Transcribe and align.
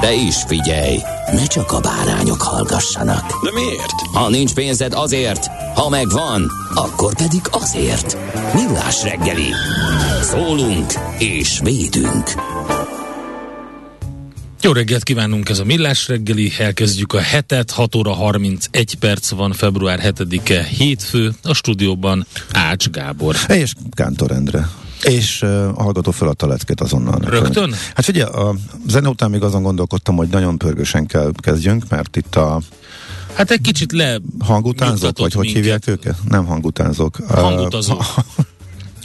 De 0.00 0.12
is 0.12 0.36
figyelj, 0.46 0.98
ne 1.32 1.46
csak 1.46 1.72
a 1.72 1.80
bárányok 1.80 2.42
hallgassanak. 2.42 3.44
De 3.44 3.52
miért? 3.52 3.92
Ha 4.12 4.28
nincs 4.28 4.54
pénzed 4.54 4.92
azért, 4.94 5.46
ha 5.74 5.88
megvan, 5.88 6.50
akkor 6.74 7.14
pedig 7.14 7.40
azért. 7.50 8.16
Millás 8.54 9.02
reggeli. 9.02 9.48
Szólunk 10.22 10.92
és 11.18 11.60
védünk. 11.62 12.30
Jó 14.62 14.72
reggelt 14.72 15.02
kívánunk, 15.02 15.48
ez 15.48 15.58
a 15.58 15.64
Millás 15.64 16.08
reggeli, 16.08 16.52
elkezdjük 16.58 17.12
a 17.12 17.20
hetet, 17.20 17.70
6 17.70 17.94
óra 17.94 18.12
31 18.12 18.94
perc 18.94 19.30
van, 19.30 19.52
február 19.52 20.00
7-e, 20.02 20.62
hétfő, 20.62 21.32
a 21.42 21.54
stúdióban 21.54 22.26
Ács 22.52 22.88
Gábor. 22.88 23.36
És 23.48 23.72
Kántor 23.90 24.30
Endre. 24.30 24.68
És 25.02 25.42
uh, 25.42 25.68
a 25.78 25.82
hallgató 25.82 26.10
feladta 26.10 26.46
a 26.46 26.48
leckét 26.48 26.80
azonnal. 26.80 27.18
Rögtön? 27.24 27.72
Hát 27.94 28.04
figyelj, 28.04 28.30
a 28.32 28.54
zene 28.86 29.08
után 29.08 29.30
még 29.30 29.42
azon 29.42 29.62
gondolkodtam, 29.62 30.16
hogy 30.16 30.28
nagyon 30.28 30.58
pörgősen 30.58 31.06
kell 31.06 31.30
kezdjünk, 31.42 31.84
mert 31.88 32.16
itt 32.16 32.36
a 32.36 32.60
Hát 33.34 33.50
egy 33.50 33.60
kicsit 33.60 33.92
le... 33.92 34.18
hangutánzók, 34.38 35.18
vagy 35.18 35.32
hogy 35.32 35.44
minket. 35.44 35.62
hívják 35.62 35.86
őket? 35.86 36.16
Nem 36.28 36.46
hangutánzók. 36.46 37.16
Hangutazók. 37.28 38.04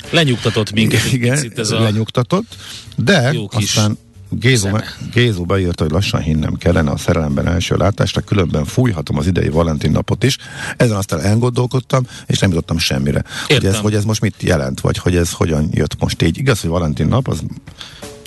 Lenyugtatott 0.09 0.71
minket 0.71 1.03
egy 1.03 1.13
Igen, 1.13 1.35
picit 1.35 1.59
ez 1.59 1.71
a... 1.71 1.79
lenyugtatott, 1.79 2.55
de 2.95 3.35
aztán 3.49 3.97
Gézu, 4.29 4.61
zene. 4.61 4.83
Gézu 5.13 5.43
beírta, 5.43 5.83
hogy 5.83 5.91
lassan 5.91 6.21
hinnem 6.21 6.53
kellene 6.53 6.91
a 6.91 6.97
szerelemben 6.97 7.47
első 7.47 7.75
látásra, 7.75 8.21
különben 8.21 8.65
fújhatom 8.65 9.17
az 9.17 9.27
idei 9.27 9.49
Valentin 9.49 9.91
napot 9.91 10.23
is. 10.23 10.37
Ezen 10.77 10.95
aztán 10.95 11.19
elgondolkodtam, 11.21 12.03
és 12.27 12.39
nem 12.39 12.49
jutottam 12.49 12.77
semmire. 12.77 13.23
Hogy 13.47 13.55
ez, 13.55 13.63
Értem. 13.63 13.81
hogy 13.81 13.93
ez 13.93 14.03
most 14.05 14.21
mit 14.21 14.35
jelent, 14.41 14.79
vagy 14.79 14.97
hogy 14.97 15.15
ez 15.15 15.31
hogyan 15.31 15.69
jött 15.71 15.99
most 15.99 16.21
így. 16.21 16.37
Igaz, 16.37 16.61
hogy 16.61 16.69
Valentin 16.69 17.07
nap, 17.07 17.27
az 17.27 17.43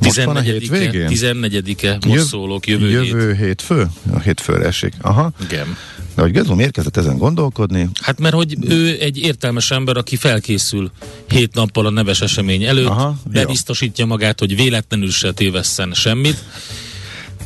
most 0.03 0.25
van 0.25 0.37
a 0.37 0.41
14-e, 0.41 0.43
hétvégén? 0.53 1.09
14-e, 1.11 1.93
most 1.93 2.07
Jöv- 2.07 2.27
szólok, 2.29 2.67
jövő, 2.67 2.91
jövő. 2.91 3.33
hét. 3.35 3.45
hétfő? 3.45 3.87
A 4.13 4.19
hétfőre 4.19 4.65
esik. 4.65 4.95
Aha. 5.01 5.31
Igen. 5.43 5.77
De 6.19 6.25
hogy 6.25 6.33
Gézu 6.33 6.55
miért 6.55 6.73
kezdett 6.73 6.97
ezen 6.97 7.19
gondolkodni? 7.19 7.89
Hát 8.01 8.21
mert 8.21 8.35
hogy 8.35 8.57
ő 8.61 9.01
egy 9.01 9.19
értelmes 9.19 9.71
ember, 9.71 9.97
aki 9.97 10.17
felkészül 10.17 10.91
hét 11.29 11.55
nappal 11.55 11.87
a 11.87 11.91
neves 11.91 12.21
esemény 12.21 12.65
előtt, 12.65 12.87
Aha, 12.87 13.01
Aha, 13.01 13.15
jó. 13.25 13.31
bebiztosítja 13.33 14.07
magát, 14.07 14.39
hogy 14.39 14.57
véletlenül 14.57 15.11
se 15.11 15.33
tévesszen 15.33 15.93
semmit, 15.95 16.45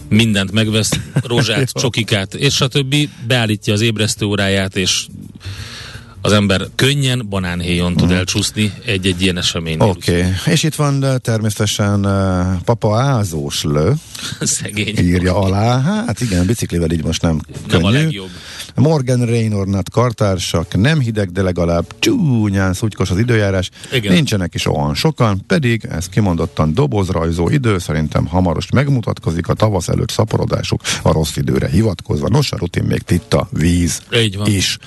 mindent 0.08 0.52
megvesz, 0.52 0.90
rózsát, 1.12 1.72
csokikát, 1.80 2.34
és 2.34 2.54
stb. 2.54 2.94
Beállítja 3.26 3.72
az 3.72 3.80
ébresztő 3.80 4.26
óráját, 4.26 4.76
és 4.76 5.06
az 6.20 6.32
ember 6.32 6.66
könnyen 6.74 7.26
banánhéjon 7.28 7.96
tud 7.96 8.10
elcsúszni 8.10 8.72
egy-egy 8.84 9.22
ilyen 9.22 9.36
eseménynél. 9.36 9.88
Oké, 9.88 10.18
okay. 10.18 10.52
és 10.52 10.62
itt 10.62 10.74
van 10.74 11.04
természetesen 11.22 12.06
uh, 12.06 12.62
Papa 12.64 12.96
Ázós 12.96 13.62
Lő, 13.64 13.92
Szegény. 14.40 14.98
írja 14.98 15.36
alá. 15.38 15.80
Hát 16.06 16.20
igen, 16.20 16.46
biciklivel 16.46 16.90
így 16.90 17.04
most 17.04 17.22
nem 17.22 17.40
könnyű. 17.68 17.82
Nem 17.82 17.84
a 17.84 17.90
legjobb. 17.90 18.30
Morgan 18.74 19.26
Raynornat 19.26 19.90
kartársak, 19.90 20.76
nem 20.76 21.00
hideg, 21.00 21.32
de 21.32 21.42
legalább 21.42 21.86
csúnyán 21.98 22.72
szutykos 22.72 23.10
az 23.10 23.18
időjárás. 23.18 23.70
Igen. 23.92 24.12
Nincsenek 24.12 24.54
is 24.54 24.66
olyan 24.66 24.94
sokan, 24.94 25.42
pedig 25.46 25.84
ez 25.90 26.08
kimondottan 26.08 26.74
dobozrajzó 26.74 27.48
idő, 27.48 27.78
szerintem 27.78 28.26
hamaros 28.26 28.70
megmutatkozik 28.70 29.48
a 29.48 29.54
tavasz 29.54 29.88
előtt 29.88 30.10
szaporodásuk 30.10 30.80
a 31.02 31.12
rossz 31.12 31.36
időre 31.36 31.68
hivatkozva. 31.68 32.28
Nos, 32.28 32.52
a 32.52 32.56
rutin 32.56 32.84
még 32.84 33.00
titta, 33.00 33.48
víz 33.50 34.02
Így 34.14 34.36
van. 34.36 34.46
is, 34.46 34.78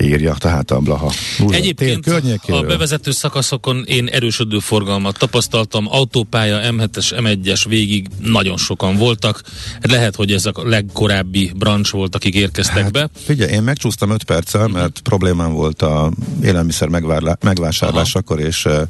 írja 0.00 0.34
tehát 0.38 0.70
a 0.70 0.78
Blaha. 0.78 1.12
Búza 1.38 1.54
Egyébként 1.54 2.06
a 2.46 2.62
bevezető 2.62 3.10
szakaszokon 3.10 3.84
én 3.86 4.06
erősödő 4.06 4.58
forgalmat 4.58 5.18
tapasztaltam, 5.18 5.86
autópálya, 5.90 6.72
M7-es, 6.72 7.12
M1-es 7.16 7.64
végig 7.68 8.06
nagyon 8.22 8.56
sokan 8.56 8.96
voltak. 8.96 9.42
Lehet, 9.80 10.16
hogy 10.16 10.32
ez 10.32 10.46
a 10.46 10.52
legkorábbi 10.54 11.52
brancs 11.56 11.90
volt, 11.90 12.14
akik 12.14 12.34
érkeztek 12.34 12.82
hát, 12.82 12.92
be. 12.92 13.07
Figyelj, 13.14 13.52
én 13.52 13.62
megcsúsztam 13.62 14.10
5 14.10 14.24
perccel, 14.24 14.66
Mhm. 14.66 14.72
mert 14.76 15.00
problémám 15.00 15.52
volt 15.52 15.82
a 15.82 16.10
élelmiszer 16.42 16.88
megvárlá- 16.88 17.42
megvásárlásakor, 17.44 18.40
és 18.40 18.64
uh, 18.64 18.80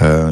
uh, 0.00 0.30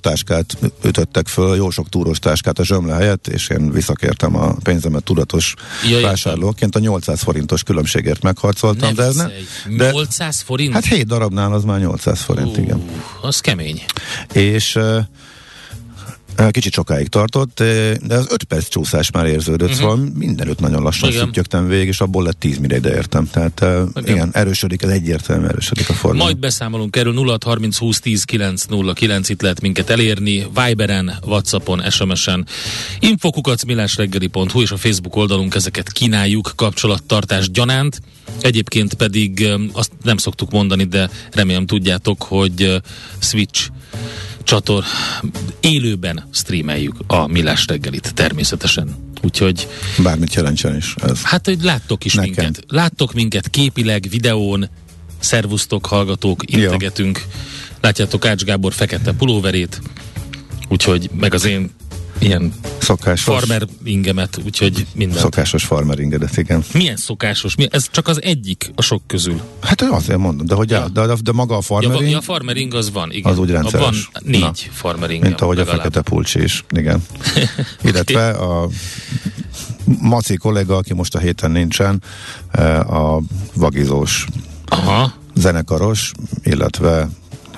táskát 0.00 0.58
ütöttek 0.84 1.26
föl, 1.26 1.56
jó 1.56 1.70
sok 1.70 1.88
túrós 1.88 2.18
táskát 2.18 2.58
a 2.58 2.64
zsömle 2.64 2.94
helyett, 2.94 3.26
és 3.26 3.48
én 3.48 3.70
visszakértem 3.72 4.36
a 4.36 4.54
pénzemet 4.62 5.04
tudatos 5.04 5.54
Ja, 5.90 6.00
vásárlóként. 6.00 6.76
A 6.76 6.78
800 6.78 7.22
forintos 7.22 7.62
különbségért 7.62 8.22
megharcoltam, 8.22 8.94
de 8.94 9.02
ez 9.02 9.16
ne, 9.16 9.26
de 9.76 9.90
800 9.90 10.40
forint? 10.40 10.72
Hát 10.72 10.84
7 10.84 11.06
darabnál 11.06 11.52
az 11.52 11.64
már 11.64 11.80
800 11.80 12.20
forint, 12.20 12.58
Ú, 12.58 12.60
igen. 12.60 12.82
Az 13.22 13.40
kemény. 13.40 13.82
És 14.32 14.74
uh, 14.76 14.82
uh, 14.84 14.98
kicsit 16.50 16.72
sokáig 16.72 17.08
tartott, 17.08 17.56
de 18.02 18.14
az 18.14 18.26
5 18.30 18.44
perc 18.44 18.68
csúszás 18.68 19.10
már 19.10 19.26
érződött, 19.26 19.70
uh-huh. 19.70 19.80
szóval 19.80 20.08
mindenütt 20.14 20.60
nagyon 20.60 20.82
lassan. 20.82 21.08
Igen. 21.08 21.24
szüttyögtem 21.24 21.68
végig, 21.68 21.88
és 21.88 22.00
abból 22.00 22.22
lett 22.22 22.38
10 22.38 22.58
mire 22.58 22.76
értem. 22.84 23.28
Tehát 23.30 23.60
Igen. 23.60 24.14
igen, 24.14 24.30
erősödik, 24.32 24.82
ez 24.82 24.88
egyértelműen 24.88 25.50
erősödik 25.50 25.88
a 25.88 25.92
forgalom. 25.92 26.26
Majd 26.26 26.38
beszámolunk 26.38 26.96
erről 26.96 27.12
0 27.12 27.38
30 27.44 27.76
20 27.76 28.00
10 28.00 28.24
9 28.24 28.64
0 28.64 28.92
9 28.92 29.28
itt 29.28 29.42
lehet 29.42 29.60
minket 29.60 29.90
elérni, 29.90 30.46
Viberen, 30.54 31.12
Whatsappon, 31.24 31.90
SMS-en, 31.90 32.46
infokukacmilásreggeli.hu 33.00 34.60
és 34.62 34.70
a 34.70 34.76
Facebook 34.76 35.16
oldalunk 35.16 35.54
ezeket 35.54 35.92
kínáljuk 35.92 36.52
kapcsolattartás 36.56 37.50
gyanánt. 37.50 38.00
Egyébként 38.40 38.94
pedig 38.94 39.48
azt 39.72 39.92
nem 40.02 40.16
szoktuk 40.16 40.50
mondani, 40.50 40.84
de 40.84 41.10
remélem 41.32 41.66
tudjátok, 41.66 42.22
hogy 42.22 42.82
Switch 43.18 43.70
csator 44.42 44.84
élőben 45.60 46.28
streameljük 46.32 46.96
a 47.06 47.26
Millás 47.26 47.66
reggelit 47.66 48.14
természetesen. 48.14 48.96
Úgyhogy 49.22 49.68
Bármit 49.98 50.34
jelentsen 50.34 50.76
is. 50.76 50.94
Ez. 51.02 51.22
Hát, 51.22 51.46
hogy 51.46 51.62
láttok 51.62 52.04
is 52.04 52.14
Nekem. 52.14 52.44
minket. 52.44 52.64
Láttok 52.68 53.12
minket 53.12 53.48
képileg, 53.48 54.06
videón, 54.10 54.68
szervusztok, 55.18 55.86
hallgatók, 55.86 56.42
integetünk. 56.50 57.22
Látjátok 57.80 58.26
Ács 58.26 58.44
Gábor 58.44 58.72
fekete 58.72 59.12
pulóverét, 59.12 59.80
úgyhogy 60.68 61.10
meg 61.14 61.34
az 61.34 61.44
én 61.44 61.70
ilyen 62.22 62.52
Szokásos, 62.78 63.22
farmer 63.24 63.66
ingemet, 63.84 64.38
úgyhogy 64.44 64.86
minden. 64.94 65.18
szokásos 65.18 65.64
farmer 65.64 65.98
ingedet, 65.98 66.36
igen. 66.36 66.64
Milyen 66.72 66.96
szokásos? 66.96 67.54
Mi? 67.54 67.68
Ez 67.70 67.86
csak 67.90 68.08
az 68.08 68.22
egyik 68.22 68.70
a 68.74 68.82
sok 68.82 69.02
közül. 69.06 69.40
Hát 69.60 69.80
azért 69.82 70.18
mondom, 70.18 70.46
de, 70.46 70.54
hogy 70.54 70.70
Ja. 70.70 70.88
de, 70.88 71.06
de, 71.06 71.14
de 71.22 71.32
maga 71.32 71.52
a 71.54 71.56
Ja, 71.56 71.62
farmering, 71.62 72.10
ja, 72.10 72.18
a 72.18 72.20
farmering 72.20 72.74
az 72.74 72.92
van, 72.92 73.12
igen. 73.12 73.32
Az 73.32 73.38
úgy 73.38 73.50
rendszeres. 73.50 73.84
Van 74.12 74.22
négy 74.24 74.40
Na. 74.40 74.52
farmering. 74.72 75.22
mint 75.22 75.40
ahogy 75.40 75.58
a 75.58 75.64
fekete 75.66 76.00
pulcsi 76.00 76.42
is, 76.42 76.64
igen. 76.70 77.02
Illetve 77.84 78.30
a 78.30 78.68
Maci 80.00 80.36
kollega, 80.36 80.76
aki 80.76 80.94
most 80.94 81.14
a 81.14 81.18
héten 81.18 81.50
nincsen, 81.50 82.02
eh, 82.50 82.90
a 82.92 83.22
vagizós 83.54 84.26
Aha, 84.68 85.12
zenekaros, 85.34 86.12
illetve 86.42 87.08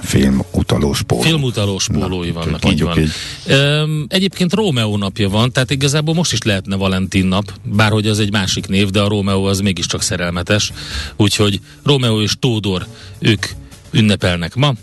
filmutalós 0.04 1.02
póló. 1.02 1.22
filmutalós 1.22 1.88
pólói 1.92 2.30
Na, 2.30 2.32
vannak, 2.32 2.70
így 2.70 2.82
van. 2.82 2.98
így. 2.98 3.10
Öm, 3.46 4.06
egyébként 4.08 4.52
Rómeó 4.52 4.96
napja 4.96 5.28
van, 5.28 5.52
tehát 5.52 5.70
igazából 5.70 6.14
most 6.14 6.32
is 6.32 6.42
lehetne 6.42 6.76
Valentin 6.76 7.26
nap, 7.26 7.52
bárhogy 7.62 8.06
az 8.06 8.18
egy 8.18 8.32
másik 8.32 8.66
név, 8.66 8.90
de 8.90 9.00
a 9.00 9.08
Rómeó 9.08 9.44
az 9.44 9.60
mégiscsak 9.60 10.02
szerelmetes. 10.02 10.72
Úgyhogy 11.16 11.60
Rómeó 11.82 12.20
és 12.22 12.32
Tódor, 12.40 12.86
ők 13.18 13.46
ünnepelnek 13.90 14.54
ma, 14.54 14.74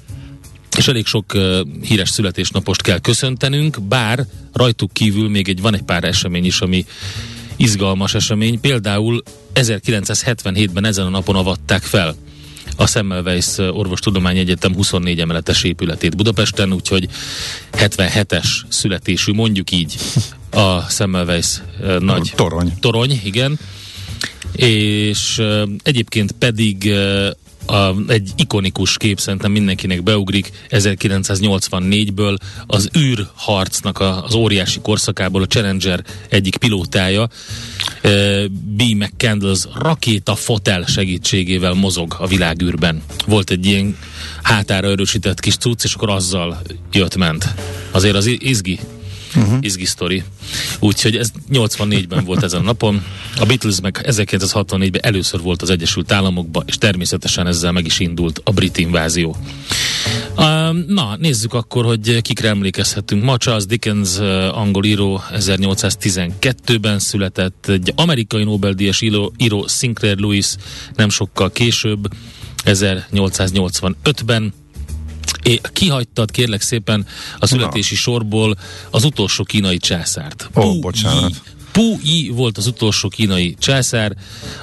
és 0.78 0.88
elég 0.88 1.06
sok 1.06 1.34
uh, 1.34 1.60
híres 1.82 2.10
születésnapost 2.10 2.82
kell 2.82 3.00
köszöntenünk, 3.00 3.82
bár 3.82 4.26
rajtuk 4.54 4.94
kívül 4.94 5.30
még 5.30 5.50
egy, 5.50 5.62
van 5.62 5.74
egy 5.74 5.82
pár 5.84 6.04
esemény 6.04 6.46
is, 6.46 6.62
ami 6.62 6.86
izgalmas 7.56 8.14
esemény. 8.14 8.60
Például 8.60 9.24
1977-ben 9.54 10.86
ezen 10.86 11.06
a 11.06 11.10
napon 11.10 11.36
avatták 11.36 11.84
fel 11.84 12.16
a 12.76 12.88
Semmelweis 12.88 13.58
Orvostudományi 13.58 14.40
Egyetem 14.40 14.74
24 14.74 15.20
emeletes 15.20 15.64
épületét 15.64 16.16
Budapesten, 16.16 16.74
úgyhogy 16.74 17.08
77-es 17.74 18.46
születésű, 18.70 19.32
mondjuk 19.32 19.72
így, 19.72 19.98
a 20.52 20.82
Semmelweis 20.90 21.62
nagy 22.00 22.32
Torony. 22.36 22.74
torony, 22.80 23.22
igen. 23.24 23.60
És 24.56 25.42
egyébként 25.84 26.32
pedig 26.32 26.94
a, 27.66 27.94
egy 28.08 28.32
ikonikus 28.36 28.98
kép 28.98 29.20
szerintem 29.20 29.52
mindenkinek 29.52 30.04
beugrik 30.04 30.52
1984-ből 30.70 32.38
az 32.68 32.90
űrharcnak 32.98 34.00
a, 34.00 34.24
az 34.24 34.34
óriási 34.34 34.80
korszakából 34.80 35.42
a 35.42 35.46
Challenger 35.46 36.04
egyik 36.30 36.58
pilótája 36.58 37.30
uh, 38.04 38.46
B. 38.50 38.82
McCandles 38.82 39.68
rakéta 39.76 40.36
fotel 40.36 40.86
segítségével 40.86 41.74
mozog 41.74 42.16
a 42.20 42.28
világűrben. 42.28 43.02
Volt 43.28 43.50
egy 43.50 43.66
ilyen 43.66 43.98
hátára 44.42 44.88
erősített 44.88 45.40
kis 45.40 45.58
cucc, 45.58 45.84
és 45.84 45.94
akkor 45.94 46.10
azzal 46.10 46.62
jött-ment. 46.92 47.54
Azért 47.92 48.16
az 48.16 48.26
izgi 48.26 48.80
uh-huh. 49.36 49.58
izgi 49.60 49.86
sztori. 49.86 50.24
Úgyhogy 50.80 51.16
ez 51.16 51.30
84-ben 51.52 52.24
volt 52.24 52.44
ezen 52.44 52.60
a 52.60 52.64
napon. 52.64 53.04
A 53.40 53.46
Beatles 53.46 53.82
meg 53.82 54.06
1964-ben 54.08 55.02
először 55.04 55.42
volt 55.42 55.62
az 55.62 55.70
Egyesült 55.70 56.12
Államokban, 56.12 56.64
és 56.68 56.78
természetesen 56.78 57.48
ezzel 57.48 57.72
meg 57.72 57.86
is 57.86 58.00
indult 58.00 58.42
a 58.44 58.52
brit 58.52 58.78
invázió. 58.78 59.36
Na, 60.88 61.16
nézzük 61.20 61.54
akkor, 61.54 61.86
hogy 61.86 62.22
kikre 62.22 62.50
emlékezhetünk. 62.50 63.24
Ma 63.24 63.38
Charles 63.38 63.66
Dickens, 63.66 64.18
angol 64.54 64.86
író, 64.86 65.22
1812-ben 65.34 67.00
született, 67.00 67.66
egy 67.68 67.94
amerikai 67.96 68.44
Nobel-díjas 68.44 69.02
író, 69.02 69.34
író 69.38 69.68
Sinclair 69.68 70.18
Lewis 70.18 70.56
nem 70.96 71.10
sokkal 71.10 71.52
később, 71.52 72.08
1885-ben 72.66 74.54
É, 75.44 75.60
kihagytad 75.74 76.32
kérlek 76.32 76.62
szépen 76.62 77.06
a 77.40 77.48
születési 77.48 77.94
Na. 77.94 78.00
sorból 78.00 78.58
az 78.90 79.04
utolsó 79.04 79.44
kínai 79.44 79.78
császárt. 79.78 80.50
Ó, 80.56 80.62
oh, 80.62 80.80
bocsánat. 80.80 81.42
Pu 81.72 81.98
Yi 82.04 82.30
volt 82.30 82.58
az 82.58 82.68
utolsó 82.68 83.08
kínai 83.08 83.56
császár, 83.60 84.16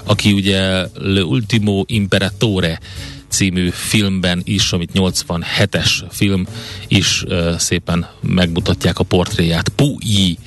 aki 0.05 0.33
ugye 0.33 0.87
Le 0.95 1.25
Ultimo 1.25 1.83
Imperatore 1.87 2.81
című 3.29 3.71
filmben 3.71 4.41
is, 4.45 4.73
amit 4.73 4.91
87-es 4.95 6.03
film 6.11 6.47
is 6.89 7.23
uh, 7.23 7.57
szépen 7.57 8.09
megmutatják 8.21 8.99
a 8.99 9.05
portréját. 9.05 9.69
Pu 9.69 9.97
Yi 10.01 10.39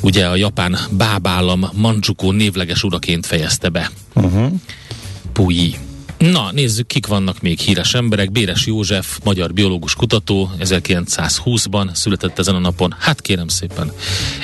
ugye 0.00 0.26
a 0.26 0.36
japán 0.36 0.78
bábállam 0.90 1.70
Manchukuo 1.72 2.32
névleges 2.32 2.82
uraként 2.82 3.26
fejezte 3.26 3.68
be. 3.68 3.90
Uh-huh. 4.14 4.52
Pu 5.32 5.50
Yi. 5.50 5.74
Na, 6.18 6.52
nézzük, 6.52 6.86
kik 6.86 7.06
vannak 7.06 7.40
még 7.40 7.58
híres 7.58 7.94
emberek. 7.94 8.32
Béres 8.32 8.66
József, 8.66 9.18
magyar 9.24 9.52
biológus 9.52 9.94
kutató, 9.94 10.50
1920-ban 10.60 11.94
született 11.94 12.38
ezen 12.38 12.54
a 12.54 12.58
napon. 12.58 12.94
Hát 12.98 13.20
kérem 13.20 13.48
szépen. 13.48 13.92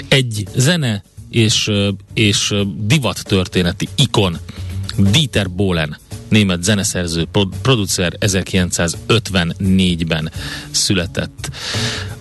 Egy 0.09 0.49
zene 0.57 1.03
és, 1.31 1.71
és 2.15 2.55
divat 2.77 3.25
történeti 3.25 3.89
ikon, 3.95 4.39
Dieter 4.97 5.51
Bohlen, 5.51 5.97
német 6.29 6.63
zeneszerző, 6.63 7.27
producer 7.63 8.17
1954-ben 8.21 10.33
született. 10.71 11.51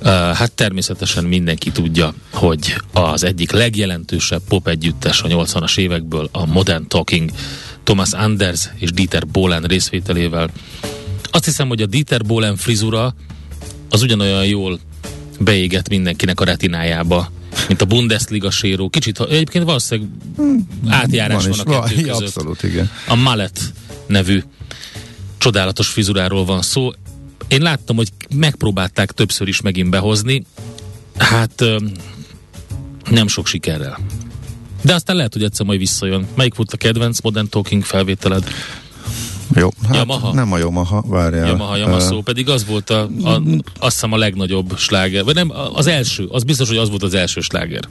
Hát 0.03 0.51
természetesen 0.51 1.23
mindenki 1.23 1.71
tudja, 1.71 2.13
hogy 2.33 2.75
az 2.93 3.23
egyik 3.23 3.51
legjelentősebb 3.51 4.41
pop 4.47 4.67
együttes 4.67 5.21
a 5.21 5.27
80-as 5.27 5.77
évekből 5.77 6.29
a 6.31 6.45
Modern 6.45 6.87
Talking 6.87 7.31
Thomas 7.89 8.13
Anders 8.13 8.69
és 8.75 8.91
Dieter 8.91 9.27
Bohlen 9.27 9.63
részvételével. 9.63 10.50
Azt 11.31 11.45
hiszem, 11.45 11.68
hogy 11.68 11.81
a 11.81 11.86
Dieter 11.86 12.25
Bohlen 12.25 12.56
frizura 12.56 13.13
az 13.89 14.01
ugyanolyan 14.01 14.45
jól 14.45 14.80
beégett 15.39 15.89
mindenkinek 15.89 16.39
a 16.39 16.44
retinájába, 16.44 17.31
mint 17.68 17.81
a 17.81 17.86
Bundesliga 17.86 18.51
séró. 18.51 18.89
Kicsit, 18.89 19.19
egyébként 19.19 19.65
valószínűleg 19.65 20.09
átjárás 20.88 21.45
van, 21.45 21.62
van 21.65 21.75
a 21.75 21.81
kettő 21.81 22.01
között. 22.01 22.21
Abszolút, 22.21 22.63
igen. 22.63 22.89
A 23.07 23.15
Mallet 23.15 23.74
nevű 24.07 24.44
csodálatos 25.38 25.88
frizuráról 25.88 26.45
van 26.45 26.62
szó. 26.62 26.92
Én 27.47 27.62
láttam, 27.62 27.95
hogy 27.95 28.09
megpróbálták 28.35 29.12
többször 29.12 29.47
is 29.47 29.62
megint 29.62 29.89
behozni. 29.89 30.45
Hát 31.18 31.63
nem 33.09 33.27
sok 33.27 33.47
sikerrel. 33.47 34.00
De 34.81 34.93
aztán 34.93 35.15
lehet, 35.15 35.33
hogy 35.33 35.43
egyszer 35.43 35.65
majd 35.65 35.79
visszajön. 35.79 36.27
Melyik 36.35 36.55
volt 36.55 36.73
a 36.73 36.77
kedvenc 36.77 37.21
Modern 37.21 37.49
Talking 37.49 37.83
felvételed? 37.83 38.43
Jó, 39.55 39.69
hát 39.83 39.95
Yamaha. 39.95 40.33
nem 40.33 40.51
a 40.51 40.57
Yamaha, 40.57 41.03
várjál. 41.07 41.47
Yamaha, 41.47 41.77
Yamaha, 41.77 42.15
uh, 42.15 42.23
pedig 42.23 42.49
az 42.49 42.65
volt 42.65 42.89
a, 42.89 43.09
a, 43.23 43.41
azt 43.79 43.93
hiszem 43.93 44.13
a 44.13 44.17
legnagyobb 44.17 44.77
sláger, 44.77 45.23
vagy 45.23 45.35
nem, 45.35 45.51
az 45.73 45.87
első, 45.87 46.25
az 46.25 46.43
biztos, 46.43 46.67
hogy 46.67 46.77
az 46.77 46.89
volt 46.89 47.03
az 47.03 47.13
első 47.13 47.41
sláger. 47.41 47.83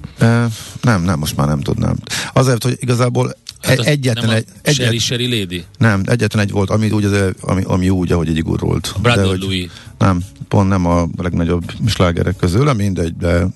Nem, 0.80 1.02
nem, 1.02 1.18
most 1.18 1.36
már 1.36 1.46
nem 1.46 1.60
tudnám. 1.60 1.96
Azért, 2.32 2.62
hogy 2.62 2.76
igazából 2.80 3.36
Hát 3.60 3.78
egyetlen 3.78 4.30
egy... 4.30 4.44
Egyet, 4.62 4.74
Sherry, 4.74 4.98
Sherry 4.98 5.38
Lady? 5.38 5.64
Nem, 5.78 6.02
egyetlen 6.04 6.42
egy 6.42 6.50
volt, 6.50 6.70
ami 6.70 6.90
úgy, 6.90 7.04
az, 7.04 7.34
ami, 7.40 7.62
ami 7.66 7.88
úgy, 7.88 8.12
ahogy 8.12 8.28
egy 8.28 8.42
gurult. 8.42 8.94
Hogy, 9.02 9.40
Louis. 9.40 9.70
Nem, 9.98 10.22
pont 10.48 10.68
nem 10.68 10.86
a 10.86 11.08
legnagyobb 11.16 11.72
slágerek 11.86 12.36
közül, 12.36 12.72
mindegy, 12.72 13.16
de 13.16 13.46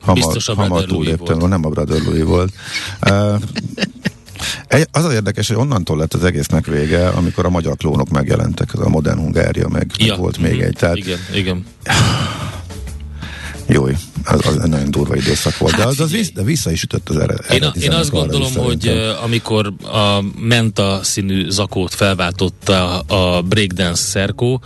hamar, 0.00 0.36
a 0.46 0.54
hamar 0.54 0.84
túléptem. 0.84 1.38
Nem 1.38 1.64
a 1.64 1.68
Brother 1.68 2.02
Louis 2.02 2.22
volt. 2.22 2.52
az 4.90 5.04
az 5.04 5.12
érdekes, 5.12 5.48
hogy 5.48 5.56
onnantól 5.56 5.96
lett 5.96 6.14
az 6.14 6.24
egésznek 6.24 6.66
vége, 6.66 7.08
amikor 7.08 7.46
a 7.46 7.50
magyar 7.50 7.76
klónok 7.76 8.08
megjelentek, 8.08 8.70
ez 8.74 8.80
a 8.80 8.88
Modern 8.88 9.18
Hungária, 9.18 9.68
meg, 9.68 9.90
ja. 9.96 10.06
meg 10.06 10.18
volt 10.18 10.38
még 10.38 10.52
mm-hmm. 10.52 10.66
egy. 10.66 10.76
Tehát, 10.76 10.96
igen, 10.96 11.18
igen. 11.34 11.64
Jó, 13.66 13.86
az, 14.24 14.46
az 14.46 14.54
nagyon 14.54 14.90
durva 14.90 15.16
időszak 15.16 15.58
volt, 15.58 15.72
hát, 15.72 15.82
de, 15.82 15.88
az, 15.88 16.00
az 16.00 16.10
vissza, 16.10 16.30
de 16.34 16.42
vissza 16.42 16.70
is 16.70 16.82
ütött 16.82 17.08
az 17.08 17.16
eredeti 17.16 17.54
Én, 17.54 17.70
én 17.80 17.90
azt 17.90 18.10
gondolom, 18.10 18.54
hogy 18.54 18.88
amikor 19.22 19.72
a 19.82 20.22
menta 20.38 21.00
színű 21.02 21.50
zakót 21.50 21.94
felváltotta 21.94 23.00
a 23.00 23.42
breakdance 23.42 24.02
szerkó, 24.02 24.62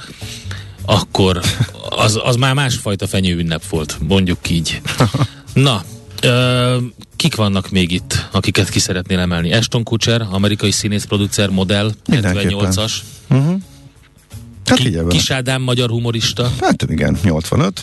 akkor 0.84 1.40
az, 1.88 2.20
az 2.22 2.36
már 2.36 2.54
másfajta 2.54 3.06
fenyő 3.06 3.36
ünnep 3.36 3.68
volt, 3.68 3.96
mondjuk 4.08 4.50
így. 4.50 4.80
Na, 5.54 5.84
kik 7.16 7.34
vannak 7.34 7.70
még 7.70 7.92
itt, 7.92 8.28
akiket 8.32 8.68
ki 8.68 8.78
szeretnél 8.78 9.18
emelni? 9.18 9.52
Ashton 9.52 9.82
Kutcher, 9.82 10.26
amerikai 10.30 10.70
színész, 10.70 11.04
producer, 11.04 11.48
modell, 11.48 11.92
78-as. 12.06 12.92
Uh-huh. 13.28 13.60
Hát 14.64 14.78
Ki, 14.78 14.98
Kis 15.08 15.30
Ádám, 15.30 15.62
magyar 15.62 15.88
humorista. 15.88 16.52
Hát 16.60 16.82
igen, 16.88 17.18
85 17.22 17.82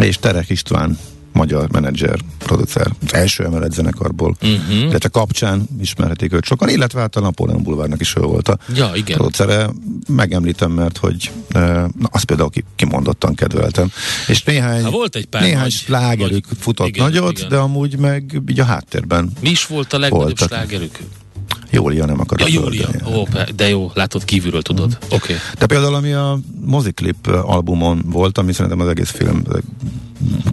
és 0.00 0.16
Terek 0.16 0.50
István 0.50 0.98
magyar 1.32 1.70
menedzser, 1.70 2.18
producer, 2.38 2.90
az 3.06 3.14
első 3.14 3.44
emelet 3.44 3.72
zenekarból, 3.72 4.36
uh-huh. 4.42 4.80
illetve 4.80 5.08
kapcsán 5.08 5.68
ismerhetik 5.80 6.32
őt 6.32 6.44
sokan, 6.44 6.68
illetve 6.68 7.00
hát 7.00 7.16
a 7.16 7.20
Napoleon 7.20 7.62
Bulvárnak 7.62 8.00
is 8.00 8.16
ő 8.16 8.20
volt 8.20 8.48
a 8.48 8.58
ja, 8.74 8.90
igen. 8.94 9.16
producere. 9.16 9.70
Megemlítem, 10.08 10.70
mert 10.70 10.96
hogy 10.96 11.30
na, 11.52 11.90
azt 12.10 12.24
például 12.24 12.50
ki, 12.50 12.64
kimondottan 12.76 13.34
kedveltem. 13.34 13.90
És 14.26 14.42
néhány, 14.42 14.82
ha 14.82 14.90
volt 14.90 15.16
egy 15.16 15.26
pár 15.26 15.42
néhány 15.42 15.60
nagy, 15.60 15.70
slágerük 15.70 16.48
nagy, 16.48 16.58
futott 16.58 16.86
igen, 16.86 17.04
nagyot, 17.04 17.38
igen. 17.38 17.48
de 17.48 17.56
amúgy 17.56 17.98
meg 17.98 18.40
így 18.48 18.60
a 18.60 18.64
háttérben 18.64 19.32
Mi 19.40 19.50
is 19.50 19.66
volt 19.66 19.92
a 19.92 19.98
legnagyobb 19.98 20.26
voltak. 20.26 20.48
slágerük? 20.48 20.98
Júlia 21.72 22.06
nem 22.06 22.20
akar. 22.20 22.40
Ja, 22.40 22.46
Júlia. 22.48 22.88
Ó, 23.14 23.26
de 23.56 23.68
jó, 23.68 23.90
látod, 23.94 24.24
kívülről 24.24 24.62
tudod. 24.62 24.88
Mm. 24.88 25.04
Oké. 25.04 25.14
Okay. 25.14 25.36
De 25.58 25.66
például, 25.66 25.94
ami 25.94 26.12
a 26.12 26.38
moziklip 26.60 27.26
albumon 27.26 28.02
volt, 28.06 28.38
ami 28.38 28.52
szerintem 28.52 28.80
az 28.80 28.88
egész 28.88 29.10
film, 29.10 29.42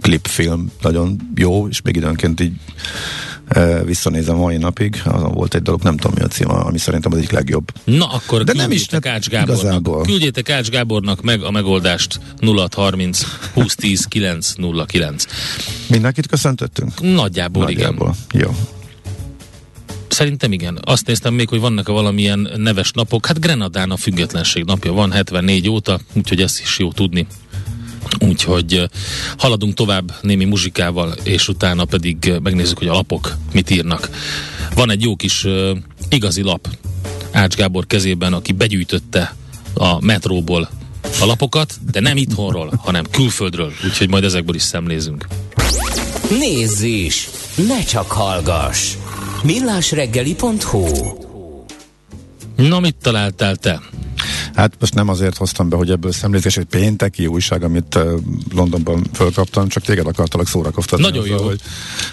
klipfilm 0.00 0.70
nagyon 0.80 1.16
jó, 1.34 1.68
és 1.68 1.82
még 1.82 1.96
időnként 1.96 2.40
így 2.40 2.52
e, 3.48 3.84
visszanézem 3.84 4.36
mai 4.36 4.56
napig, 4.56 5.02
azon 5.04 5.32
volt 5.32 5.54
egy 5.54 5.62
dolog, 5.62 5.82
nem 5.82 5.96
tudom 5.96 6.16
mi 6.16 6.22
a 6.22 6.26
címe, 6.26 6.52
ami 6.52 6.78
szerintem 6.78 7.12
az 7.12 7.18
egyik 7.18 7.30
legjobb. 7.30 7.70
Na 7.84 8.06
akkor 8.06 8.44
De 8.44 8.52
nem 8.52 8.70
is 8.70 8.86
Ács 9.02 9.28
Gábornak. 9.28 9.62
Igazából. 9.62 10.02
Küldjétek 10.02 10.50
Ács 10.50 10.68
Gábornak 10.68 11.22
meg 11.22 11.42
a 11.42 11.50
megoldást 11.50 12.20
0630 12.40 13.22
2010 13.54 14.04
909. 14.04 15.24
Mindenkit 15.86 16.26
köszöntöttünk? 16.26 17.00
Nagyjából, 17.00 17.62
Nagyjából. 17.62 18.14
igen. 18.30 18.46
Jó. 18.46 18.78
Szerintem 20.12 20.52
igen. 20.52 20.78
Azt 20.84 21.06
néztem 21.06 21.34
még, 21.34 21.48
hogy 21.48 21.60
vannak-e 21.60 21.92
valamilyen 21.92 22.50
neves 22.56 22.90
napok. 22.90 23.26
Hát 23.26 23.40
Grenadán 23.40 23.90
a 23.90 23.96
függetlenség 23.96 24.64
napja 24.64 24.92
van 24.92 25.12
74 25.12 25.68
óta, 25.68 26.00
úgyhogy 26.12 26.42
ezt 26.42 26.60
is 26.60 26.78
jó 26.78 26.92
tudni. 26.92 27.26
Úgyhogy 28.18 28.88
haladunk 29.36 29.74
tovább 29.74 30.14
némi 30.22 30.44
muzsikával, 30.44 31.14
és 31.22 31.48
utána 31.48 31.84
pedig 31.84 32.32
megnézzük, 32.42 32.78
hogy 32.78 32.88
a 32.88 32.92
lapok 32.92 33.36
mit 33.52 33.70
írnak. 33.70 34.10
Van 34.74 34.90
egy 34.90 35.02
jó 35.02 35.16
kis 35.16 35.46
igazi 36.08 36.42
lap 36.42 36.68
Ács 37.32 37.54
Gábor 37.54 37.86
kezében, 37.86 38.32
aki 38.32 38.52
begyűjtötte 38.52 39.34
a 39.74 40.04
metróból 40.04 40.68
a 41.20 41.24
lapokat, 41.24 41.74
de 41.92 42.00
nem 42.00 42.16
itthonról, 42.16 42.80
hanem 42.82 43.04
külföldről, 43.10 43.72
úgyhogy 43.84 44.08
majd 44.08 44.24
ezekből 44.24 44.54
is 44.54 44.62
szemlézünk. 44.62 45.26
Nézz 46.38 46.82
is! 46.82 47.28
Ne 47.68 47.84
csak 47.84 48.10
hallgass! 48.10 48.94
millásreggeli.hu 49.42 50.84
Na, 52.56 52.80
mit 52.80 52.96
találtál 53.02 53.56
te? 53.56 53.80
Hát 54.54 54.72
most 54.80 54.94
nem 54.94 55.08
azért 55.08 55.36
hoztam 55.36 55.68
be, 55.68 55.76
hogy 55.76 55.90
ebből 55.90 56.12
szemlézés 56.12 56.56
egy 56.56 56.64
pénteki 56.64 57.26
újság, 57.26 57.62
amit 57.62 57.94
uh, 57.94 58.12
Londonban 58.54 59.06
fölkaptam, 59.12 59.68
csak 59.68 59.82
téged 59.82 60.06
akartalak 60.06 60.48
szórakoztatni. 60.48 61.04
Nagyon 61.04 61.22
azzal, 61.22 61.36
jó. 61.38 61.44
Hogy, 61.44 61.60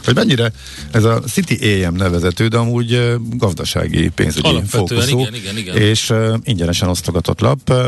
hogy 0.05 0.15
mennyire 0.15 0.51
ez 0.91 1.03
a 1.03 1.19
City 1.19 1.83
AM 1.83 1.95
nevezető, 1.95 2.47
de 2.47 2.57
amúgy 2.57 2.93
uh, 2.93 3.13
gazdasági 3.29 4.09
pénzügyi 4.09 4.47
Alapvetően 4.47 4.87
fókuszú, 4.87 5.19
igen, 5.19 5.35
igen, 5.35 5.57
igen. 5.57 5.75
és 5.75 6.09
uh, 6.09 6.35
ingyenesen 6.43 6.89
osztogatott 6.89 7.39
lap. 7.39 7.69
Uh, 7.69 7.85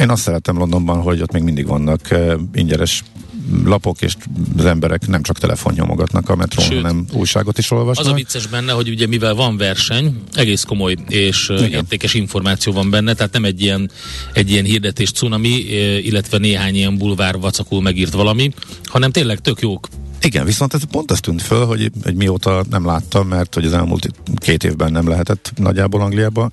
én 0.00 0.10
azt 0.10 0.22
szeretem 0.22 0.58
Londonban, 0.58 1.00
hogy 1.00 1.22
ott 1.22 1.32
még 1.32 1.42
mindig 1.42 1.66
vannak 1.66 2.00
uh, 2.10 2.34
ingyenes 2.54 3.04
lapok, 3.64 4.02
és 4.02 4.16
az 4.58 4.64
emberek 4.64 5.06
nem 5.06 5.22
csak 5.22 5.38
telefonnyomogatnak 5.38 6.28
a 6.28 6.36
metrón, 6.36 6.66
Sőt, 6.66 6.80
hanem 6.82 7.06
újságot 7.12 7.58
is 7.58 7.70
olvasnak. 7.70 8.06
Az 8.06 8.12
a 8.12 8.14
vicces 8.14 8.46
benne, 8.46 8.72
hogy 8.72 8.88
ugye 8.88 9.06
mivel 9.06 9.34
van 9.34 9.56
verseny, 9.56 10.16
egész 10.32 10.62
komoly 10.62 10.96
és 11.08 11.48
Igen. 11.48 11.70
értékes 11.70 12.14
információ 12.14 12.72
van 12.72 12.90
benne, 12.90 13.14
tehát 13.14 13.32
nem 13.32 13.44
egy 13.44 13.62
ilyen, 13.62 13.90
egy 14.32 14.50
ilyen 14.50 14.64
hirdetés 14.64 15.10
cunami, 15.10 15.54
illetve 16.02 16.38
néhány 16.38 16.74
ilyen 16.74 16.98
bulvár 16.98 17.38
vacakul 17.38 17.82
megírt 17.82 18.12
valami, 18.12 18.50
hanem 18.84 19.10
tényleg 19.10 19.40
tök 19.40 19.60
jók 19.60 19.88
igen, 20.24 20.44
viszont 20.44 20.74
ez 20.74 20.82
pont 20.90 21.10
ez 21.10 21.20
tűnt 21.20 21.42
föl, 21.42 21.66
hogy, 21.66 21.90
hogy 22.02 22.14
mióta 22.14 22.64
nem 22.70 22.86
láttam, 22.86 23.28
mert 23.28 23.54
hogy 23.54 23.64
az 23.64 23.72
elmúlt 23.72 24.08
két 24.36 24.64
évben 24.64 24.92
nem 24.92 25.08
lehetett 25.08 25.52
nagyjából 25.56 26.00
Angliába 26.00 26.50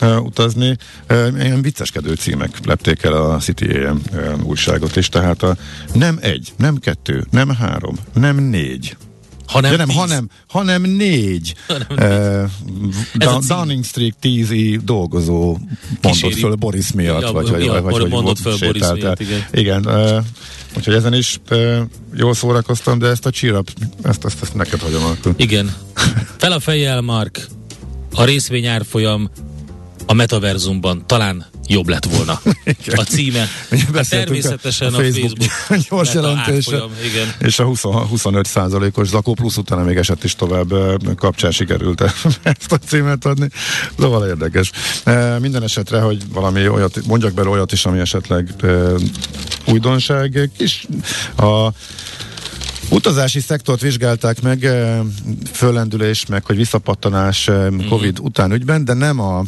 uh, 0.00 0.24
utazni. 0.24 0.76
Uh, 1.10 1.28
ilyen 1.38 1.62
vicceskedő 1.62 2.14
címek 2.14 2.66
lepték 2.66 3.02
el 3.02 3.12
a 3.12 3.38
City 3.38 3.66
AM 3.74 4.00
újságot 4.42 4.96
is, 4.96 5.08
tehát 5.08 5.42
a 5.42 5.56
nem 5.92 6.18
egy, 6.20 6.52
nem 6.56 6.76
kettő, 6.76 7.24
nem 7.30 7.48
három, 7.48 7.96
nem 8.14 8.36
négy, 8.36 8.96
hanem, 9.46 9.70
De 9.70 9.76
nem, 9.76 9.88
hanem, 9.88 10.28
hanem 10.48 10.82
négy. 10.82 11.54
Hanem 13.18 13.36
uh, 13.36 13.44
Downing 13.46 13.84
Street 13.84 14.16
10 14.20 14.52
dolgozó 14.84 15.58
mondott 16.02 16.34
föl 16.34 16.54
Boris 16.54 16.92
miatt, 16.92 17.20
ja, 17.20 17.32
vagy, 17.32 17.50
vagy, 17.50 17.64
ja, 17.64 17.82
vagy, 17.82 17.98
vagy 17.98 18.10
mondott 18.10 18.38
föl 18.38 18.58
Boris 18.58 18.82
miatt, 18.92 19.20
igen. 19.20 19.46
Igen, 19.52 19.86
uh, 19.86 20.24
úgyhogy 20.76 20.94
ezen 20.94 21.14
is 21.14 21.40
uh, 21.50 21.78
jól 22.14 22.34
szórakoztam, 22.34 22.98
de 22.98 23.06
ezt 23.06 23.26
a 23.26 23.30
csírap, 23.30 23.70
ezt, 24.02 24.24
ezt, 24.24 24.42
ezt 24.42 24.54
neked 24.54 24.80
hagyom. 24.80 25.02
Igen. 25.36 25.74
Fel 26.36 26.52
a 26.52 26.60
fejjel, 26.60 27.00
Mark. 27.00 27.46
A 28.14 28.24
részvény 28.24 28.66
árfolyam 28.66 29.30
a 30.06 30.12
metaverzumban 30.12 31.06
talán 31.06 31.46
jobb 31.66 31.88
lett 31.88 32.04
volna. 32.04 32.40
Igen. 32.64 32.98
A 32.98 33.02
címe. 33.02 33.48
Hát 33.94 34.08
természetesen 34.08 34.94
a, 34.94 34.98
a 34.98 35.00
Facebook, 35.00 35.42
Facebook 35.42 35.80
gyors 35.90 36.14
jelentése. 36.14 36.82
Igen. 37.04 37.34
És 37.38 37.58
a 37.58 37.64
20, 37.64 37.82
25 37.82 38.46
százalékos 38.46 39.08
zakó 39.08 39.34
plusz 39.34 39.56
utána 39.56 39.82
még 39.82 39.96
esett 39.96 40.24
is 40.24 40.34
tovább 40.34 40.74
kapcsán 41.16 41.50
sikerült 41.50 42.00
ezt 42.42 42.72
a 42.72 42.76
címet 42.76 43.24
adni. 43.24 43.48
Szóval 43.98 44.26
érdekes. 44.26 44.70
Minden 45.40 45.62
esetre, 45.62 46.00
hogy 46.00 46.22
valami 46.32 46.68
olyat, 46.68 47.06
mondjak 47.06 47.32
bele 47.32 47.48
olyat 47.48 47.72
is, 47.72 47.86
ami 47.86 47.98
esetleg 47.98 48.54
újdonság. 49.66 50.50
Kis 50.56 50.86
a 51.36 51.68
Utazási 52.90 53.40
szektort 53.40 53.80
vizsgálták 53.80 54.42
meg, 54.42 54.68
föllendülés, 55.52 56.26
meg 56.26 56.44
hogy 56.44 56.56
visszapattanás 56.56 57.50
Covid 57.88 58.20
mm. 58.20 58.24
után 58.24 58.52
ügyben, 58.52 58.84
de 58.84 58.92
nem 58.92 59.20
a 59.20 59.42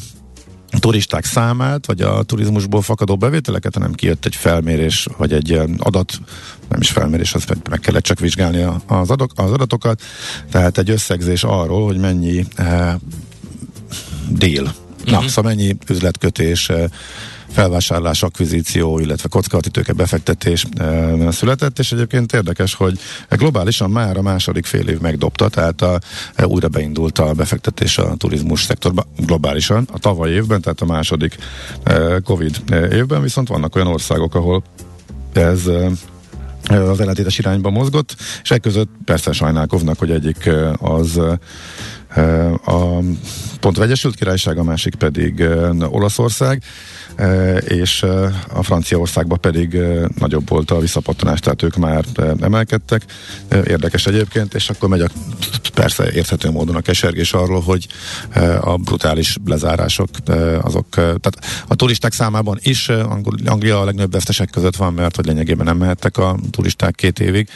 turisták 0.78 1.24
számát, 1.24 1.86
vagy 1.86 2.00
a 2.00 2.22
turizmusból 2.22 2.82
fakadó 2.82 3.16
bevételeket, 3.16 3.74
hanem 3.74 3.92
kijött 3.92 4.24
egy 4.24 4.36
felmérés, 4.36 5.06
vagy 5.16 5.32
egy 5.32 5.60
adat, 5.78 6.20
nem 6.68 6.80
is 6.80 6.90
felmérés, 6.90 7.34
az 7.34 7.44
meg 7.70 7.80
kellett 7.80 8.02
csak 8.02 8.20
vizsgálni 8.20 8.66
az, 8.86 9.10
adok, 9.10 9.30
az 9.34 9.52
adatokat, 9.52 10.02
tehát 10.50 10.78
egy 10.78 10.90
összegzés 10.90 11.44
arról, 11.44 11.86
hogy 11.86 11.98
mennyi 11.98 12.46
eh, 12.54 12.94
deal, 14.28 14.64
uh-huh. 14.64 15.10
na, 15.10 15.28
szóval 15.28 15.54
mennyi 15.54 15.76
üzletkötés 15.88 16.68
eh, 16.68 16.84
felvásárlás, 17.56 18.22
akvizíció, 18.22 18.98
illetve 18.98 19.28
kockázati 19.28 19.70
tőke 19.70 19.92
befektetés 19.92 20.66
e, 20.76 21.30
született, 21.30 21.78
és 21.78 21.92
egyébként 21.92 22.32
érdekes, 22.32 22.74
hogy 22.74 22.98
globálisan 23.30 23.90
már 23.90 24.16
a 24.16 24.22
második 24.22 24.66
fél 24.66 24.88
év 24.88 25.00
megdobta, 25.00 25.48
tehát 25.48 25.82
a, 25.82 26.00
e, 26.34 26.46
újra 26.46 26.68
beindult 26.68 27.18
a 27.18 27.32
befektetés 27.32 27.98
a 27.98 28.14
turizmus 28.16 28.62
szektorban 28.62 29.04
globálisan, 29.18 29.88
a 29.92 29.98
tavalyi 29.98 30.32
évben, 30.32 30.60
tehát 30.60 30.80
a 30.80 30.84
második 30.84 31.36
e, 31.82 32.20
Covid 32.20 32.62
évben, 32.90 33.22
viszont 33.22 33.48
vannak 33.48 33.74
olyan 33.76 33.88
országok, 33.88 34.34
ahol 34.34 34.62
ez 35.32 35.66
az 36.68 37.00
ellentétes 37.00 37.38
irányba 37.38 37.70
mozgott, 37.70 38.16
és 38.42 38.50
ekközött 38.50 38.90
persze 39.04 39.32
sajnálkoznak, 39.32 39.98
hogy 39.98 40.10
egyik 40.10 40.50
az 40.78 41.20
a 42.64 42.98
pont 43.60 43.76
Vegyesült 43.76 44.14
Királyság, 44.14 44.58
a 44.58 44.62
másik 44.62 44.94
pedig 44.94 45.44
Olaszország, 45.90 46.62
és 47.68 48.02
a 48.52 48.62
Franciaországban 48.62 49.40
pedig 49.40 49.78
nagyobb 50.18 50.48
volt 50.48 50.70
a 50.70 50.80
visszapattanás, 50.80 51.40
tehát 51.40 51.62
ők 51.62 51.76
már 51.76 52.04
emelkedtek. 52.40 53.02
Érdekes 53.50 54.06
egyébként, 54.06 54.54
és 54.54 54.70
akkor 54.70 54.88
megy 54.88 55.00
a 55.00 55.08
persze 55.74 56.12
érthető 56.12 56.50
módon 56.50 56.76
a 56.76 56.80
kesergés 56.80 57.32
arról, 57.32 57.60
hogy 57.60 57.86
a 58.60 58.76
brutális 58.76 59.36
lezárások 59.44 60.08
azok, 60.60 60.88
tehát 60.90 61.38
a 61.68 61.74
turisták 61.74 62.12
számában 62.12 62.58
is 62.62 62.88
Anglia 63.44 63.80
a 63.80 63.84
legnagyobb 63.84 64.12
vesztesek 64.12 64.50
között 64.50 64.76
van, 64.76 64.92
mert 64.92 65.16
hogy 65.16 65.26
lényegében 65.26 65.66
nem 65.66 65.76
mehettek 65.76 66.18
a 66.18 66.36
turisták 66.50 66.94
két 66.94 67.20
évig, 67.20 67.48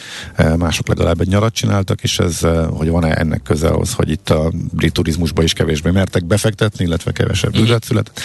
mások 0.56 0.88
legalább 0.88 1.20
egy 1.20 1.28
nyarat 1.28 1.54
csináltak, 1.54 2.02
és 2.02 2.18
ez, 2.18 2.40
hogy 2.70 2.88
van-e 2.88 3.14
ennek 3.14 3.42
köze 3.42 3.68
ahhoz, 3.68 3.92
hogy 3.92 4.10
itt 4.10 4.30
a 4.30 4.49
brit 4.52 4.92
turizmusba 4.92 5.42
is 5.42 5.52
kevésbé 5.52 5.90
mertek 5.90 6.24
befektetni, 6.24 6.84
illetve 6.84 7.12
kevesebb 7.12 7.52
mhm. 7.52 7.62
üzlet 7.62 7.84
született. 7.84 8.20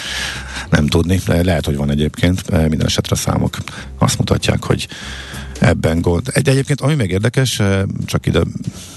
Nem 0.70 0.86
tudni, 0.86 1.20
de 1.26 1.44
lehet, 1.44 1.66
hogy 1.66 1.76
van 1.76 1.90
egyébként, 1.90 2.50
minden 2.50 2.86
esetre 2.86 3.16
a 3.16 3.18
számok 3.18 3.56
azt 3.98 4.18
mutatják, 4.18 4.64
hogy 4.64 4.88
ebben 5.60 6.00
gond. 6.00 6.30
Egy, 6.32 6.48
egyébként, 6.48 6.80
ami 6.80 6.94
még 6.94 7.10
érdekes, 7.10 7.62
csak 8.04 8.26
ide 8.26 8.40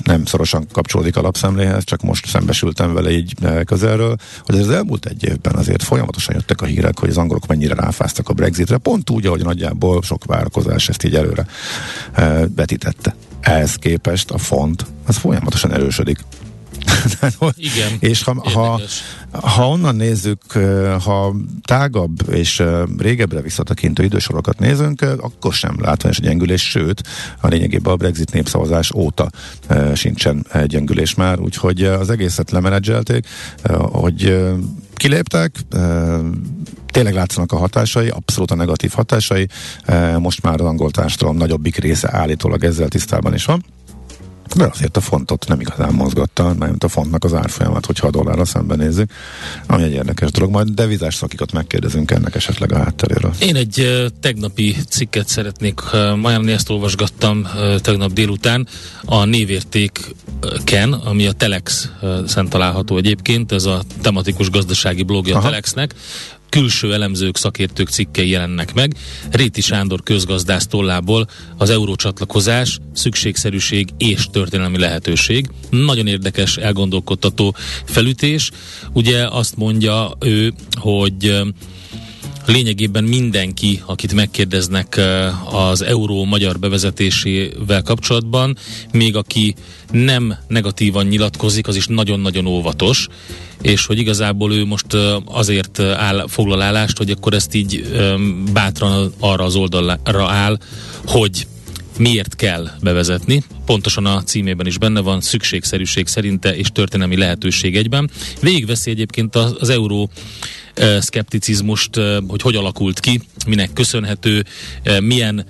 nem 0.03 0.25
szorosan 0.25 0.67
kapcsolódik 0.71 1.15
a 1.15 1.21
lapszemléhez, 1.21 1.83
csak 1.83 2.01
most 2.01 2.27
szembesültem 2.27 2.93
vele 2.93 3.11
így 3.11 3.33
közelről, 3.65 4.15
hogy 4.43 4.59
az 4.59 4.69
elmúlt 4.69 5.05
egy 5.05 5.23
évben 5.23 5.55
azért 5.55 5.83
folyamatosan 5.83 6.35
jöttek 6.35 6.61
a 6.61 6.65
hírek, 6.65 6.99
hogy 6.99 7.09
az 7.09 7.17
angolok 7.17 7.47
mennyire 7.47 7.73
ráfáztak 7.73 8.29
a 8.29 8.33
Brexitre, 8.33 8.77
pont 8.77 9.09
úgy, 9.09 9.25
ahogy 9.25 9.43
nagyjából 9.43 10.01
sok 10.01 10.25
várakozás 10.25 10.89
ezt 10.89 11.03
így 11.03 11.15
előre 11.15 11.45
betítette. 12.47 13.15
Ehhez 13.41 13.75
képest 13.75 14.31
a 14.31 14.37
font 14.37 14.85
az 15.05 15.17
folyamatosan 15.17 15.73
erősödik. 15.73 16.19
Igen. 17.55 17.97
és 17.99 18.23
ha, 18.23 18.49
ha, 18.53 18.81
ha 19.31 19.67
onnan 19.67 19.95
nézzük, 19.95 20.41
ha 21.03 21.35
tágabb 21.63 22.29
és 22.31 22.63
régebbre 22.97 23.41
visszatekintő 23.41 24.03
idősorokat 24.03 24.59
nézünk, 24.59 25.01
akkor 25.01 25.53
sem 25.53 25.75
látványos 25.81 26.19
gyengülés, 26.19 26.69
sőt, 26.69 27.01
a 27.41 27.47
lényegében 27.47 27.93
a 27.93 27.95
Brexit 27.95 28.31
népszavazás 28.31 28.91
óta 28.93 29.29
sincsen 29.93 30.45
gyengülés 30.65 31.15
már, 31.15 31.39
úgyhogy 31.39 31.83
az 31.83 32.09
egészet 32.09 32.51
lemenedzselték, 32.51 33.27
hogy 33.91 34.47
kiléptek, 34.95 35.55
tényleg 36.91 37.13
látszanak 37.13 37.51
a 37.51 37.57
hatásai, 37.57 38.09
abszolút 38.09 38.51
a 38.51 38.55
negatív 38.55 38.91
hatásai, 38.91 39.47
most 40.17 40.41
már 40.41 40.59
az 40.61 40.67
angol 40.67 40.91
társadalom 40.91 41.37
nagyobbik 41.37 41.77
része 41.77 42.09
állítólag 42.11 42.63
ezzel 42.63 42.87
tisztában 42.87 43.33
is 43.33 43.45
van. 43.45 43.63
De 44.55 44.69
azért 44.71 44.97
a 44.97 45.01
fontot 45.01 45.47
nem 45.47 45.59
igazán 45.59 45.93
mozgatta, 45.93 46.53
mert 46.59 46.83
a 46.83 46.87
fontnak 46.87 47.23
az 47.23 47.33
árfolyamát, 47.33 47.85
hogyha 47.85 48.07
a 48.07 48.11
dollárra 48.11 48.45
szemben 48.45 48.77
nézzük, 48.77 49.11
ami 49.67 49.83
egy 49.83 49.91
érdekes 49.91 50.31
dolog. 50.31 50.51
Majd 50.51 50.69
devizás 50.69 51.15
szakikat 51.15 51.51
megkérdezünk 51.51 52.11
ennek 52.11 52.35
esetleg 52.35 52.71
a 52.71 52.77
hátteréről. 52.77 53.33
Én 53.39 53.55
egy 53.55 54.05
tegnapi 54.19 54.75
cikket 54.89 55.27
szeretnék 55.27 55.81
ajánlani, 55.93 56.51
ezt 56.51 56.69
olvasgattam 56.69 57.47
tegnap 57.81 58.13
délután. 58.13 58.67
A 59.05 59.23
névérték 59.23 60.15
Ken, 60.63 60.93
ami 60.93 61.27
a 61.27 61.31
Telex 61.31 61.89
szent 62.27 62.49
található 62.49 62.97
egyébként, 62.97 63.51
ez 63.51 63.65
a 63.65 63.81
tematikus 64.01 64.49
gazdasági 64.49 65.03
blogja 65.03 65.35
Aha. 65.35 65.47
a 65.47 65.49
Telexnek 65.49 65.95
külső 66.49 66.93
elemzők, 66.93 67.37
szakértők 67.37 67.89
cikkei 67.89 68.29
jelennek 68.29 68.73
meg. 68.73 68.95
Réti 69.31 69.61
Sándor 69.61 70.03
közgazdász 70.03 70.67
tollából 70.67 71.27
az 71.57 71.69
eurócsatlakozás, 71.69 72.79
szükségszerűség 72.93 73.89
és 73.97 74.27
történelmi 74.31 74.77
lehetőség. 74.79 75.49
Nagyon 75.69 76.07
érdekes, 76.07 76.57
elgondolkodtató 76.57 77.55
felütés. 77.85 78.51
Ugye 78.93 79.27
azt 79.27 79.55
mondja 79.55 80.11
ő, 80.19 80.53
hogy 80.71 81.41
lényegében 82.49 83.03
mindenki, 83.03 83.81
akit 83.85 84.13
megkérdeznek 84.13 85.01
az 85.51 85.81
euró 85.81 86.25
magyar 86.25 86.59
bevezetésével 86.59 87.81
kapcsolatban, 87.81 88.57
még 88.91 89.15
aki 89.15 89.55
nem 89.91 90.37
negatívan 90.47 91.05
nyilatkozik, 91.05 91.67
az 91.67 91.75
is 91.75 91.87
nagyon-nagyon 91.87 92.45
óvatos, 92.45 93.07
és 93.61 93.85
hogy 93.85 93.99
igazából 93.99 94.53
ő 94.53 94.65
most 94.65 94.85
azért 95.25 95.79
áll 95.79 96.27
foglalálást, 96.27 96.97
hogy 96.97 97.11
akkor 97.11 97.33
ezt 97.33 97.53
így 97.53 97.83
bátran 98.53 99.13
arra 99.19 99.43
az 99.43 99.55
oldalra 99.55 100.29
áll, 100.29 100.57
hogy 101.05 101.47
miért 101.99 102.35
kell 102.35 102.69
bevezetni. 102.81 103.43
Pontosan 103.65 104.05
a 104.05 104.23
címében 104.23 104.65
is 104.65 104.77
benne 104.77 104.99
van, 104.99 105.21
szükségszerűség 105.21 106.07
szerinte 106.07 106.55
és 106.55 106.67
történelmi 106.71 107.17
lehetőség 107.17 107.77
egyben. 107.77 108.09
Végigveszi 108.41 108.89
egyébként 108.89 109.35
az, 109.35 109.69
euró 109.69 110.09
szkepticizmust, 110.99 111.95
hogy 112.27 112.41
hogy 112.41 112.55
alakult 112.55 112.99
ki, 112.99 113.21
minek 113.47 113.73
köszönhető, 113.73 114.45
milyen 114.99 115.45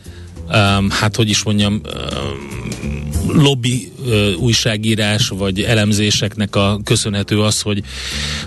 hát 0.89 1.15
hogy 1.15 1.29
is 1.29 1.44
mondjam, 1.44 1.82
lobby 3.27 3.91
újságírás 4.38 5.27
vagy 5.27 5.62
elemzéseknek 5.62 6.56
a 6.56 6.79
köszönhető 6.84 7.41
az, 7.41 7.62
hogy, 7.62 7.84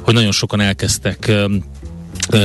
hogy 0.01 0.15
nagyon 0.15 0.33
sokan 0.33 0.61
elkezdtek 0.61 1.33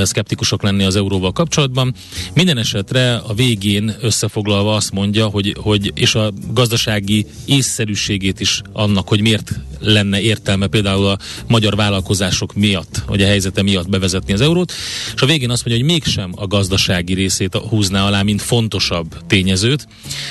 szkeptikusok 0.04 0.64
lenni 0.64 0.84
az 0.84 0.96
euróval 0.96 1.32
kapcsolatban. 1.32 1.94
Minden 2.34 2.58
esetre 2.58 3.16
a 3.16 3.34
végén 3.34 3.96
összefoglalva 4.02 4.76
azt 4.76 4.92
mondja, 4.92 5.28
hogy, 5.28 5.56
hogy 5.60 5.92
és 5.96 6.16
a 6.16 6.32
gazdasági 6.54 7.26
észszerűségét 7.46 8.40
is 8.40 8.62
annak, 8.74 9.08
hogy 9.08 9.22
miért 9.22 9.60
lenne 9.80 10.22
értelme 10.22 10.68
például 10.68 11.08
a 11.08 11.18
magyar 11.48 11.76
vállalkozások 11.76 12.54
miatt, 12.54 13.04
vagy 13.08 13.22
a 13.22 13.26
helyzete 13.26 13.62
miatt 13.62 13.90
bevezetni 13.90 14.34
az 14.34 14.42
eurót, 14.42 14.74
és 15.16 15.22
a 15.22 15.26
végén 15.26 15.50
azt 15.50 15.66
mondja, 15.66 15.84
hogy 15.86 15.94
mégsem 15.94 16.32
a 16.36 16.48
gazdasági 16.48 17.14
részét 17.14 17.56
húzná 17.56 18.06
alá, 18.06 18.22
mint 18.22 18.42
fontosabb 18.42 19.16
tényezőt, 19.28 19.88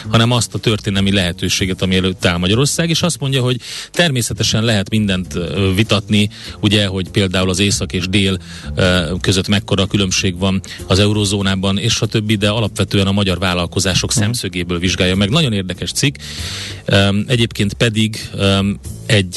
hanem 0.08 0.30
azt 0.30 0.54
a 0.54 0.58
történelmi 0.58 1.12
lehetőséget, 1.12 1.82
ami 1.82 1.96
előtt 1.96 2.24
áll 2.24 2.36
Magyarország, 2.36 2.90
és 2.90 3.02
azt 3.02 3.20
mondja, 3.20 3.42
hogy 3.42 3.60
természetesen 3.90 4.64
lehet 4.64 4.90
mindent 4.90 5.38
vitatni, 5.74 6.30
ugye, 6.60 6.86
hogy 6.86 7.08
például 7.08 7.48
az 7.48 7.58
észak 7.58 7.92
és 7.92 8.08
dél 8.08 8.38
között 9.20 9.48
mekkora 9.48 9.86
különbség 9.86 10.38
van 10.38 10.60
az 10.86 10.98
eurozónában, 10.98 11.78
és 11.78 12.00
a 12.00 12.06
többi, 12.06 12.34
de 12.34 12.48
alapvetően 12.48 13.06
a 13.06 13.12
magyar 13.12 13.38
vállalkozások 13.38 14.10
uh-huh. 14.10 14.24
szemszögéből 14.24 14.78
vizsgálja 14.78 15.16
meg. 15.16 15.30
Nagyon 15.30 15.52
érdekes 15.52 15.92
cikk. 15.92 16.16
Egyébként 17.26 17.74
pedig 17.74 18.28
egy 19.06 19.35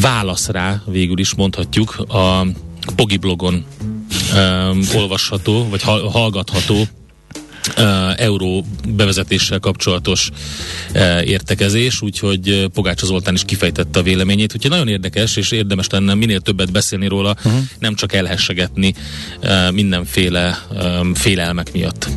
válasz 0.00 0.48
rá, 0.48 0.82
végül 0.86 1.18
is 1.18 1.34
mondhatjuk, 1.34 1.96
a 1.98 2.46
Pogi 2.96 3.16
blogon 3.16 3.64
um, 4.34 4.82
olvasható, 4.94 5.68
vagy 5.68 5.82
hallgatható 6.12 6.86
uh, 7.78 8.20
euró 8.20 8.64
bevezetéssel 8.88 9.58
kapcsolatos 9.58 10.30
uh, 10.94 11.26
értekezés, 11.26 12.02
úgyhogy 12.02 12.70
Pogácsa 12.72 13.06
Zoltán 13.06 13.34
is 13.34 13.44
kifejtette 13.44 13.98
a 13.98 14.02
véleményét, 14.02 14.54
úgyhogy 14.54 14.70
nagyon 14.70 14.88
érdekes, 14.88 15.36
és 15.36 15.50
érdemes 15.50 15.88
lenne 15.88 16.14
minél 16.14 16.40
többet 16.40 16.72
beszélni 16.72 17.08
róla, 17.08 17.34
uh-huh. 17.44 17.60
nem 17.78 17.94
csak 17.94 18.12
elhessegetni 18.12 18.94
uh, 19.42 19.72
mindenféle 19.72 20.58
um, 20.70 21.14
félelmek 21.14 21.72
miatt. 21.72 22.08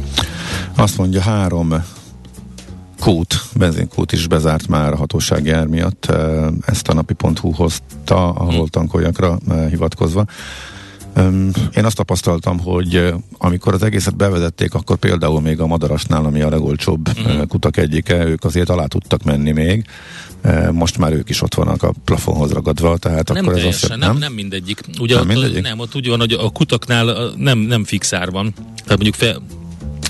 Azt 0.75 0.98
mondja, 0.98 1.22
három 1.22 1.97
kút, 3.00 3.42
benzinkút 3.56 4.12
is 4.12 4.27
bezárt 4.27 4.68
már 4.68 4.94
a 4.94 4.98
hatósági 4.98 5.50
ár 5.50 5.68
miatt. 5.68 6.12
Ezt 6.66 6.88
a 6.88 6.94
napi.hu 6.94 7.51
hozta, 7.51 8.30
ahol 8.30 8.54
hmm. 8.54 8.66
tankoljakra 8.66 9.39
hivatkozva. 9.70 10.25
Én 11.75 11.86
azt 11.86 11.96
tapasztaltam, 11.96 12.60
hogy 12.60 13.13
amikor 13.38 13.74
az 13.74 13.84
egészet 13.84 14.16
bevezették, 14.16 14.74
akkor 14.74 14.98
például 14.98 15.42
még 15.42 15.60
a 15.60 15.68
Madarasnál, 15.68 16.25
ami 16.25 16.42
a 16.42 16.50
legolcsóbb 16.50 17.10
uh-huh. 17.10 17.48
kutak 17.48 17.77
egyike, 17.77 18.25
ők 18.25 18.44
azért 18.44 18.70
alá 18.70 18.86
tudtak 18.86 19.24
menni 19.24 19.51
még. 19.51 19.86
Most 20.72 20.98
már 20.98 21.13
ők 21.13 21.30
is 21.30 21.42
ott 21.42 21.54
vannak 21.54 21.84
a 21.84 21.94
plafonhoz 22.06 22.51
ragadva, 22.51 22.98
tehát 22.98 23.27
nem 23.27 23.44
akkor 23.44 23.54
teljesen, 23.54 23.92
ez 23.92 23.98
azt, 23.98 24.00
nem, 24.00 24.10
nem, 24.10 24.18
nem 24.18 24.34
mindegyik. 24.34 24.82
Ugye 25.00 25.13
nem, 25.13 25.24
ott, 25.24 25.34
mindegyik? 25.34 25.62
nem, 25.62 25.80
ott 25.80 25.96
úgy 25.96 26.08
van, 26.08 26.20
hogy 26.20 26.34
a 26.34 26.50
kutaknál 26.50 27.34
nem, 27.38 27.60
nem 27.60 27.84
fix 27.84 28.13
ár 28.13 28.32
van. 28.32 28.54
Tehát 28.54 29.04
mondjuk 29.04 29.16
fe, 29.16 29.38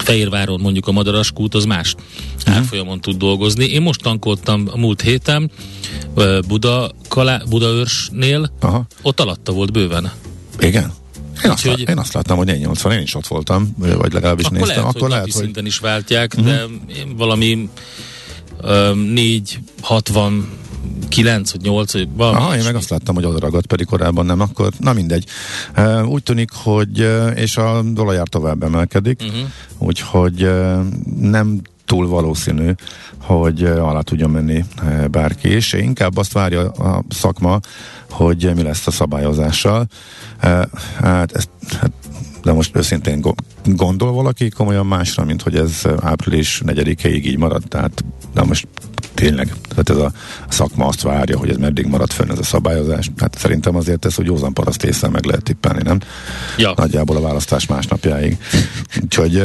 Fehérváron 0.07 0.59
mondjuk 0.59 0.87
a 0.87 0.91
Madaras 0.91 1.31
kút 1.31 1.55
az 1.55 1.65
más 1.65 1.95
uh-huh. 2.37 2.55
árfolyamon 2.55 3.01
tud 3.01 3.17
dolgozni. 3.17 3.65
Én 3.65 3.81
most 3.81 4.01
tankoltam 4.01 4.67
a 4.71 4.77
múlt 4.77 5.01
héten 5.01 5.51
Buda, 6.47 6.91
Kalá, 7.07 7.41
Budaörsnél, 7.49 8.51
Aha. 8.59 8.85
ott 9.01 9.19
alatta 9.19 9.51
volt 9.51 9.71
bőven. 9.71 10.11
Igen? 10.59 10.93
Én 11.43 11.51
azt, 11.51 11.67
hogy, 11.67 11.89
én 11.89 11.97
azt 11.97 12.13
láttam, 12.13 12.37
hogy 12.37 12.59
80, 12.59 12.91
én 12.91 13.01
is 13.01 13.15
ott 13.15 13.27
voltam, 13.27 13.75
vagy 13.77 14.13
legalábbis 14.13 14.45
akkor 14.45 14.57
néztem. 14.57 14.77
Lehet, 14.77 14.95
akkor 14.95 15.09
lehet, 15.09 15.23
hogy 15.23 15.33
szinten 15.33 15.65
is 15.65 15.77
váltják, 15.77 16.33
uh-huh. 16.37 16.53
de 16.53 16.65
valami 17.15 17.69
uh, 18.61 18.95
4, 18.95 19.59
60 19.81 20.47
9 21.23 21.51
vagy 21.51 21.61
8, 21.61 21.93
vagy 21.93 22.07
valami. 22.15 22.37
Aha, 22.37 22.55
én 22.55 22.63
meg 22.63 22.75
azt 22.75 22.89
láttam, 22.89 23.15
hogy 23.15 23.25
oda 23.25 23.39
ragadt, 23.39 23.65
pedig 23.65 23.85
korábban 23.85 24.25
nem, 24.25 24.39
akkor 24.39 24.71
na 24.79 24.93
mindegy. 24.93 25.25
Úgy 26.05 26.23
tűnik, 26.23 26.49
hogy 26.53 27.09
és 27.35 27.57
a 27.57 27.81
dolajár 27.81 28.27
tovább 28.27 28.63
emelkedik, 28.63 29.21
uh-huh. 29.21 29.47
úgyhogy 29.77 30.49
nem 31.19 31.61
túl 31.85 32.07
valószínű, 32.07 32.71
hogy 33.21 33.63
alá 33.63 34.01
tudja 34.01 34.27
menni 34.27 34.65
bárki, 35.11 35.47
és 35.47 35.73
inkább 35.73 36.17
azt 36.17 36.33
várja 36.33 36.69
a 36.69 37.03
szakma, 37.09 37.59
hogy 38.09 38.51
mi 38.55 38.61
lesz 38.61 38.87
a 38.87 38.91
szabályozással. 38.91 39.87
Hát 40.99 41.31
ezt, 41.31 41.49
hát, 41.79 41.91
de 42.43 42.53
most 42.53 42.75
őszintén 42.75 43.25
gondol 43.65 44.11
valaki 44.11 44.49
komolyan 44.49 44.85
másra, 44.85 45.23
mint 45.23 45.41
hogy 45.41 45.55
ez 45.55 45.81
április 46.01 46.61
4-ig 46.65 47.23
így 47.23 47.37
marad, 47.37 47.63
tehát 47.67 48.03
de 48.33 48.43
most 48.43 48.67
tényleg, 49.17 49.53
tehát 49.69 49.89
ez 49.89 49.97
a 49.97 50.11
szakma 50.49 50.85
azt 50.85 51.01
várja, 51.01 51.37
hogy 51.37 51.49
ez 51.49 51.57
meddig 51.57 51.85
marad 51.85 52.11
fönn 52.11 52.31
ez 52.31 52.39
a 52.39 52.43
szabályozás. 52.43 53.11
Hát 53.17 53.37
szerintem 53.37 53.75
azért 53.75 54.05
ez, 54.05 54.15
hogy 54.15 54.25
józan 54.25 54.53
paraszt 54.53 54.83
észre 54.83 55.09
meg 55.09 55.25
lehet 55.25 55.43
tippelni, 55.43 55.81
nem? 55.83 55.99
Ja. 56.57 56.73
Nagyjából 56.75 57.15
a 57.15 57.21
választás 57.21 57.65
másnapjáig. 57.65 58.37
Úgyhogy 59.03 59.43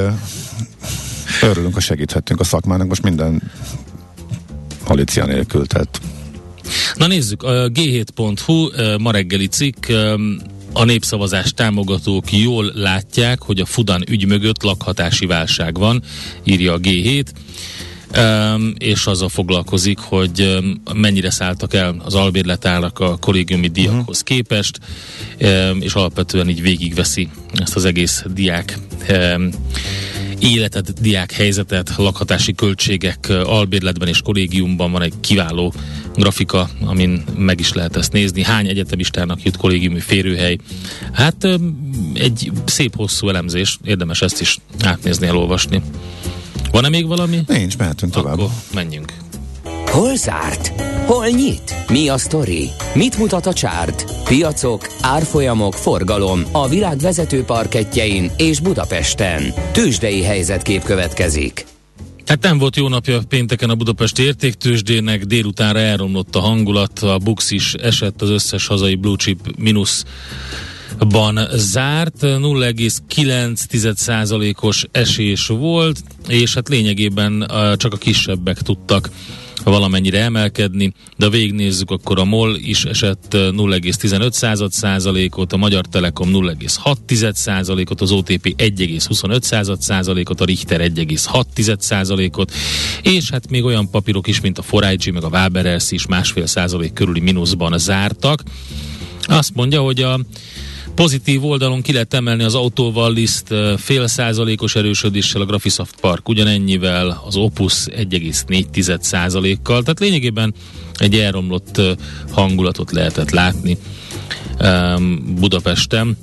örülünk, 1.42 1.74
hogy 1.74 1.82
segíthettünk 1.82 2.40
a 2.40 2.44
szakmának 2.44 2.88
most 2.88 3.02
minden 3.02 3.42
halícia 4.84 5.26
nélkül, 5.26 5.66
tehát 5.66 6.00
Na 6.94 7.06
nézzük, 7.06 7.42
a 7.42 7.68
g7.hu 7.68 8.68
ma 8.98 9.10
reggeli 9.10 9.46
cikk 9.46 9.86
a 10.72 10.84
népszavazás 10.84 11.52
támogatók 11.52 12.32
jól 12.32 12.72
látják, 12.74 13.42
hogy 13.42 13.60
a 13.60 13.66
Fudan 13.66 14.04
ügy 14.08 14.26
mögött 14.26 14.62
lakhatási 14.62 15.26
válság 15.26 15.78
van, 15.78 16.02
írja 16.44 16.72
a 16.72 16.80
G7. 16.80 17.24
És 18.78 19.06
azzal 19.06 19.28
foglalkozik, 19.28 19.98
hogy 19.98 20.58
mennyire 20.94 21.30
szálltak 21.30 21.74
el 21.74 21.96
az 22.04 22.14
albérletárak 22.14 22.98
a 22.98 23.16
kollégiumi 23.16 23.68
diákhoz 23.68 23.98
uh-huh. 23.98 24.36
képest, 24.36 24.78
és 25.80 25.94
alapvetően 25.94 26.48
így 26.48 26.62
végigveszi 26.62 27.28
ezt 27.54 27.76
az 27.76 27.84
egész 27.84 28.24
diák 28.34 28.78
életet, 30.38 31.00
diák 31.00 31.32
helyzetet, 31.32 31.92
lakhatási 31.96 32.54
költségek 32.54 33.28
albérletben 33.44 34.08
és 34.08 34.20
kollégiumban 34.20 34.92
van 34.92 35.02
egy 35.02 35.12
kiváló 35.20 35.74
grafika, 36.14 36.68
amin 36.80 37.24
meg 37.36 37.60
is 37.60 37.72
lehet 37.72 37.96
ezt 37.96 38.12
nézni. 38.12 38.42
Hány 38.42 38.66
egyetemistának 38.66 39.42
jut 39.42 39.56
kollégiumi 39.56 40.00
férőhely? 40.00 40.58
Hát 41.12 41.48
egy 42.14 42.52
szép 42.64 42.96
hosszú 42.96 43.28
elemzés, 43.28 43.78
érdemes 43.84 44.22
ezt 44.22 44.40
is 44.40 44.58
átnézni, 44.80 45.26
elolvasni. 45.26 45.82
Van-e 46.72 46.88
még 46.88 47.06
valami? 47.06 47.38
Nincs, 47.46 47.78
mehetünk 47.78 48.12
tovább. 48.12 48.38
Akkor 48.38 48.50
menjünk. 48.74 49.12
Hol 49.86 50.16
zárt? 50.16 50.72
Hol 51.06 51.26
nyit? 51.26 51.74
Mi 51.88 52.08
a 52.08 52.18
sztori? 52.18 52.68
Mit 52.94 53.18
mutat 53.18 53.46
a 53.46 53.52
csárt? 53.52 54.04
Piacok, 54.24 54.86
árfolyamok, 55.00 55.74
forgalom 55.74 56.42
a 56.52 56.68
világ 56.68 56.98
vezető 56.98 57.42
parketjein 57.42 58.30
és 58.36 58.60
Budapesten. 58.60 59.54
Tősdei 59.72 60.22
helyzetkép 60.22 60.82
következik. 60.82 61.66
Hát 62.26 62.42
nem 62.42 62.58
volt 62.58 62.76
jó 62.76 62.88
napja 62.88 63.20
pénteken 63.28 63.70
a 63.70 63.74
Budapesti 63.74 64.22
értéktősdének, 64.22 65.24
délutánra 65.24 65.78
elromlott 65.78 66.36
a 66.36 66.40
hangulat, 66.40 66.98
a 66.98 67.18
Bux 67.18 67.50
is 67.50 67.74
esett, 67.74 68.22
az 68.22 68.30
összes 68.30 68.66
hazai 68.66 68.94
blue 68.94 69.16
chip 69.16 69.38
mínusz 69.58 70.04
ban 71.04 71.40
zárt, 71.54 72.16
0,9%-os 72.20 74.86
esés 74.90 75.46
volt, 75.46 76.02
és 76.28 76.54
hát 76.54 76.68
lényegében 76.68 77.50
csak 77.76 77.92
a 77.92 77.96
kisebbek 77.96 78.62
tudtak 78.62 79.10
valamennyire 79.64 80.20
emelkedni, 80.20 80.92
de 81.16 81.28
végignézzük, 81.28 81.90
akkor 81.90 82.18
a 82.18 82.24
MOL 82.24 82.56
is 82.56 82.84
esett 82.84 83.24
0,15 83.28 84.70
százalékot, 84.70 85.52
a 85.52 85.56
Magyar 85.56 85.86
Telekom 85.86 86.30
0,6 86.32 87.32
százalékot, 87.32 88.00
az 88.00 88.10
OTP 88.10 88.54
1,25 88.58 89.80
százalékot, 89.80 90.40
a 90.40 90.44
Richter 90.44 90.80
1,6 90.80 91.78
százalékot, 91.78 92.52
és 93.02 93.30
hát 93.30 93.50
még 93.50 93.64
olyan 93.64 93.90
papírok 93.90 94.26
is, 94.26 94.40
mint 94.40 94.58
a 94.58 94.62
Forágyi, 94.62 95.10
meg 95.10 95.24
a 95.24 95.28
Waberers 95.28 95.90
is 95.90 96.06
másfél 96.06 96.46
százalék 96.46 96.92
körüli 96.92 97.20
mínuszban 97.20 97.78
zártak. 97.78 98.42
Azt 99.22 99.54
mondja, 99.54 99.80
hogy 99.80 100.00
a 100.00 100.20
Pozitív 100.94 101.44
oldalon 101.44 101.82
ki 101.82 101.92
lehet 101.92 102.14
emelni 102.14 102.42
az 102.42 102.54
autóval 102.54 103.12
liszt 103.12 103.54
fél 103.76 104.06
százalékos 104.06 104.74
erősödéssel, 104.74 105.40
a 105.40 105.44
Graphisoft 105.44 106.00
Park 106.00 106.28
ugyanennyivel, 106.28 107.22
az 107.26 107.36
Opus 107.36 107.84
1,4 107.84 109.00
százalékkal, 109.00 109.82
tehát 109.82 110.00
lényegében 110.00 110.54
egy 110.94 111.14
elromlott 111.14 111.80
hangulatot 112.30 112.90
lehetett 112.90 113.30
látni 113.30 113.76
Budapesten. 115.38 116.16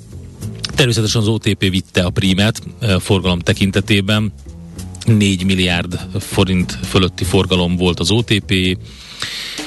Természetesen 0.74 1.20
az 1.20 1.28
OTP 1.28 1.70
vitte 1.70 2.02
a 2.02 2.10
prímet 2.10 2.62
forgalom 2.98 3.38
tekintetében, 3.38 4.32
4 5.06 5.44
milliárd 5.44 6.00
forint 6.18 6.78
fölötti 6.88 7.24
forgalom 7.24 7.76
volt 7.76 8.00
az 8.00 8.10
OTP, 8.10 8.78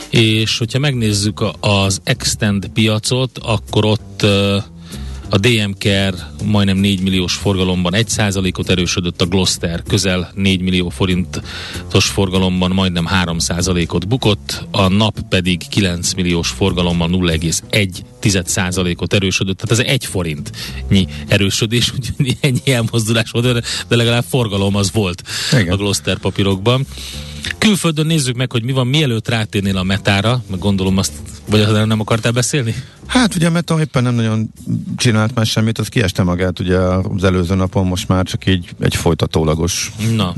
és 0.10 0.58
hogyha 0.58 0.80
megnézzük 0.80 1.44
az 1.60 2.02
Extend 2.04 2.68
piacot, 2.68 3.38
akkor 3.38 3.86
ott 3.86 4.26
a 5.34 5.38
DMKR 5.38 6.16
majdnem 6.44 6.78
4 6.78 7.02
milliós 7.02 7.34
forgalomban 7.34 7.94
1%-ot 7.96 8.70
erősödött, 8.70 9.22
a 9.22 9.26
Gloster 9.26 9.84
közel 9.88 10.32
4 10.36 10.62
millió 10.62 10.90
forintos 10.90 12.06
forgalomban 12.06 12.72
majdnem 12.72 13.08
3%-ot 13.26 14.08
bukott, 14.08 14.64
a 14.72 14.88
NAP 14.88 15.20
pedig 15.30 15.68
9 15.70 16.14
milliós 16.14 16.50
forgalommal 16.50 17.10
0,1%-ot 17.10 19.14
erősödött, 19.14 19.58
tehát 19.58 19.80
ez 19.80 19.86
egy 19.94 20.06
forintnyi 20.06 21.08
erősödés, 21.28 21.92
úgyhogy 21.94 22.38
ennyi 22.40 22.72
elmozdulás 22.72 23.32
volt, 23.32 23.66
de 23.88 23.96
legalább 23.96 24.26
forgalom 24.30 24.76
az 24.76 24.92
volt 24.92 25.24
Igen. 25.52 25.74
a 25.74 25.76
Gloster 25.76 26.18
papírokban. 26.18 26.86
Külföldön 27.58 28.06
nézzük 28.06 28.36
meg, 28.36 28.52
hogy 28.52 28.64
mi 28.64 28.72
van, 28.72 28.88
mielőtt 28.88 29.28
rátérnél 29.28 29.78
a 29.78 29.84
metára, 29.84 30.44
meg 30.50 30.60
gondolom 30.60 30.98
azt, 30.98 31.12
vagy 31.46 31.88
nem 31.88 32.00
akartál 32.00 32.32
beszélni? 32.32 32.76
Hát 33.06 33.36
ugye 33.36 33.48
a 33.48 33.50
Meta 33.50 33.80
éppen 33.80 34.04
nem 34.04 34.16
nagyon 34.16 34.54
csinált 34.98 35.36
már 35.36 35.46
semmit, 35.46 35.78
az 35.78 35.88
kieste 35.88 36.24
magát 36.24 36.60
ugye 36.60 36.78
az 36.78 37.24
előző 37.24 37.56
napon, 37.56 37.86
most 37.86 38.08
már 38.08 38.26
csak 38.26 38.46
így 38.46 38.70
egy 38.80 38.96
folytatólagos 38.96 39.92
Na. 40.16 40.36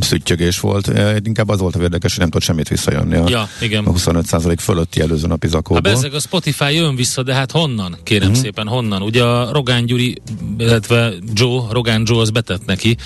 szüttyögés 0.00 0.60
volt. 0.60 0.90
Inkább 1.24 1.48
az 1.48 1.60
volt 1.60 1.74
a 1.74 1.82
érdekes, 1.82 2.10
hogy 2.10 2.20
nem 2.20 2.30
tudott 2.30 2.46
semmit 2.46 2.68
visszajönni 2.68 3.16
a, 3.16 3.28
ja, 3.28 3.48
igen. 3.60 3.84
a 3.84 3.92
25% 3.92 4.56
fölötti 4.58 5.00
előző 5.00 5.26
napi 5.26 5.48
zakóból. 5.48 5.90
Hát 5.94 6.04
a 6.04 6.20
Spotify 6.20 6.74
jön 6.74 6.96
vissza, 6.96 7.22
de 7.22 7.34
hát 7.34 7.50
honnan? 7.50 7.96
Kérem 8.02 8.28
uh-huh. 8.28 8.42
szépen, 8.42 8.66
honnan? 8.66 9.02
Ugye 9.02 9.22
a 9.22 9.52
Rogán 9.52 9.86
Gyuri, 9.86 10.22
illetve 10.58 11.12
Joe, 11.32 11.62
Rogán 11.70 12.02
Joe 12.06 12.20
az 12.20 12.30
betett 12.30 12.66
neki, 12.66 12.96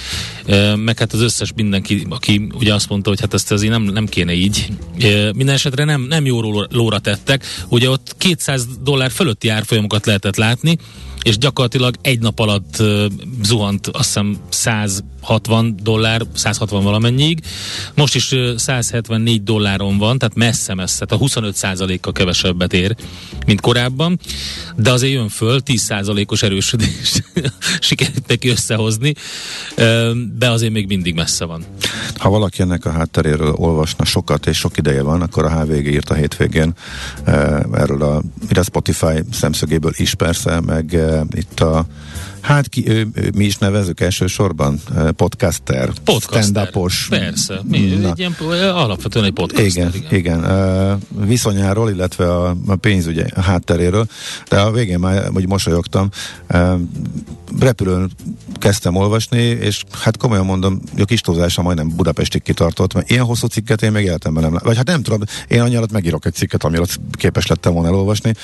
meg 0.76 0.98
hát 0.98 1.12
az 1.12 1.20
összes 1.20 1.52
mindenki, 1.56 2.06
aki 2.08 2.48
ugye 2.54 2.74
azt 2.74 2.88
mondta, 2.88 3.09
hogy 3.10 3.20
hát 3.20 3.34
ezt 3.34 3.52
azért 3.52 3.72
nem, 3.72 3.82
nem 3.82 4.06
kéne 4.06 4.32
így. 4.32 4.68
Minden 5.34 5.54
esetre 5.54 5.84
nem, 5.84 6.00
nem 6.02 6.26
jó 6.26 6.40
lóra 6.70 6.98
tettek. 6.98 7.44
Ugye 7.68 7.90
ott 7.90 8.14
200 8.18 8.66
dollár 8.82 9.10
fölötti 9.10 9.48
árfolyamokat 9.48 10.06
lehetett 10.06 10.36
látni, 10.36 10.78
és 11.22 11.38
gyakorlatilag 11.38 11.94
egy 12.02 12.20
nap 12.20 12.38
alatt 12.38 12.76
uh, 12.78 13.04
zuhant 13.42 13.86
azt 13.86 14.04
hiszem 14.04 14.36
160 14.48 15.76
dollár, 15.82 16.22
160 16.34 16.82
valamennyiig. 16.82 17.40
Most 17.94 18.14
is 18.14 18.32
uh, 18.32 18.56
174 18.56 19.42
dolláron 19.42 19.98
van, 19.98 20.18
tehát 20.18 20.34
messze-messze, 20.34 21.04
tehát 21.04 21.24
a 21.24 21.26
25% 21.26 21.98
kal 22.00 22.12
kevesebbet 22.12 22.72
ér, 22.72 22.96
mint 23.46 23.60
korábban, 23.60 24.18
de 24.76 24.90
azért 24.90 25.12
jön 25.12 25.28
föl, 25.28 25.60
10 25.60 25.92
os 26.26 26.42
erősödést 26.42 27.24
sikerült 27.80 28.26
neki 28.26 28.48
összehozni, 28.48 29.14
uh, 29.76 30.10
de 30.38 30.50
azért 30.50 30.72
még 30.72 30.86
mindig 30.86 31.14
messze 31.14 31.44
van. 31.44 31.64
Ha 32.16 32.30
valaki 32.30 32.62
ennek 32.62 32.84
a 32.84 32.90
hátteréről 32.90 33.52
olvasna 33.52 34.04
sokat, 34.04 34.46
és 34.46 34.56
sok 34.56 34.76
ideje 34.76 35.02
van, 35.02 35.22
akkor 35.22 35.44
a 35.44 35.60
HVG 35.60 35.86
írt 35.86 36.10
a 36.10 36.14
hétvégén 36.14 36.74
erről 37.72 38.02
a, 38.02 38.22
a 38.54 38.62
Spotify 38.62 39.22
szemszögéből 39.32 39.92
is 39.96 40.14
persze, 40.14 40.60
meg 40.60 40.96
itt 41.30 41.60
a 41.60 41.86
Hát 42.40 42.68
ki, 42.68 42.88
ő, 42.88 43.08
ő, 43.14 43.30
mi 43.34 43.44
is 43.44 43.56
nevezük 43.56 44.00
elsősorban? 44.00 44.80
Podcaster, 45.16 45.90
podcaster 46.04 46.42
stand-upos. 46.42 47.06
Persze, 47.08 47.60
mi, 47.64 47.78
egy 47.78 48.18
ilyen, 48.18 48.34
alapvetően 48.74 49.24
egy 49.24 49.32
podcaster. 49.32 49.66
Igen, 49.66 49.92
igen. 49.94 50.40
igen. 50.42 51.00
viszonyáról, 51.26 51.90
illetve 51.90 52.32
a, 52.34 52.56
a 52.66 52.76
pénzügyi 52.76 53.22
hátteréről, 53.36 54.06
de 54.48 54.60
a 54.60 54.70
végén 54.70 54.98
már 54.98 55.28
hogy 55.32 55.48
mosolyogtam. 55.48 56.08
repülőn 57.60 58.10
kezdtem 58.58 58.96
olvasni, 58.96 59.42
és 59.42 59.84
hát 60.00 60.16
komolyan 60.16 60.44
mondom, 60.44 60.80
a 60.98 61.04
kis 61.04 61.20
túlzása 61.20 61.62
majdnem 61.62 61.96
Budapestig 61.96 62.42
kitartott, 62.42 62.94
mert 62.94 63.10
ilyen 63.10 63.24
hosszú 63.24 63.46
cikket 63.46 63.82
én 63.82 63.92
még 63.92 64.04
életemben 64.04 64.42
nem 64.42 64.60
Vagy 64.62 64.76
hát 64.76 64.86
nem 64.86 65.02
tudom, 65.02 65.20
én 65.48 65.60
annyi 65.60 65.76
alatt 65.76 65.92
megírok 65.92 66.26
egy 66.26 66.34
cikket, 66.34 66.64
ami 66.64 66.76
alatt 66.76 66.98
képes 67.12 67.46
lettem 67.46 67.72
volna 67.72 67.88
elolvasni. 67.88 68.34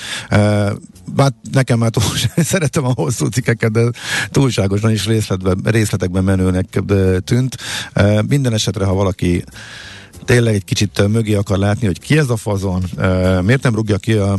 Hát 1.17 1.33
nekem 1.51 1.79
már 1.79 1.89
túl, 1.89 2.03
szeretem 2.43 2.85
a 2.85 2.91
hosszú 2.95 3.25
cikkeket, 3.25 3.71
de 3.71 3.81
túlságosan 4.31 4.91
is 4.91 5.05
részletben, 5.05 5.59
részletekben 5.63 6.23
menőnek 6.23 6.81
tűnt. 7.23 7.57
Minden 8.27 8.53
esetre, 8.53 8.85
ha 8.85 8.93
valaki 8.93 9.43
tényleg 10.25 10.53
egy 10.53 10.63
kicsit 10.63 11.07
mögé 11.07 11.33
akar 11.33 11.57
látni, 11.57 11.85
hogy 11.85 11.99
ki 11.99 12.17
ez 12.17 12.29
a 12.29 12.37
fazon, 12.37 12.83
miért 13.43 13.63
nem 13.63 13.75
rúgja 13.75 13.97
ki 13.97 14.13
a 14.13 14.37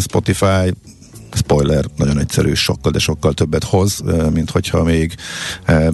Spotify 0.00 0.74
spoiler, 1.32 1.84
nagyon 1.96 2.18
egyszerű, 2.18 2.54
sokkal, 2.54 2.92
de 2.92 2.98
sokkal 2.98 3.32
többet 3.32 3.64
hoz, 3.64 4.02
mint 4.32 4.50
hogyha 4.50 4.82
még 4.82 5.14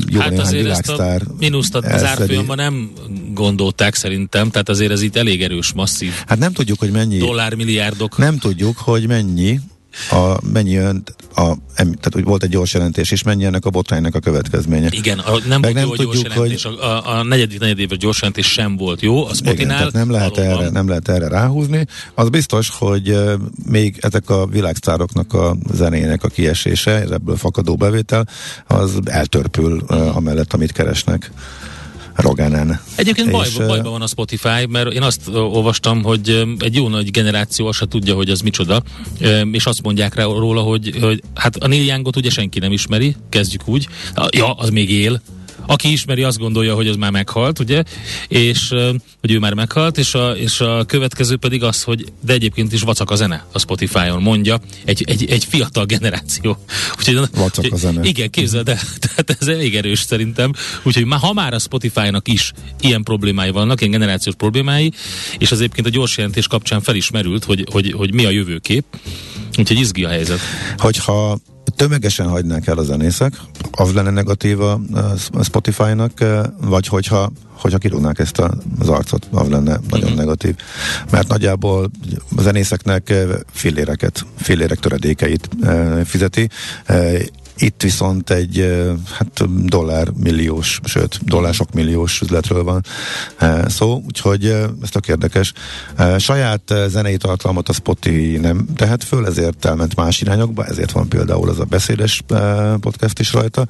jó 0.07 0.21
hát 0.21 0.31
néhány 0.31 0.53
világsztár. 0.53 1.23
Mínuszt 1.39 1.75
az 1.75 2.05
árfolyamban 2.05 2.57
nem 2.57 2.91
gondolták 3.33 3.95
szerintem, 3.95 4.51
tehát 4.51 4.69
azért 4.69 4.91
ez 4.91 5.03
itt 5.03 5.17
elég 5.17 5.43
erős, 5.43 5.73
masszív. 5.73 6.13
Hát 6.27 6.39
nem 6.39 6.53
tudjuk, 6.53 6.79
hogy 6.79 6.91
mennyi. 6.91 7.19
Dollármilliárdok. 7.19 8.19
Nem 8.19 8.39
tudjuk, 8.39 8.77
hogy 8.77 9.07
mennyi, 9.07 9.61
a, 10.11 10.37
mennyi 10.53 10.77
ön, 10.77 11.03
a, 11.35 11.55
tehát 11.75 12.13
hogy 12.13 12.25
volt 12.25 12.43
egy 12.43 12.49
gyors 12.49 12.73
jelentés, 12.73 13.11
és 13.11 13.23
mennyi 13.23 13.45
ennek 13.45 13.65
a 13.65 13.71
botránynak 13.71 14.15
a 14.15 14.19
következménye. 14.19 14.89
Igen, 14.91 15.19
a, 15.19 15.39
nem 15.49 15.61
Meg 15.61 15.61
volt 15.61 15.75
nem 15.75 15.85
jó 15.85 15.95
tudjuk, 15.95 16.13
gyors 16.13 16.35
jelentés, 16.35 16.65
hogy... 16.65 16.79
a, 16.79 17.19
a 17.19 17.23
negyedik 17.23 17.61
negyedéves 17.61 17.99
gyors 17.99 18.21
jelentés 18.21 18.47
sem 18.47 18.77
volt 18.77 19.01
jó, 19.01 19.27
a 19.27 19.35
Spotinál 19.35 19.91
nem 19.93 20.11
lehet, 20.11 20.39
erre, 20.39 20.71
nem 20.71 20.89
lehet 20.89 21.09
erre 21.09 21.29
ráhúzni. 21.29 21.87
Az 22.15 22.29
biztos, 22.29 22.71
hogy 22.79 23.19
még 23.67 23.99
ezek 24.01 24.31
a 24.31 24.47
világsztároknak 24.47 25.33
a 25.33 25.57
zenének 25.73 26.25
a 26.25 26.29
kiesése, 26.29 27.01
ebből 27.01 27.37
fakadó 27.37 27.77
bevétel, 27.77 28.29
az 28.67 28.99
eltörpül 29.05 29.79
amellett, 29.89 30.53
amit 30.53 30.73
keresnek. 30.73 31.31
Roganen. 32.15 32.81
Egyébként 32.97 33.31
bajba, 33.31 33.67
bajban 33.67 33.93
van 33.93 34.03
a 34.03 34.07
Spotify, 34.07 34.67
mert 34.69 34.93
én 34.93 35.03
azt 35.03 35.29
olvastam, 35.29 36.03
hogy 36.03 36.45
egy 36.59 36.75
jó 36.75 36.89
nagy 36.89 37.11
generáció 37.11 37.67
azt 37.67 37.79
se 37.79 37.87
tudja, 37.87 38.15
hogy 38.15 38.31
az 38.31 38.41
micsoda, 38.41 38.83
és 39.53 39.67
azt 39.67 39.83
mondják 39.83 40.15
rá 40.15 40.25
róla, 40.25 40.61
hogy, 40.61 40.97
hogy 41.01 41.23
hát 41.35 41.57
a 41.57 41.67
Neil 41.67 41.85
Youngot 41.85 42.17
ugye 42.17 42.31
senki 42.31 42.59
nem 42.59 42.73
ismeri, 42.73 43.17
kezdjük 43.29 43.69
úgy, 43.69 43.89
ja, 44.31 44.53
az 44.53 44.69
még 44.69 44.91
él, 44.91 45.21
aki 45.67 45.93
ismeri, 45.93 46.23
azt 46.23 46.39
gondolja, 46.39 46.75
hogy 46.75 46.89
az 46.89 46.97
már 46.97 47.11
meghalt, 47.11 47.59
ugye, 47.59 47.83
és 48.29 48.69
hogy 49.21 49.31
ő 49.31 49.39
már 49.39 49.55
meghalt, 49.55 49.99
és 49.99 50.15
a, 50.15 50.31
és 50.31 50.61
a 50.61 50.85
következő 50.85 51.37
pedig 51.37 51.63
az, 51.63 51.83
hogy 51.83 52.05
de 52.25 52.33
egyébként 52.33 52.73
is 52.73 52.83
vacak 52.83 53.11
a 53.11 53.15
zene 53.15 53.47
a 53.53 53.59
Spotify-on, 53.59 54.23
mondja 54.23 54.61
egy, 54.85 55.05
egy, 55.07 55.31
egy 55.31 55.45
fiatal 55.45 55.85
generáció. 55.85 56.59
Úgyhogy, 56.99 57.29
vacak 57.35 57.73
a 57.73 57.77
zene. 57.77 58.05
Igen, 58.05 58.31
képzeld, 58.31 58.65
de 58.65 58.81
tehát 59.05 59.37
ez 59.41 59.49
elég 59.49 59.77
erős 59.77 60.01
szerintem. 60.01 60.53
Úgyhogy 60.83 61.07
ha 61.09 61.33
már 61.33 61.55
a 61.55 61.59
Spotify-nak 61.59 62.29
is 62.29 62.53
ilyen 62.81 63.03
problémái 63.03 63.51
vannak, 63.51 63.81
ilyen 63.81 63.93
generációs 63.93 64.35
problémái, 64.35 64.93
és 65.39 65.53
az 65.53 65.59
egyébként 65.59 65.87
a 65.87 65.91
gyors 65.91 66.17
jelentés 66.17 66.47
kapcsán 66.47 66.83
felismerült, 66.83 67.45
hogy, 67.45 67.67
hogy, 67.71 67.93
hogy 67.93 68.15
mi 68.15 68.25
a 68.25 68.31
jövőkép, 68.31 68.85
úgyhogy 69.59 69.79
izgi 69.79 70.05
a 70.05 70.09
helyzet. 70.09 70.39
Hogyha 70.77 71.39
tömegesen 71.77 72.29
hagynánk 72.29 72.67
el 72.67 72.79
a 72.79 72.83
zenészek, 72.83 73.33
az 73.73 73.93
lenne 73.93 74.11
negatív 74.11 74.61
a, 74.61 74.81
a 75.33 75.43
Spotify-nak, 75.43 76.21
eh, 76.21 76.41
vagy 76.61 76.87
hogyha, 76.87 77.31
hogyha 77.53 77.79
kirúgnák 77.79 78.19
ezt 78.19 78.43
az 78.79 78.89
arcot, 78.89 79.29
az 79.31 79.49
lenne 79.49 79.79
nagyon 79.89 80.05
uh-huh. 80.05 80.19
negatív. 80.19 80.55
Mert 81.11 81.29
nagyjából 81.29 81.91
a 82.37 82.43
zenészeknek 82.43 83.11
eh, 83.11 83.29
filléreket, 83.53 84.27
fillérek 84.37 84.79
töredékeit 84.79 85.49
eh, 85.63 86.05
fizeti, 86.05 86.49
itt 87.59 87.83
viszont 87.83 88.31
egy 88.31 88.85
hát 89.13 89.65
dollár 89.67 90.09
milliós, 90.17 90.81
sőt 90.85 91.25
dollár 91.25 91.55
sok 91.55 91.73
milliós 91.73 92.21
üzletről 92.21 92.65
van 92.65 92.85
szó, 93.67 94.03
úgyhogy 94.07 94.45
ez 94.83 94.89
tök 94.91 95.09
érdekes. 95.09 95.53
Saját 96.19 96.75
zenei 96.89 97.17
tartalmat 97.17 97.69
a 97.69 97.73
Spotify 97.73 98.37
nem 98.37 98.67
tehet 98.77 99.05
föl, 99.05 99.27
ezért 99.27 99.65
elment 99.65 99.97
más 99.97 100.21
irányokba, 100.21 100.65
ezért 100.65 100.93
van 100.93 101.09
például 101.09 101.49
az 101.49 101.59
a 101.59 101.65
beszédes 101.65 102.23
podcast 102.81 103.19
is 103.19 103.33
rajta, 103.33 103.67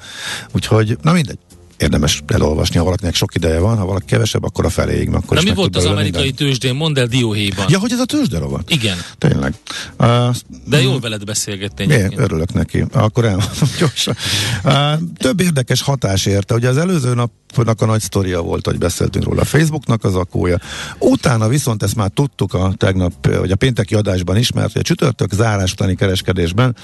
úgyhogy 0.51 0.97
na 1.01 1.11
mindegy 1.11 1.39
érdemes 1.77 2.23
elolvasni, 2.27 2.77
ha 2.77 2.83
valakinek 2.83 3.15
sok 3.15 3.35
ideje 3.35 3.59
van, 3.59 3.77
ha 3.77 3.85
valaki 3.85 4.05
kevesebb, 4.05 4.43
akkor 4.43 4.65
a 4.65 4.69
feléig. 4.69 5.13
Akkor 5.13 5.37
Na 5.37 5.43
mi 5.43 5.53
volt 5.53 5.75
az 5.75 5.85
amerikai 5.85 6.23
minden. 6.23 6.47
tőzsdén? 6.47 6.75
Mondd 6.75 6.99
el 6.99 7.07
dióhéjban. 7.07 7.65
Ja, 7.69 7.79
hogy 7.79 7.91
ez 7.91 7.99
a 7.99 8.05
tőzsde 8.05 8.39
rovat? 8.39 8.71
Igen. 8.71 8.97
Tényleg. 9.17 9.53
Uh, 9.99 10.35
De 10.67 10.81
jól 10.81 10.99
veled 10.99 11.23
beszélgetni. 11.23 11.93
Én 11.93 12.13
örülök 12.15 12.53
neki. 12.53 12.83
Akkor 12.91 13.25
elmondom 13.25 13.69
gyorsan. 13.79 14.15
Uh, 14.63 14.73
több 15.17 15.39
érdekes 15.39 15.81
hatás 15.81 16.25
érte. 16.25 16.53
Ugye 16.53 16.69
az 16.69 16.77
előző 16.77 17.13
nap 17.13 17.31
Facebooknak 17.55 17.81
a 17.81 17.91
nagy 17.91 18.01
sztoria 18.01 18.41
volt, 18.41 18.65
hogy 18.65 18.77
beszéltünk 18.77 19.25
róla. 19.25 19.41
A 19.41 19.45
Facebooknak 19.45 20.03
az 20.03 20.15
akója. 20.15 20.59
Utána 20.99 21.47
viszont 21.47 21.83
ezt 21.83 21.95
már 21.95 22.09
tudtuk 22.09 22.53
a 22.53 22.73
tegnap, 22.77 23.27
vagy 23.37 23.51
a 23.51 23.55
pénteki 23.55 23.95
adásban 23.95 24.37
is, 24.37 24.51
mert 24.51 24.75
a 24.75 24.81
csütörtök 24.81 25.33
zárás 25.33 25.71
utáni 25.71 25.95
kereskedésben 25.95 26.75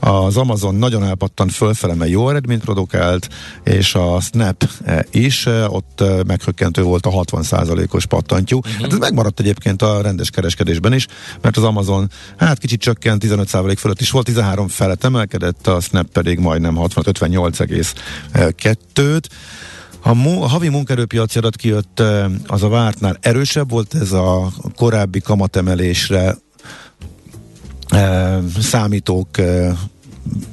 az 0.00 0.36
Amazon 0.36 0.74
nagyon 0.74 1.04
elpattant 1.04 1.52
fölfele, 1.52 1.94
mert 1.94 2.10
jó 2.10 2.28
eredményt 2.28 2.64
produkált, 2.64 3.28
és 3.64 3.94
a 3.94 4.20
Snap 4.40 4.64
is, 5.10 5.46
ott 5.66 6.02
meghökkentő 6.26 6.82
volt 6.82 7.06
a 7.06 7.10
60%-os 7.10 8.06
pattantyú. 8.06 8.56
Uh-huh. 8.56 8.80
Hát 8.80 8.92
ez 8.92 8.98
megmaradt 8.98 9.40
egyébként 9.40 9.82
a 9.82 10.02
rendes 10.02 10.30
kereskedésben 10.30 10.92
is, 10.92 11.06
mert 11.40 11.56
az 11.56 11.62
Amazon 11.62 12.10
hát 12.36 12.58
kicsit 12.58 12.80
csökkent, 12.80 13.24
15% 13.26 13.74
fölött 13.78 14.00
is 14.00 14.10
volt, 14.10 14.26
13 14.26 14.68
felett 14.68 15.04
emelkedett, 15.04 15.66
a 15.66 15.80
Snap 15.80 16.06
pedig 16.06 16.38
majdnem 16.38 16.74
60, 16.74 17.04
58,2-t. 17.06 19.24
A, 20.02 20.14
mu- 20.14 20.42
a 20.42 20.46
havi 20.46 20.68
munkerőpiaci 20.68 21.38
adat 21.38 21.56
kijött, 21.56 22.00
eh, 22.00 22.24
az 22.46 22.62
a 22.62 22.68
vártnál 22.68 23.16
erősebb 23.20 23.70
volt 23.70 23.94
ez 23.94 24.12
a 24.12 24.52
korábbi 24.76 25.20
kamatemelésre 25.20 26.36
eh, 27.88 28.38
számítók 28.60 29.38
eh, 29.38 29.72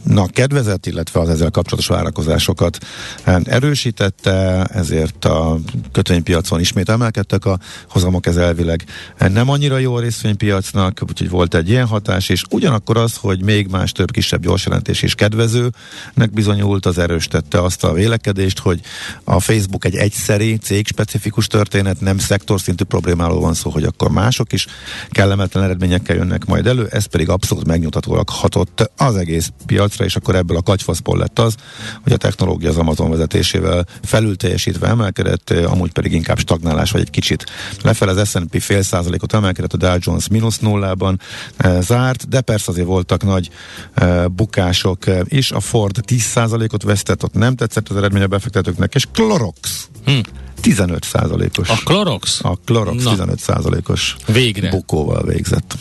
nak 0.04 0.32
kedvezett, 0.32 0.86
illetve 0.86 1.20
az 1.20 1.30
ezzel 1.30 1.50
kapcsolatos 1.50 1.88
várakozásokat 1.88 2.78
eh, 3.24 3.36
erősítette, 3.44 4.64
ezért 4.64 5.26
a 5.26 5.58
kötvénypiacon 5.92 6.60
ismét 6.60 6.90
emelkedtek 6.90 7.46
a 7.46 7.60
hozamok, 7.90 8.26
ez 8.26 8.38
elvileg 8.38 8.84
nem 9.18 9.50
annyira 9.50 9.78
jó 9.78 9.96
a 9.96 10.00
részvénypiacnak, 10.00 11.04
úgyhogy 11.10 11.30
volt 11.30 11.56
egy 11.56 11.70
ilyen 11.70 11.86
hatás, 11.86 12.30
és 12.30 12.44
ugyanakkor 12.52 12.98
az, 12.98 13.16
hogy 13.16 13.44
még 13.44 13.68
más 13.68 13.92
több 13.92 14.12
kisebb 14.12 14.42
gyorsjelentés 14.42 15.02
is 15.02 15.16
kedvezőnek 15.16 16.32
bizonyult, 16.34 16.86
az 16.86 16.98
erősítette 16.98 17.62
azt 17.62 17.84
a 17.84 17.94
vélekedést, 17.94 18.60
hogy 18.60 18.82
a 19.24 19.40
Facebook 19.40 19.86
egy 19.86 19.96
egyszeri 19.96 20.58
cégspecifikus 20.58 21.48
történet, 21.48 22.02
nem 22.02 22.18
szektorszintű 22.18 22.84
problémáról 22.84 23.40
van 23.40 23.54
szó, 23.54 23.70
hogy 23.70 23.84
akkor 23.84 24.10
mások 24.12 24.54
is 24.54 24.68
kellemetlen 25.10 25.64
eredményekkel 25.64 26.16
jönnek 26.16 26.46
majd 26.46 26.68
elő, 26.68 26.88
ez 26.92 27.06
pedig 27.06 27.30
abszolút 27.30 27.68
megnyugtatólag 27.68 28.30
hatott 28.30 28.92
az 28.98 29.16
egész 29.16 29.52
piacra, 29.68 30.06
és 30.06 30.16
akkor 30.16 30.36
ebből 30.36 30.58
a 30.58 30.62
kagyfaszból 30.62 31.18
lett 31.18 31.40
az, 31.40 31.56
hogy 32.04 32.14
a 32.14 32.18
technológia 32.18 32.70
az 32.70 32.78
Amazon 32.78 33.10
vezetésével 33.10 33.86
felül 34.04 34.36
teljesítve 34.36 34.88
emelkedett, 34.88 35.50
eh, 35.50 35.72
amúgy 35.72 35.92
pedig 35.92 36.14
inkább 36.14 36.40
stagnálás, 36.40 36.92
vagy 36.92 37.02
egy 37.02 37.10
kicsit 37.10 37.46
lefelé 37.82 38.12
az 38.12 38.30
S&P 38.30 38.62
fél 38.62 38.82
százalékot 38.82 39.34
emelkedett, 39.34 39.74
a 39.74 39.78
Dow 39.78 39.98
Jones 40.00 40.28
mínusz 40.28 40.60
nullában 40.60 41.20
e, 41.58 41.82
zárt, 41.82 42.30
de 42.30 42.42
persze 42.42 42.72
azért 42.72 42.88
voltak 42.88 43.24
nagy 43.24 43.50
e, 43.94 44.28
bukások 44.28 45.08
e, 45.08 45.24
is, 45.28 45.52
a 45.52 45.60
Ford 45.60 46.00
10 46.06 46.22
százalékot 46.22 46.84
vesztett, 46.84 47.24
ott 47.24 47.34
nem 47.34 47.56
tetszett 47.56 47.90
az 47.90 47.96
eredmény 47.96 48.22
a 48.22 48.28
befektetőknek, 48.28 48.96
és 48.96 49.08
Clorox 49.14 49.88
Hm. 50.06 50.20
15 50.62 51.04
százalékos. 51.04 51.70
A 51.70 51.76
Clorox? 51.86 52.40
A 52.44 52.60
Clorox 52.66 53.04
Na. 53.04 53.10
15 53.10 53.40
százalékos 53.40 54.16
Végre. 54.26 54.70
bukóval 54.70 55.24
végzett. 55.24 55.78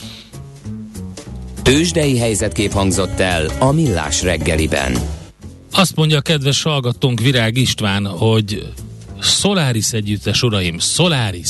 Tőzsdei 1.66 2.18
helyzetkép 2.18 2.72
hangzott 2.72 3.20
el 3.20 3.46
a 3.58 3.72
Millás 3.72 4.22
reggeliben. 4.22 4.98
Azt 5.72 5.96
mondja 5.96 6.18
a 6.18 6.20
kedves 6.20 6.62
hallgatónk 6.62 7.20
Virág 7.20 7.56
István, 7.56 8.06
hogy 8.06 8.68
Solaris 9.20 9.92
együttes, 9.92 10.42
uraim, 10.42 10.78
Solaris. 10.78 11.48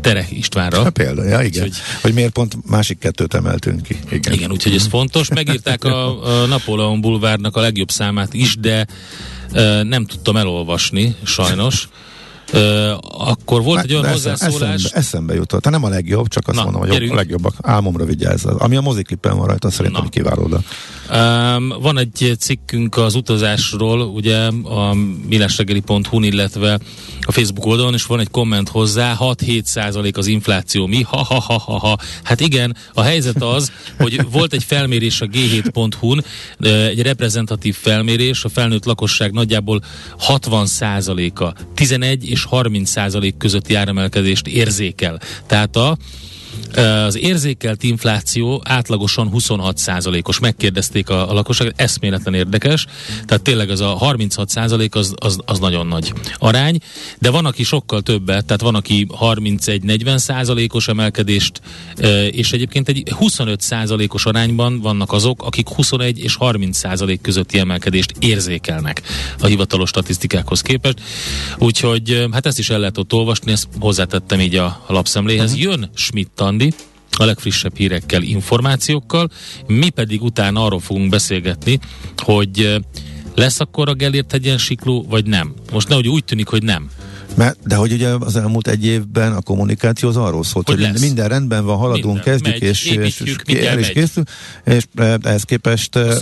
Terek 0.00 0.30
Istvánra. 0.30 0.82
Hát 0.82 0.92
például, 0.92 1.28
ja, 1.28 1.40
igen. 1.42 1.62
Úgyhogy- 1.62 1.78
Hogy 2.02 2.12
miért 2.14 2.32
pont 2.32 2.56
másik 2.66 2.98
kettőt 2.98 3.34
emeltünk 3.34 3.82
ki. 3.82 3.96
Igen. 4.10 4.32
Igen, 4.32 4.50
úgyhogy 4.50 4.74
ez 4.74 4.86
fontos. 4.86 5.28
Megírták 5.28 5.84
a, 5.84 6.22
a 6.42 6.46
Napóleon 6.46 7.00
Bulvárnak 7.00 7.56
a 7.56 7.60
legjobb 7.60 7.90
számát 7.90 8.34
is, 8.34 8.56
de 8.56 8.86
e, 9.52 9.82
nem 9.82 10.06
tudtam 10.06 10.36
elolvasni, 10.36 11.14
sajnos. 11.24 11.88
Akkor 13.18 13.62
volt 13.62 13.82
egy 13.84 13.92
olyan 13.92 14.08
hozzászólás. 14.10 14.74
Eszembe, 14.74 14.98
eszembe 14.98 15.34
jutott. 15.34 15.64
Hát 15.64 15.72
nem 15.72 15.84
a 15.84 15.88
legjobb, 15.88 16.28
csak 16.28 16.48
azt 16.48 16.56
Na, 16.56 16.62
mondom, 16.62 16.80
hogy 16.80 16.90
gyerünk. 16.90 17.12
a 17.12 17.14
legjobbak. 17.14 17.54
Álmomra 17.60 18.04
vigyázz. 18.04 18.44
Ami 18.58 18.76
a 18.76 18.80
moziklippen 18.80 19.36
van 19.36 19.46
rajta, 19.46 19.70
szerintem 19.70 20.02
Na. 20.02 20.08
kiváló. 20.08 20.46
De. 20.46 20.58
Um, 21.56 21.68
van 21.80 21.98
egy 21.98 22.36
cikkünk 22.38 22.96
az 22.96 23.14
utazásról, 23.14 24.00
ugye 24.00 24.46
a 24.64 24.94
millásregeli.hu, 25.28 26.22
illetve 26.22 26.78
a 27.28 27.32
Facebook 27.32 27.66
oldalon, 27.66 27.94
és 27.94 28.04
van 28.04 28.20
egy 28.20 28.30
komment 28.30 28.68
hozzá, 28.68 29.16
6-7 29.20 29.62
százalék 29.62 30.16
az 30.16 30.26
infláció. 30.26 30.86
Mi? 30.86 31.02
Ha, 31.02 31.16
ha, 31.16 31.40
ha, 31.40 31.58
ha, 31.58 31.78
ha. 31.78 31.98
Hát 32.22 32.40
igen, 32.40 32.76
a 32.92 33.02
helyzet 33.02 33.42
az, 33.42 33.72
hogy 33.98 34.30
volt 34.30 34.52
egy 34.52 34.64
felmérés 34.64 35.20
a 35.20 35.26
g7.hu-n, 35.26 36.24
ö, 36.58 36.84
egy 36.84 37.02
reprezentatív 37.02 37.76
felmérés, 37.76 38.44
a 38.44 38.48
felnőtt 38.48 38.84
lakosság 38.84 39.32
nagyjából 39.32 39.80
60 40.18 40.66
százaléka, 40.66 41.54
11 41.74 42.30
és 42.30 42.44
30 42.44 42.90
százalék 42.90 43.36
közötti 43.36 43.74
áremelkedést 43.74 44.46
érzékel. 44.46 45.20
Tehát 45.46 45.76
a 45.76 45.96
az 47.06 47.16
érzékelt 47.16 47.82
infláció 47.82 48.62
átlagosan 48.64 49.28
26 49.28 49.78
százalékos. 49.78 50.38
Megkérdezték 50.38 51.08
a, 51.10 51.30
a 51.30 51.32
lakosságot, 51.32 51.80
eszméletlen 51.80 52.34
érdekes. 52.34 52.86
Tehát 53.26 53.42
tényleg 53.42 53.70
az 53.70 53.80
a 53.80 53.86
36 53.86 54.48
százalék 54.48 54.94
az, 54.94 55.14
az, 55.16 55.38
az 55.44 55.58
nagyon 55.58 55.86
nagy 55.86 56.12
arány, 56.38 56.78
de 57.18 57.30
van, 57.30 57.46
aki 57.46 57.62
sokkal 57.62 58.02
többet, 58.02 58.44
tehát 58.44 58.62
van, 58.62 58.74
aki 58.74 59.06
31-40 59.20 60.16
százalékos 60.16 60.88
emelkedést, 60.88 61.60
és 62.30 62.52
egyébként 62.52 62.88
egy 62.88 63.12
25 63.16 63.60
százalékos 63.60 64.26
arányban 64.26 64.80
vannak 64.80 65.12
azok, 65.12 65.42
akik 65.42 65.68
21 65.68 66.18
és 66.18 66.34
30 66.34 66.78
százalék 66.78 67.20
közötti 67.20 67.58
emelkedést 67.58 68.12
érzékelnek 68.18 69.02
a 69.40 69.46
hivatalos 69.46 69.88
statisztikákhoz 69.88 70.60
képest. 70.60 71.00
Úgyhogy 71.58 72.26
hát 72.32 72.46
ezt 72.46 72.58
is 72.58 72.70
el 72.70 72.78
lehet 72.78 72.98
ott 72.98 73.12
olvasni, 73.12 73.52
ezt 73.52 73.68
hozzátettem 73.80 74.40
így 74.40 74.56
a, 74.56 74.82
a 74.86 74.92
lapszemléhez. 74.92 75.56
Jön 75.56 75.90
Schmidt 75.94 76.30
Andi, 76.48 76.72
a 77.10 77.24
legfrissebb 77.24 77.76
hírekkel, 77.76 78.22
információkkal, 78.22 79.28
mi 79.66 79.88
pedig 79.88 80.22
utána 80.22 80.64
arról 80.64 80.80
fogunk 80.80 81.10
beszélgetni, 81.10 81.78
hogy 82.16 82.60
eh, 82.60 82.76
lesz 83.34 83.60
akkor 83.60 83.88
a 83.88 83.94
Gellért 83.94 84.32
hegyen 84.32 84.58
vagy 85.08 85.26
nem. 85.26 85.54
Most 85.72 85.88
nehogy 85.88 86.08
úgy 86.08 86.24
tűnik, 86.24 86.46
hogy 86.46 86.62
nem. 86.62 86.90
Mert, 87.38 87.56
de 87.66 87.74
hogy 87.74 87.92
ugye 87.92 88.08
az 88.08 88.36
elmúlt 88.36 88.68
egy 88.68 88.84
évben 88.86 89.32
a 89.32 89.40
kommunikáció 89.40 90.08
az 90.08 90.16
arról 90.16 90.44
szólt, 90.44 90.66
Hogy 90.66 90.80
hogy, 90.80 90.90
lesz. 90.92 91.00
minden 91.00 91.28
rendben 91.28 91.64
van, 91.64 91.76
haladunk, 91.76 92.04
Minden. 92.14 92.22
kezdjük, 92.22 92.60
Megy, 92.60 92.62
és, 92.70 92.84
és, 92.84 92.92
építjük, 92.92 93.42
és 93.46 93.64
el 93.64 93.78
is 93.78 93.88
készül, 93.88 94.22
és 94.64 94.84
eh, 94.94 95.14
ehhez 95.22 95.42
képest 95.42 95.96
eh, 95.96 96.16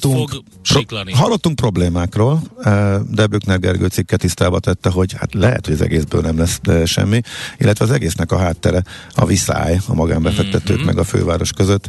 fog 0.00 0.42
siklani. 0.62 1.12
hallottunk 1.12 1.56
problémákról, 1.56 2.42
eh, 2.60 2.98
de 3.10 3.26
Bökner 3.26 3.58
Gergő 3.58 3.86
cikke 3.86 4.16
tisztába 4.16 4.58
tette, 4.58 4.90
hogy 4.90 5.12
hát 5.18 5.34
lehet, 5.34 5.64
hogy 5.66 5.74
az 5.74 5.80
egészből 5.82 6.20
nem 6.20 6.38
lesz 6.38 6.60
semmi, 6.84 7.20
illetve 7.58 7.84
az 7.84 7.90
egésznek 7.90 8.32
a 8.32 8.36
háttere 8.38 8.82
a 9.14 9.26
viszály 9.26 9.80
a 9.86 9.94
magánbefektetők 9.94 10.76
Mhm. 10.76 10.86
meg 10.86 10.98
a 10.98 11.04
főváros 11.04 11.52
között, 11.52 11.88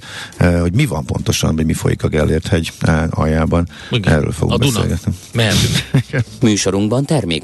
hogy 0.62 0.74
mi 0.74 0.86
van 0.86 1.06
pontosan, 1.06 1.56
hogy 1.56 1.66
mi 1.66 1.74
folyik 1.74 2.04
a 2.04 2.08
Gellért 2.08 2.48
hegy 2.48 2.72
aljában. 3.10 3.68
Igen. 3.92 4.14
Erről 4.14 4.32
fogunk 4.32 4.62
a 4.62 4.66
beszélgetni. 4.66 5.14
Mehetünk. 5.34 5.84
Műsorunkban 6.42 7.06
termék 7.06 7.44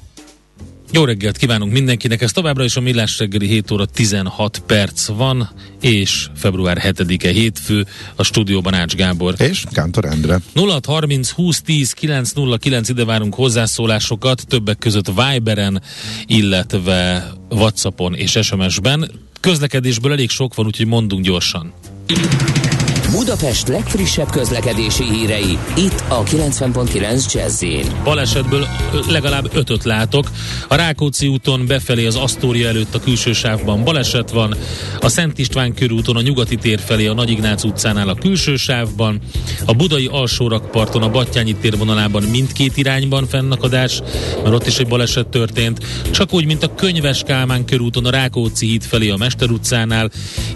Jó 0.93 1.03
reggelt 1.03 1.37
kívánunk 1.37 1.71
mindenkinek, 1.71 2.21
ez 2.21 2.31
továbbra 2.31 2.63
is 2.63 2.75
a 2.75 2.81
Millás 2.81 3.19
reggeli 3.19 3.47
7 3.47 3.71
óra 3.71 3.85
16 3.85 4.61
perc 4.65 5.07
van, 5.07 5.49
és 5.81 6.27
február 6.35 6.81
7-e 6.85 7.29
hétfő, 7.29 7.85
a 8.15 8.23
stúdióban 8.23 8.73
Ács 8.73 8.95
Gábor. 8.95 9.33
És 9.37 9.63
Kántor 9.71 10.05
Endre. 10.05 10.39
0630 10.53 11.29
20 11.29 11.61
10 11.61 11.91
909 11.91 12.89
ide 12.89 13.05
várunk 13.05 13.35
hozzászólásokat, 13.35 14.47
többek 14.47 14.77
között 14.77 15.07
Viberen, 15.07 15.81
illetve 16.25 17.31
Whatsappon 17.49 18.15
és 18.15 18.39
SMS-ben. 18.41 19.11
Közlekedésből 19.39 20.11
elég 20.11 20.29
sok 20.29 20.55
van, 20.55 20.65
úgyhogy 20.65 20.87
mondunk 20.87 21.25
gyorsan. 21.25 21.73
Budapest 23.11 23.67
legfrissebb 23.67 24.29
közlekedési 24.29 25.03
hírei, 25.03 25.57
itt 25.75 26.03
a 26.07 26.23
90.9 26.23 27.33
jazz 27.33 27.63
Balesetből 28.03 28.67
legalább 29.09 29.49
ötöt 29.53 29.83
látok. 29.83 30.31
A 30.67 30.75
Rákóczi 30.75 31.27
úton 31.27 31.65
befelé 31.67 32.05
az 32.05 32.15
Asztória 32.15 32.67
előtt 32.67 32.95
a 32.95 32.99
külső 32.99 33.33
sávban 33.33 33.83
baleset 33.83 34.31
van, 34.31 34.55
a 34.99 35.09
Szent 35.09 35.37
István 35.37 35.73
körúton 35.73 36.15
a 36.15 36.21
nyugati 36.21 36.55
tér 36.55 36.79
felé 36.79 37.07
a 37.07 37.13
Nagy 37.13 37.29
Ignác 37.29 37.63
utcánál 37.63 38.09
a 38.09 38.15
külső 38.15 38.55
sávban, 38.55 39.19
a 39.65 39.73
Budai 39.73 40.09
alsórakparton 40.11 41.01
a 41.01 41.09
Battyányi 41.09 41.55
térvonalában 41.55 42.23
mindkét 42.23 42.77
irányban 42.77 43.27
fennakadás, 43.27 44.01
mert 44.43 44.55
ott 44.55 44.67
is 44.67 44.77
egy 44.77 44.87
baleset 44.87 45.27
történt, 45.27 45.85
csak 46.11 46.33
úgy, 46.33 46.45
mint 46.45 46.63
a 46.63 46.75
Könyves 46.75 47.23
Kálmán 47.23 47.65
körúton 47.65 48.05
a 48.05 48.09
Rákóczi 48.09 48.67
híd 48.67 48.83
felé 48.83 49.09
a 49.09 49.17
Mester 49.17 49.49
utcánál, 49.49 50.11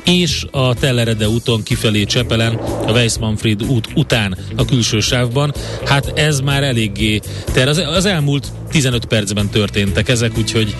és 0.06 0.46
a 0.52 0.74
Tellerede 0.74 1.30
úton 1.30 1.64
kifelé 1.64 2.04
Csepelen, 2.46 2.88
a 2.88 2.92
Weissmanfried 2.92 3.64
út 3.64 3.88
után 3.96 4.38
a 4.56 4.66
külső 4.66 5.00
sávban. 5.00 5.54
Hát 5.86 6.20
ez 6.20 6.40
már 6.40 6.64
eléggé 6.64 7.20
ter. 7.54 7.68
Az, 7.68 7.78
az 7.78 8.06
elmúlt 8.06 8.52
15 8.76 9.06
percben 9.06 9.50
történtek 9.50 10.10
ezek, 10.10 10.38
úgyhogy 10.38 10.76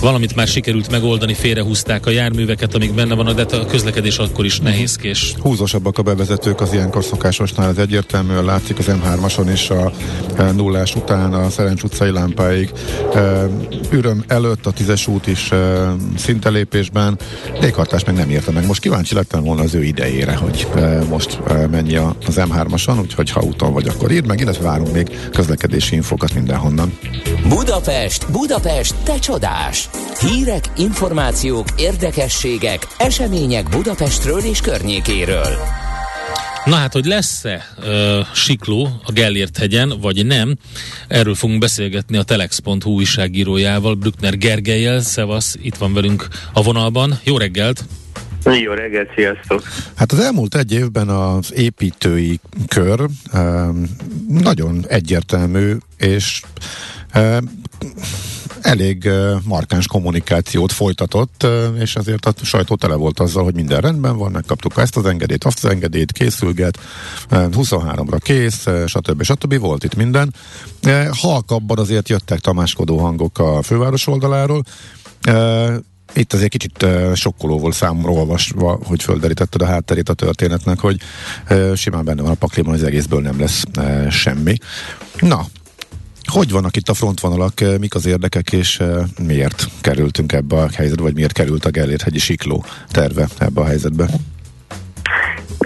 valamit 0.00 0.34
már 0.34 0.46
sikerült 0.46 0.90
megoldani, 0.90 1.34
félrehúzták 1.34 2.06
a 2.06 2.10
járműveket, 2.10 2.74
amik 2.74 2.94
benne 2.94 3.14
vannak, 3.14 3.40
de 3.40 3.56
a 3.56 3.66
közlekedés 3.66 4.18
akkor 4.18 4.44
is 4.44 4.58
nehézkés. 4.58 5.34
Húzósabbak 5.38 5.98
a 5.98 6.02
bevezetők 6.02 6.60
az 6.60 6.72
ilyenkor 6.72 7.04
szokásosnál, 7.04 7.68
ez 7.68 7.76
egyértelműen 7.76 8.44
látszik 8.44 8.78
az 8.78 8.86
M3-ason 8.88 9.50
is 9.52 9.70
a 9.70 9.92
e, 10.36 10.52
nullás 10.52 10.94
után 10.94 11.32
a 11.32 11.50
Szerencs 11.50 11.82
utcai 11.82 12.10
lámpáig. 12.10 12.72
E, 13.14 13.46
üröm 13.90 14.24
előtt 14.28 14.66
a 14.66 14.70
tízes 14.70 15.06
út 15.06 15.26
is 15.26 15.50
e, 15.50 15.92
szintelépésben, 16.16 17.18
léghatás 17.60 18.04
meg 18.04 18.14
nem 18.14 18.30
érte 18.30 18.50
meg. 18.50 18.66
Most 18.66 18.80
kíváncsi 18.80 19.14
lettem 19.14 19.44
volna 19.44 19.62
az 19.62 19.74
ő 19.74 19.82
idejére, 19.82 20.34
hogy 20.34 20.66
most 21.08 21.38
mennyi 21.70 21.96
az 21.96 22.12
M3-ason, 22.26 23.00
úgyhogy 23.00 23.30
ha 23.30 23.40
úton 23.40 23.72
vagy, 23.72 23.88
akkor 23.88 24.10
írd 24.10 24.26
meg, 24.26 24.40
illetve 24.40 24.64
várunk 24.64 24.92
még 24.92 25.18
közlekedési 25.30 25.94
infokat 25.94 26.34
mindenhonnan. 26.34 26.98
Budapest, 27.48 28.30
Budapest, 28.30 28.94
te 29.04 29.18
csodás! 29.18 29.88
Hírek, 30.20 30.64
információk, 30.76 31.66
érdekességek, 31.76 32.86
események 32.98 33.68
Budapestről 33.68 34.40
és 34.40 34.60
környékéről. 34.60 35.56
Na 36.64 36.74
hát, 36.74 36.92
hogy 36.92 37.04
lesz-e 37.04 37.74
uh, 37.78 37.86
sikló 38.34 39.00
a 39.04 39.12
Gellért 39.12 39.56
hegyen, 39.56 39.92
vagy 40.00 40.26
nem, 40.26 40.56
erről 41.08 41.34
fogunk 41.34 41.58
beszélgetni 41.60 42.16
a 42.16 42.22
telex.hu 42.22 42.90
újságírójával, 42.90 43.94
Brückner 43.94 44.38
Gergelyel. 44.38 45.00
Szevasz, 45.00 45.56
itt 45.62 45.76
van 45.76 45.94
velünk 45.94 46.28
a 46.52 46.62
vonalban. 46.62 47.18
Jó 47.24 47.38
reggelt! 47.38 47.84
Jó 48.44 48.72
reggelt, 48.72 49.08
sziasztok! 49.14 49.62
Hát 49.94 50.12
az 50.12 50.18
elmúlt 50.18 50.54
egy 50.54 50.72
évben 50.72 51.08
az 51.08 51.52
építői 51.54 52.40
kör 52.68 53.06
nagyon 54.28 54.84
egyértelmű, 54.88 55.76
és 55.96 56.42
elég 58.60 59.10
markáns 59.44 59.86
kommunikációt 59.86 60.72
folytatott, 60.72 61.46
és 61.78 61.96
azért 61.96 62.26
a 62.26 62.32
sajtó 62.42 62.74
tele 62.74 62.94
volt 62.94 63.20
azzal, 63.20 63.44
hogy 63.44 63.54
minden 63.54 63.80
rendben 63.80 64.16
van, 64.16 64.30
megkaptuk 64.30 64.72
ezt 64.76 64.96
az 64.96 65.06
engedélyt, 65.06 65.44
azt 65.44 65.64
az 65.64 65.70
engedélyt, 65.70 66.12
készülget, 66.12 66.78
23-ra 67.30 68.18
kész, 68.22 68.66
stb. 68.86 69.22
stb. 69.22 69.58
Volt 69.58 69.84
itt 69.84 69.94
minden. 69.94 70.34
Halkabban 71.10 71.78
azért 71.78 72.08
jöttek 72.08 72.38
tamáskodó 72.38 72.98
hangok 72.98 73.38
a 73.38 73.62
főváros 73.62 74.06
oldaláról, 74.06 74.62
itt 76.12 76.32
azért 76.32 76.50
kicsit 76.50 76.86
sokkoló 77.14 77.58
volt 77.58 77.74
számomra 77.74 78.10
olvasva, 78.10 78.78
hogy 78.84 79.02
földerítetted 79.02 79.62
a 79.62 79.66
hátterét 79.66 80.08
a 80.08 80.14
történetnek, 80.14 80.78
hogy 80.78 81.00
simán 81.74 82.04
benne 82.04 82.22
van 82.22 82.30
a 82.30 82.34
pakliban, 82.34 82.74
az 82.74 82.82
egészből 82.82 83.20
nem 83.20 83.40
lesz 83.40 83.64
semmi. 84.10 84.56
Na, 85.18 85.46
hogy 86.24 86.50
vannak 86.50 86.76
itt 86.76 86.88
a 86.88 86.94
frontvonalak, 86.94 87.64
mik 87.78 87.94
az 87.94 88.06
érdekek, 88.06 88.52
és 88.52 88.82
miért 89.22 89.68
kerültünk 89.80 90.32
ebbe 90.32 90.56
a 90.56 90.68
helyzetbe, 90.74 91.02
vagy 91.02 91.14
miért 91.14 91.32
került 91.32 91.64
a 91.64 91.70
Gellért 91.70 92.02
hegyi 92.02 92.18
sikló 92.18 92.64
terve 92.88 93.28
ebbe 93.38 93.60
a 93.60 93.66
helyzetbe? 93.66 94.10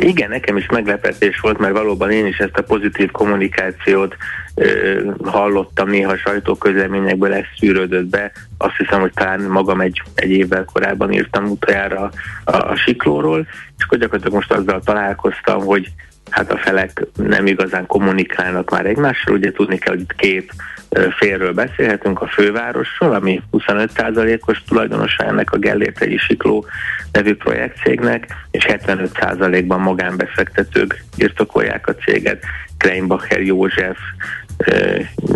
Igen, 0.00 0.28
nekem 0.28 0.56
is 0.56 0.66
meglepetés 0.66 1.40
volt, 1.40 1.58
mert 1.58 1.72
valóban 1.72 2.10
én 2.10 2.26
is 2.26 2.38
ezt 2.38 2.56
a 2.56 2.62
pozitív 2.62 3.10
kommunikációt 3.10 4.16
ö, 4.54 5.00
hallottam, 5.24 5.88
néha 5.88 6.16
sajtóközleményekből 6.16 7.32
ez 7.32 7.44
szűrődött 7.58 8.06
be. 8.06 8.32
Azt 8.58 8.76
hiszem, 8.76 9.00
hogy 9.00 9.12
talán 9.14 9.40
magam 9.40 9.80
egy, 9.80 10.02
egy 10.14 10.30
évvel 10.30 10.64
korábban 10.64 11.12
írtam 11.12 11.50
utoljára 11.50 12.10
a, 12.44 12.56
a 12.56 12.76
siklóról, 12.76 13.46
és 13.78 13.84
akkor 13.84 13.98
gyakorlatilag 13.98 14.34
most 14.34 14.52
azzal 14.52 14.80
találkoztam, 14.80 15.60
hogy 15.60 15.92
hát 16.30 16.52
a 16.52 16.56
felek 16.56 17.06
nem 17.16 17.46
igazán 17.46 17.86
kommunikálnak 17.86 18.70
már 18.70 18.86
egymással. 18.86 19.34
Ugye 19.34 19.52
tudni 19.52 19.78
kell, 19.78 19.94
hogy 19.94 20.06
két 20.16 20.52
félről 21.18 21.52
beszélhetünk, 21.52 22.20
a 22.20 22.26
fővárosról, 22.26 23.14
ami 23.14 23.42
25%-os 23.52 24.62
tulajdonosa 24.68 25.24
ennek 25.24 25.52
a 25.52 25.58
Gellért 25.58 26.00
egy 26.00 26.18
Sikló 26.18 26.66
nevű 27.12 27.34
projektcégnek, 27.34 28.26
és 28.50 28.66
75%-ban 28.68 29.80
magánbefektetők 29.80 31.04
birtokolják 31.16 31.86
a 31.86 31.94
céget. 31.94 32.44
Kreinbacher 32.78 33.40
József, 33.40 33.98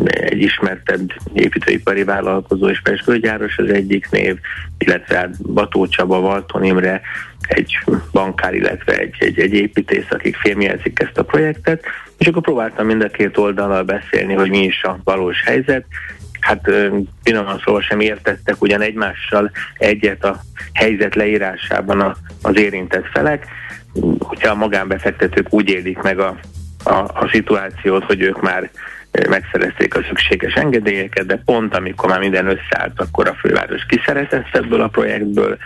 egy 0.02 0.42
ismertebb 0.42 1.12
építőipari 1.32 2.04
vállalkozó 2.04 2.68
és 2.68 2.80
pesgőgyáros 2.80 3.58
az 3.58 3.70
egyik 3.70 4.10
név, 4.10 4.38
illetve 4.78 5.30
Bató 5.38 5.86
Csaba, 5.86 6.20
Valton 6.20 6.64
Imre, 6.64 7.00
egy 7.48 7.78
bankár, 8.12 8.54
illetve 8.54 8.98
egy, 8.98 9.14
egy, 9.18 9.38
egy 9.38 9.54
építész, 9.54 10.06
akik 10.10 10.36
filmjelzik 10.36 11.00
ezt 11.00 11.18
a 11.18 11.24
projektet, 11.24 11.84
és 12.18 12.26
akkor 12.26 12.42
próbáltam 12.42 12.86
mind 12.86 13.02
a 13.02 13.08
két 13.08 13.36
oldalal 13.36 13.82
beszélni, 13.82 14.34
hogy 14.34 14.50
mi 14.50 14.64
is 14.64 14.82
a 14.82 14.98
valós 15.04 15.42
helyzet. 15.42 15.84
Hát 16.40 16.70
finoman 17.22 17.60
szóval 17.64 17.80
sem 17.80 18.00
értettek 18.00 18.62
ugyan 18.62 18.80
egymással 18.80 19.50
egyet 19.78 20.24
a 20.24 20.40
helyzet 20.72 21.14
leírásában 21.14 22.00
a, 22.00 22.16
az 22.42 22.58
érintett 22.58 23.06
felek, 23.06 23.46
hogyha 24.18 24.50
a 24.50 24.54
magánbefektetők 24.54 25.46
úgy 25.50 25.68
élik 25.68 25.98
meg 26.02 26.18
a, 26.18 26.38
a, 26.84 26.94
a 26.94 27.28
szituációt, 27.32 28.04
hogy 28.04 28.20
ők 28.20 28.40
már 28.40 28.70
megszerezték 29.28 29.94
a 29.96 30.02
szükséges 30.08 30.54
engedélyeket, 30.54 31.26
de 31.26 31.42
pont 31.44 31.74
amikor 31.74 32.08
már 32.08 32.18
minden 32.18 32.46
összeállt, 32.46 33.00
akkor 33.00 33.28
a 33.28 33.34
főváros 33.34 33.86
kiszerezett 33.88 34.48
ebből 34.52 34.80
a 34.80 34.88
projektből, 34.88 35.56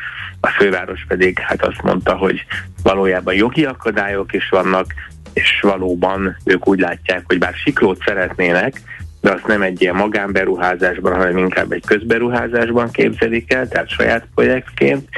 a 0.41 0.49
főváros 0.49 1.05
pedig 1.09 1.39
hát 1.39 1.65
azt 1.65 1.83
mondta, 1.83 2.17
hogy 2.17 2.45
valójában 2.83 3.35
jogi 3.35 3.65
akadályok 3.65 4.33
is 4.33 4.49
vannak, 4.49 4.87
és 5.33 5.61
valóban 5.61 6.37
ők 6.45 6.69
úgy 6.69 6.81
látják, 6.81 7.23
hogy 7.27 7.39
bár 7.39 7.55
siklót 7.55 8.03
szeretnének, 8.05 8.81
de 9.21 9.33
azt 9.33 9.47
nem 9.47 9.63
egy 9.63 9.83
ilyen 9.83 9.95
magánberuházásban, 9.95 11.15
hanem 11.15 11.37
inkább 11.37 11.73
egy 11.73 11.87
közberuházásban 11.87 12.91
képzelik 12.91 13.53
el, 13.53 13.69
tehát 13.69 13.89
saját 13.89 14.27
projektként. 14.35 15.09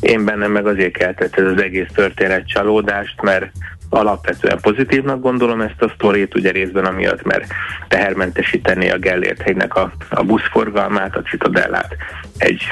Én 0.00 0.24
bennem 0.24 0.52
meg 0.52 0.66
azért 0.66 0.96
keltett 0.96 1.38
ez 1.38 1.44
az 1.44 1.62
egész 1.62 1.88
történet 1.94 2.48
csalódást, 2.48 3.22
mert 3.22 3.50
alapvetően 3.88 4.58
pozitívnak 4.60 5.20
gondolom 5.20 5.60
ezt 5.60 5.82
a 5.82 5.92
sztorit, 5.94 6.34
ugye 6.34 6.50
részben 6.50 6.84
amiatt, 6.84 7.22
mert 7.22 7.46
tehermentesíteni 7.88 8.90
a 8.90 8.98
Gellért 8.98 9.42
hegynek 9.42 9.74
a, 9.74 9.92
a 10.10 10.22
buszforgalmát, 10.22 11.16
a 11.16 11.22
Citadellát 11.22 11.96
egy 12.36 12.62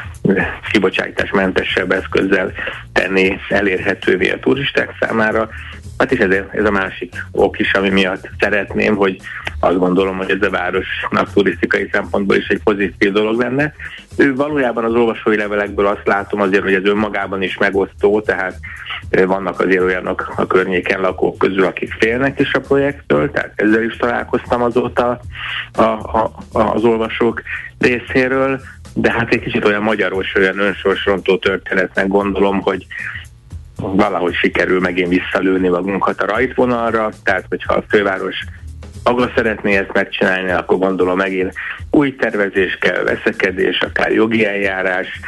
kibocsátásmentesebb 0.71 1.93
eszközzel 1.93 2.53
tenni 2.93 3.39
elérhetővé 3.49 4.31
a 4.31 4.39
turisták 4.39 4.97
számára. 5.01 5.49
Hát 6.03 6.13
is 6.13 6.19
ez, 6.19 6.31
ez 6.51 6.65
a 6.65 6.71
másik 6.71 7.15
ok 7.33 7.59
is, 7.59 7.73
ami 7.73 7.89
miatt 7.89 8.29
szeretném, 8.41 8.97
hogy 8.97 9.21
azt 9.61 9.79
gondolom, 9.79 10.17
hogy 10.17 10.31
ez 10.31 10.43
a 10.47 10.51
városnak 10.51 11.33
turisztikai 11.33 11.89
szempontból 11.93 12.37
is 12.37 12.47
egy 12.47 12.61
pozitív 12.65 13.13
dolog 13.13 13.41
lenne. 13.41 13.73
Ő 14.17 14.35
valójában 14.35 14.85
az 14.85 14.95
olvasói 14.95 15.37
levelekből 15.37 15.87
azt 15.87 16.07
látom 16.07 16.41
azért, 16.41 16.63
hogy 16.63 16.75
ez 16.75 16.85
önmagában 16.85 17.43
is 17.43 17.59
megosztó, 17.59 18.21
tehát 18.21 18.59
vannak 19.11 19.61
azért 19.61 19.83
olyanok 19.83 20.33
a 20.37 20.47
környéken 20.47 21.01
lakók 21.01 21.39
közül, 21.39 21.65
akik 21.65 21.93
félnek 21.99 22.41
is 22.41 22.53
a 22.53 22.61
projektől, 22.61 23.31
tehát 23.31 23.53
ezzel 23.55 23.83
is 23.83 23.97
találkoztam 23.97 24.63
azóta 24.63 25.21
a, 25.73 25.83
a, 25.83 26.33
az 26.53 26.85
olvasók 26.85 27.43
részéről, 27.79 28.61
de 28.95 29.13
hát 29.13 29.33
egy 29.33 29.41
kicsit 29.41 29.65
olyan 29.65 29.83
magyaros, 29.83 30.35
olyan 30.35 30.59
önsorsrontó 30.59 31.37
történetnek 31.37 32.07
gondolom, 32.07 32.61
hogy 32.61 32.87
valahogy 33.83 34.35
sikerül 34.35 34.81
megint 34.81 35.09
visszalőni 35.09 35.69
magunkat 35.69 36.21
a 36.21 36.27
rajtvonalra, 36.27 37.11
tehát 37.23 37.45
hogyha 37.49 37.75
a 37.75 37.85
főváros 37.89 38.45
maga 39.05 39.31
szeretné 39.35 39.77
ezt 39.77 39.93
megcsinálni, 39.93 40.51
akkor 40.51 40.79
gondolom 40.79 41.17
megint 41.17 41.55
új 41.91 42.17
tervezés 42.17 42.79
kell, 42.81 43.03
veszekedés, 43.03 43.81
akár 43.81 44.13
jogi 44.13 44.47
eljárás, 44.47 45.21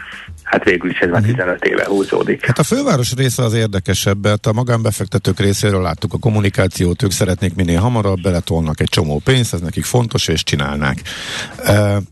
hát 0.45 0.65
végül 0.65 0.91
is 0.91 0.99
ez 0.99 1.11
már 1.11 1.23
15 1.23 1.61
mhm. 1.61 1.73
éve 1.73 1.85
húzódik. 1.85 2.47
Hát 2.47 2.59
a 2.59 2.63
főváros 2.63 3.15
része 3.15 3.43
az 3.43 3.53
érdekesebb, 3.53 4.23
mert 4.23 4.47
a 4.47 4.53
magánbefektetők 4.53 5.41
részéről 5.41 5.83
láttuk 5.83 6.13
a 6.13 6.19
kommunikációt, 6.19 7.03
ők 7.03 7.11
szeretnék 7.11 7.55
minél 7.55 7.81
hamarabb, 7.81 8.21
beletolnak 8.21 8.81
egy 8.81 8.89
csomó 8.89 9.21
pénzt, 9.25 9.55
ez 9.55 9.61
nekik 9.61 9.85
fontos, 9.85 10.29
és 10.29 10.43
csinálnák. 10.43 11.03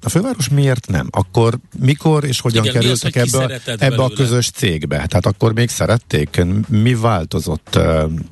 A 0.03 0.09
főváros 0.09 0.49
miért 0.49 0.87
nem? 0.89 1.09
Akkor 1.11 1.55
mikor 1.79 2.25
és 2.25 2.41
hogyan 2.41 2.65
Igen, 2.65 2.81
kerültek 2.81 3.17
az, 3.17 3.35
ebbe, 3.35 3.61
ebbe 3.79 4.03
a 4.03 4.11
közös 4.11 4.51
cégbe? 4.51 4.97
Tehát 4.97 5.27
akkor 5.27 5.53
még 5.53 5.69
szerették? 5.69 6.43
Mi 6.69 6.95
változott? 6.95 7.79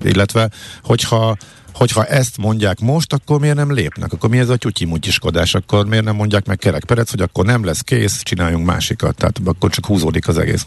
Illetve, 0.02 0.50
hogyha 0.82 1.36
hogyha 1.74 2.04
ezt 2.04 2.38
mondják 2.38 2.80
most, 2.80 3.12
akkor 3.12 3.40
miért 3.40 3.56
nem 3.56 3.72
lépnek? 3.72 4.12
Akkor 4.12 4.30
mi 4.30 4.38
ez 4.38 4.48
a 4.48 4.56
tyutyimutyiskodás? 4.56 5.54
Akkor 5.54 5.86
miért 5.86 6.04
nem 6.04 6.16
mondják 6.16 6.46
meg 6.46 6.58
Kerek 6.58 6.84
Perec, 6.84 7.10
hogy 7.10 7.20
akkor 7.20 7.44
nem 7.44 7.64
lesz 7.64 7.80
kész, 7.80 8.22
csináljunk 8.22 8.66
másikat? 8.66 9.16
Tehát 9.16 9.40
akkor 9.44 9.70
csak 9.70 9.86
húzódik 9.86 10.28
az 10.28 10.38
egész. 10.38 10.66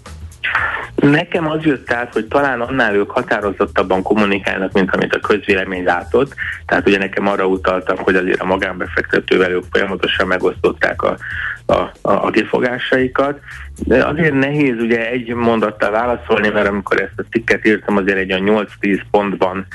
Nekem 0.95 1.49
az 1.49 1.63
jött 1.63 1.91
át, 1.91 2.13
hogy 2.13 2.25
talán 2.25 2.61
annál 2.61 2.95
ők 2.95 3.11
határozottabban 3.11 4.01
kommunikálnak, 4.01 4.71
mint 4.71 4.95
amit 4.95 5.15
a 5.15 5.19
közvélemény 5.19 5.83
látott. 5.83 6.33
Tehát 6.65 6.87
ugye 6.87 6.97
nekem 6.97 7.27
arra 7.27 7.45
utaltam, 7.45 7.97
hogy 7.97 8.15
azért 8.15 8.41
a 8.41 8.45
magánbefektetővel 8.45 9.51
ők 9.51 9.63
folyamatosan 9.71 10.27
megosztották 10.27 11.01
a, 11.01 11.17
a, 11.65 11.73
a, 11.73 11.91
a 12.01 12.29
kifogásaikat. 12.29 13.39
De 13.85 14.05
azért 14.05 14.33
nehéz 14.33 14.75
ugye 14.79 15.09
egy 15.09 15.33
mondattal 15.33 15.91
válaszolni, 15.91 16.49
mert 16.49 16.67
amikor 16.67 17.01
ezt 17.01 17.19
a 17.19 17.23
cikket 17.31 17.65
írtam, 17.65 17.97
azért 17.97 18.17
egy 18.17 18.31
a 18.31 18.37
8-10 18.37 19.01
pontban 19.11 19.65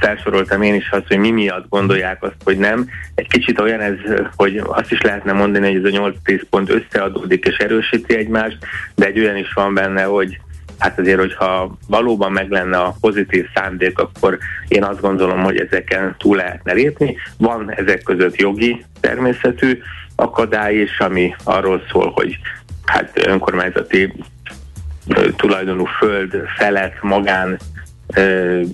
felsoroltam 0.00 0.62
én 0.62 0.74
is 0.74 0.90
azt, 0.90 1.06
hogy 1.08 1.18
mi 1.18 1.30
miatt 1.30 1.68
gondolják 1.68 2.22
azt, 2.22 2.36
hogy 2.44 2.58
nem. 2.58 2.88
Egy 3.14 3.28
kicsit 3.28 3.60
olyan 3.60 3.80
ez, 3.80 3.94
hogy 4.36 4.62
azt 4.64 4.92
is 4.92 5.00
lehetne 5.00 5.32
mondani, 5.32 5.66
hogy 5.66 5.86
ez 5.86 5.94
a 5.94 6.12
8-10 6.24 6.42
pont 6.50 6.70
összeadódik 6.70 7.44
és 7.44 7.56
erősíti 7.56 8.16
egymást, 8.16 8.58
de 8.94 9.06
egy 9.06 9.18
olyan 9.18 9.36
is 9.36 9.52
van 9.52 9.74
benne, 9.74 10.02
hogy 10.02 10.40
hát 10.78 10.98
azért, 10.98 11.18
hogyha 11.18 11.76
valóban 11.88 12.32
meg 12.32 12.50
lenne 12.50 12.78
a 12.78 12.96
pozitív 13.00 13.46
szándék, 13.54 13.98
akkor 13.98 14.38
én 14.68 14.84
azt 14.84 15.00
gondolom, 15.00 15.42
hogy 15.42 15.56
ezeken 15.56 16.14
túl 16.18 16.36
lehetne 16.36 16.72
lépni. 16.72 17.16
Van 17.38 17.72
ezek 17.72 18.02
között 18.02 18.36
jogi 18.36 18.84
természetű 19.00 19.78
akadály 20.16 20.74
is, 20.74 20.98
ami 20.98 21.34
arról 21.44 21.82
szól, 21.90 22.10
hogy 22.14 22.38
hát 22.86 23.26
önkormányzati 23.26 24.12
tulajdonú 25.36 25.84
föld 25.84 26.36
felett 26.56 27.02
magán 27.02 27.58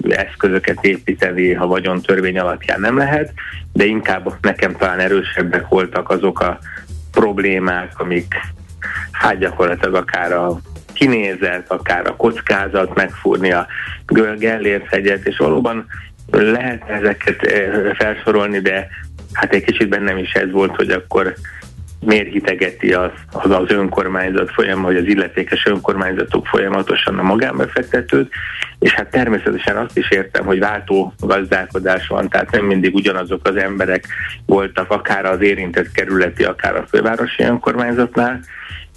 eszközöket 0.08 0.84
építeni, 0.84 1.52
ha 1.52 1.66
vagyon 1.66 2.02
törvény 2.02 2.38
alapján 2.38 2.80
nem 2.80 2.96
lehet, 2.96 3.32
de 3.72 3.84
inkább 3.84 4.32
nekem 4.40 4.76
talán 4.76 4.98
erősebbek 4.98 5.68
voltak 5.68 6.10
azok 6.10 6.40
a 6.40 6.58
problémák, 7.12 7.92
amik 7.98 8.34
hát 9.12 9.38
gyakorlatilag 9.38 9.94
akár 9.94 10.32
a 10.32 10.60
kinézet, 10.92 11.70
akár 11.70 12.06
a 12.06 12.16
kockázat 12.16 12.94
megfúrni 12.94 13.52
a 13.52 13.66
Gellért 14.38 14.86
hegyet, 14.88 15.26
és 15.26 15.36
valóban 15.36 15.86
lehet 16.30 16.88
ezeket 16.88 17.46
felsorolni, 17.96 18.58
de 18.58 18.88
hát 19.32 19.52
egy 19.52 19.64
kicsit 19.64 19.88
bennem 19.88 20.18
is 20.18 20.32
ez 20.32 20.50
volt, 20.50 20.76
hogy 20.76 20.90
akkor 20.90 21.34
miért 22.00 22.32
hitegeti 22.32 22.92
az, 22.92 23.10
az, 23.32 23.50
az 23.50 23.70
önkormányzat 23.70 24.50
folyam, 24.50 24.82
vagy 24.82 24.96
az 24.96 25.06
illetékes 25.06 25.66
önkormányzatok 25.66 26.46
folyamatosan 26.46 27.18
a 27.18 27.22
magánbefektetőt, 27.22 28.32
és 28.78 28.92
hát 28.92 29.10
természetesen 29.10 29.76
azt 29.76 29.98
is 29.98 30.10
értem, 30.10 30.44
hogy 30.44 30.58
váltó 30.58 31.14
gazdálkodás 31.20 32.06
van, 32.06 32.28
tehát 32.28 32.50
nem 32.50 32.64
mindig 32.64 32.94
ugyanazok 32.94 33.46
az 33.46 33.56
emberek 33.56 34.06
voltak, 34.46 34.90
akár 34.90 35.24
az 35.24 35.40
érintett 35.40 35.92
kerületi, 35.92 36.44
akár 36.44 36.76
a 36.76 36.86
fővárosi 36.88 37.42
önkormányzatnál, 37.42 38.40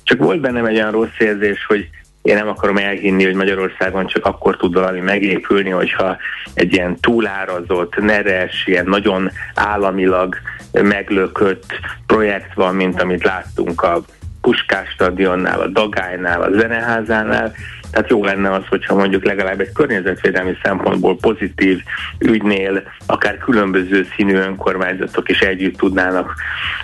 csak 0.03 0.19
volt 0.19 0.41
bennem 0.41 0.65
egy 0.65 0.75
olyan 0.75 0.91
rossz 0.91 1.19
érzés, 1.19 1.65
hogy 1.65 1.89
én 2.21 2.35
nem 2.35 2.47
akarom 2.47 2.77
elhinni, 2.77 3.25
hogy 3.25 3.35
Magyarországon 3.35 4.07
csak 4.07 4.25
akkor 4.25 4.57
tud 4.57 4.73
valami 4.73 4.99
megépülni, 4.99 5.69
hogyha 5.69 6.17
egy 6.53 6.73
ilyen 6.73 6.97
túlárazott, 6.99 7.95
neres, 7.95 8.63
ilyen 8.67 8.85
nagyon 8.85 9.31
államilag 9.55 10.35
meglökött 10.71 11.79
projekt 12.05 12.53
van, 12.53 12.75
mint 12.75 13.01
amit 13.01 13.23
láttunk 13.23 13.81
a 13.81 14.01
Puskás 14.41 14.89
stadionnál, 14.89 15.61
a 15.61 15.67
Dagálynál, 15.67 16.41
a 16.41 16.51
Zeneházánál. 16.51 17.53
Tehát 17.91 18.09
jó 18.09 18.23
lenne 18.23 18.51
az, 18.51 18.63
hogyha 18.69 18.95
mondjuk 18.95 19.23
legalább 19.23 19.59
egy 19.59 19.71
környezetvédelmi 19.71 20.57
szempontból 20.63 21.17
pozitív 21.17 21.81
ügynél 22.19 22.83
akár 23.05 23.37
különböző 23.37 24.07
színű 24.15 24.35
önkormányzatok 24.35 25.29
is 25.29 25.39
együtt 25.39 25.77
tudnának 25.77 26.33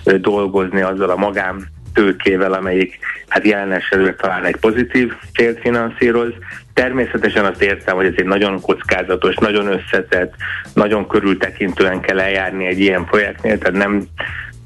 dolgozni 0.03 0.81
azzal 0.81 1.09
a 1.09 1.15
magán 1.15 1.67
tőkével, 1.97 2.53
amelyik 2.53 2.99
hát 3.27 3.45
jelen 3.45 3.71
esetben 3.71 4.15
talán 4.17 4.45
egy 4.45 4.55
pozitív 4.55 5.13
célt 5.33 5.59
finanszíroz. 5.59 6.33
Természetesen 6.73 7.45
azt 7.45 7.61
értem, 7.61 7.95
hogy 7.95 8.05
ez 8.05 8.13
egy 8.15 8.25
nagyon 8.25 8.61
kockázatos, 8.61 9.35
nagyon 9.35 9.67
összetett, 9.67 10.33
nagyon 10.73 11.07
körültekintően 11.07 12.01
kell 12.01 12.19
eljárni 12.19 12.65
egy 12.65 12.79
ilyen 12.79 13.05
projektnél, 13.05 13.57
tehát 13.57 13.77
nem 13.77 14.07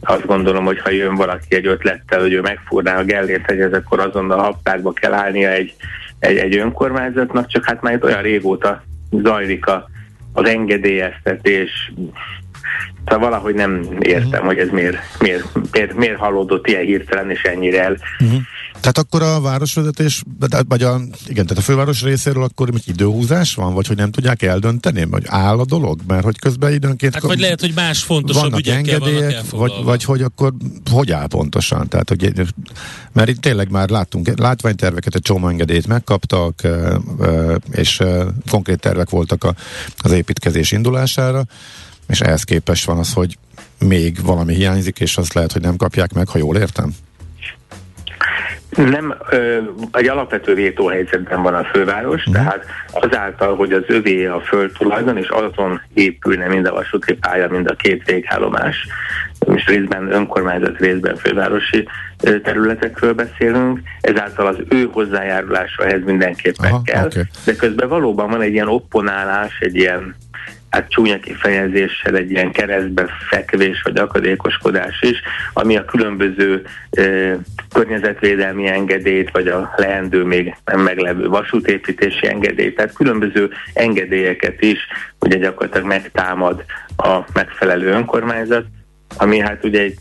azt 0.02 0.26
gondolom, 0.26 0.66
hogy 0.66 0.80
ha 0.80 0.90
jön 0.90 1.16
valaki 1.16 1.56
egy 1.56 1.68
ötlettel, 1.68 2.20
hogy 2.20 2.34
ő 2.34 2.42
megfúrná 2.42 2.98
a 2.98 3.04
Gellért 3.04 3.46
hegyet, 3.46 3.76
akkor 3.76 4.00
azonnal 4.00 4.38
haptákba 4.38 4.94
kell 4.94 5.14
állnia 5.14 5.50
egy, 5.50 5.74
egy, 6.20 6.38
egy 6.38 6.58
önkormányzatnak, 6.58 7.48
csak 7.48 7.66
hát 7.66 7.82
már 7.82 7.94
itt 7.94 8.04
olyan 8.04 8.22
régóta 8.22 8.84
zajlik 9.12 9.68
a, 9.68 9.90
az 10.34 10.50
engedélyeztetés, 10.50 11.94
Szóval 13.06 13.30
valahogy 13.30 13.56
nem 13.56 13.98
értem, 14.00 14.30
uh-huh. 14.30 14.46
hogy 14.46 14.58
ez 14.58 14.70
miért, 14.70 14.98
miért, 15.20 15.46
miért, 15.72 15.94
miért 15.94 16.18
halódott 16.18 16.68
ilyen 16.68 16.86
hirtelen 16.86 17.30
és 17.30 17.42
ennyire 17.42 17.84
el. 17.84 17.98
Uh-huh. 18.20 18.42
Tehát 18.80 18.98
akkor 18.98 19.22
a 19.22 19.42
városvezetés, 19.42 20.24
vagy 20.68 20.84
a, 20.84 21.02
igen, 21.28 21.46
tehát 21.46 21.58
a 21.58 21.62
főváros 21.62 22.04
részéről 22.04 22.44
akkor 22.44 22.70
egy 22.74 22.88
időhúzás 22.88 23.56
van, 23.56 23.74
vagy 23.74 23.88
hogy 23.88 23.96
nem 23.96 24.12
tudják 24.12 24.42
eldönteni, 24.42 25.06
vagy 25.06 25.24
áll 25.28 25.60
a 25.60 25.66
dolog? 25.66 26.00
Mert 26.08 26.24
hogy 26.24 26.40
közben 26.40 26.74
időnként... 26.74 27.14
Hát, 27.14 27.24
vagy 27.24 27.40
lehet, 27.40 27.60
hogy 27.60 27.72
más 27.76 28.04
fontosabb 28.04 28.58
ügyekkel 28.58 28.78
engedélyek, 28.78 29.50
vannak 29.50 29.52
vagy, 29.52 29.84
vagy 29.84 30.04
hogy 30.04 30.22
akkor 30.22 30.54
hogy 30.92 31.12
áll 31.12 31.28
pontosan? 31.28 31.88
Tehát, 31.88 32.10
hogy, 32.10 32.34
mert 33.14 33.30
itt 33.30 33.42
tényleg 33.42 33.72
már 33.72 33.90
láttunk 33.90 34.40
látványterveket, 34.40 35.16
egy 35.16 35.22
csomó 35.22 35.48
engedélyt 35.48 35.88
megkaptak, 35.88 36.62
és 37.72 38.02
konkrét 38.50 38.80
tervek 38.80 39.10
voltak 39.10 39.46
az 39.98 40.12
építkezés 40.12 40.72
indulására, 40.72 41.44
és 42.12 42.22
ehhez 42.22 42.44
képest 42.44 42.86
van 42.86 42.98
az, 42.98 43.14
hogy 43.14 43.38
még 43.80 44.18
valami 44.24 44.54
hiányzik, 44.54 45.00
és 45.00 45.18
azt 45.18 45.34
lehet, 45.34 45.52
hogy 45.52 45.62
nem 45.62 45.76
kapják 45.76 46.14
meg, 46.14 46.28
ha 46.28 46.38
jól 46.38 46.58
értem? 46.58 46.90
Nem, 48.76 49.16
ö, 49.30 49.58
egy 49.92 50.08
alapvető 50.08 50.54
vétóhelyzetben 50.54 51.42
van 51.42 51.54
a 51.54 51.64
főváros, 51.64 52.26
uh-huh. 52.26 52.34
tehát 52.34 52.66
azáltal, 52.92 53.56
hogy 53.56 53.74
az 53.74 53.84
övé 53.88 54.26
a 54.26 54.40
föld 54.40 54.72
tulajdon, 54.72 55.18
és 55.18 55.28
azon 55.28 55.82
épülne 55.94 56.48
mind 56.48 56.66
a 56.66 56.74
vasúti 56.74 57.14
pálya, 57.14 57.48
mind 57.50 57.68
a 57.68 57.76
két 57.76 58.04
végállomás, 58.06 58.88
és 59.54 59.66
részben 59.66 60.12
önkormányzat, 60.12 60.78
részben 60.78 61.16
fővárosi 61.16 61.88
területekről 62.44 63.14
beszélünk, 63.14 63.80
ezáltal 64.02 64.48
az 64.48 64.58
ő 64.70 64.90
hozzájárulása 64.92 65.86
ehhez 65.86 66.02
mindenképpen 66.06 66.72
Aha, 66.72 66.82
kell, 66.82 67.06
okay. 67.06 67.24
de 67.46 67.56
közben 67.56 67.90
valóban 67.90 68.30
van 68.30 68.42
egy 68.42 68.54
ilyen 68.54 68.68
opponálás, 68.68 69.60
egy 69.60 69.76
ilyen 69.76 70.16
hát 70.72 70.90
csúnya 70.90 71.20
kifejezéssel 71.20 72.16
egy 72.16 72.32
ilyen 72.32 72.52
keresztbe 72.52 73.06
fekvés 73.30 73.82
vagy 73.82 73.98
akadékoskodás 73.98 75.02
is, 75.02 75.22
ami 75.54 75.78
a 75.78 75.86
különböző 75.86 76.64
e, 76.92 77.38
környezetvédelmi 77.74 78.68
engedélyt, 78.68 79.32
vagy 79.32 79.48
a 79.48 79.74
leendő 79.78 80.24
még 80.24 80.56
nem 80.66 80.80
meglevő 80.80 81.28
vasútépítési 81.28 82.28
engedélyt, 82.28 82.76
tehát 82.76 82.94
különböző 82.94 83.50
engedélyeket 83.74 84.62
is 84.62 84.80
ugye 85.20 85.38
gyakorlatilag 85.38 85.88
megtámad 85.88 86.64
a 86.98 87.20
megfelelő 87.34 87.88
önkormányzat, 87.88 88.66
ami 89.18 89.40
hát 89.40 89.64
ugye 89.64 89.82
egy 89.82 89.98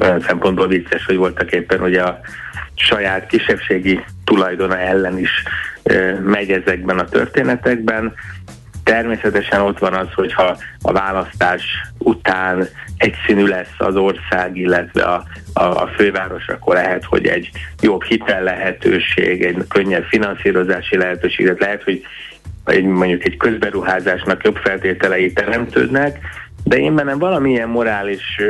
olyan 0.00 0.20
szempontból 0.20 0.68
vicces, 0.68 1.04
hogy 1.04 1.16
voltak 1.16 1.52
éppen 1.52 1.80
ugye 1.80 2.02
a 2.02 2.20
saját 2.74 3.26
kisebbségi 3.26 4.00
tulajdona 4.24 4.78
ellen 4.78 5.18
is 5.18 5.42
megy 6.24 6.50
ezekben 6.50 6.98
a 6.98 7.04
történetekben. 7.04 8.14
Természetesen 8.84 9.60
ott 9.60 9.78
van 9.78 9.94
az, 9.94 10.12
hogyha 10.14 10.56
a 10.82 10.92
választás 10.92 11.62
után 11.98 12.68
egyszínű 12.96 13.46
lesz 13.46 13.74
az 13.78 13.96
ország, 13.96 14.56
illetve 14.56 15.02
a, 15.02 15.24
a, 15.52 15.62
a 15.62 15.90
főváros, 15.96 16.48
akkor 16.48 16.74
lehet, 16.74 17.04
hogy 17.04 17.26
egy 17.26 17.50
jobb 17.80 18.02
hitel 18.02 18.42
lehetőség, 18.42 19.44
egy 19.44 19.64
könnyebb 19.68 20.04
finanszírozási 20.04 20.96
lehetőség, 20.96 21.56
lehet, 21.58 21.82
hogy 21.82 22.02
egy, 22.64 22.84
mondjuk 22.84 23.24
egy 23.24 23.36
közberuházásnak 23.36 24.44
jobb 24.44 24.56
feltételei 24.56 25.32
teremtődnek, 25.32 26.18
de 26.64 26.76
én 26.76 26.94
bennem 26.94 27.18
valamilyen 27.18 27.68
morális 27.68 28.40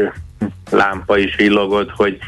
lámpa 0.71 1.19
is 1.19 1.37
villogott, 1.37 1.91
hogy 1.91 2.19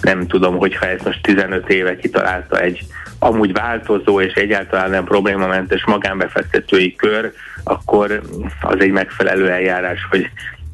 nem 0.00 0.26
tudom, 0.26 0.56
hogyha 0.56 0.86
ezt 0.86 1.04
most 1.04 1.22
15 1.22 1.68
éve 1.68 1.96
kitalálta 1.96 2.60
egy 2.60 2.86
amúgy 3.26 3.52
változó 3.52 4.20
és 4.20 4.32
egyáltalán 4.32 4.90
nem 4.90 5.04
problémamentes 5.04 5.84
magánbefektetői 5.84 6.94
kör, 6.94 7.32
akkor 7.64 8.22
az 8.60 8.76
egy 8.78 8.90
megfelelő 8.90 9.50
eljárás, 9.50 10.06
hogy 10.10 10.30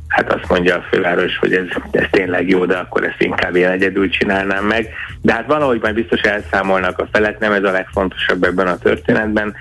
hát 0.09 0.33
azt 0.33 0.49
mondja 0.49 0.77
a 0.77 0.85
főváros, 0.91 1.39
hogy 1.39 1.55
ez, 1.55 1.67
ez 1.91 2.07
tényleg 2.11 2.49
jó, 2.49 2.65
de 2.65 2.77
akkor 2.77 3.05
ezt 3.05 3.23
inkább 3.23 3.57
én 3.57 3.69
egyedül 3.69 4.09
csinálnám 4.09 4.65
meg. 4.65 4.89
De 5.21 5.33
hát 5.33 5.47
valahogy 5.47 5.81
majd 5.81 5.95
biztos 5.95 6.21
elszámolnak 6.21 6.99
a 6.99 7.09
felek, 7.13 7.39
nem 7.39 7.53
ez 7.53 7.65
a 7.65 7.71
legfontosabb 7.71 8.45
ebben 8.45 8.67
a 8.67 8.79
történetben. 8.79 9.55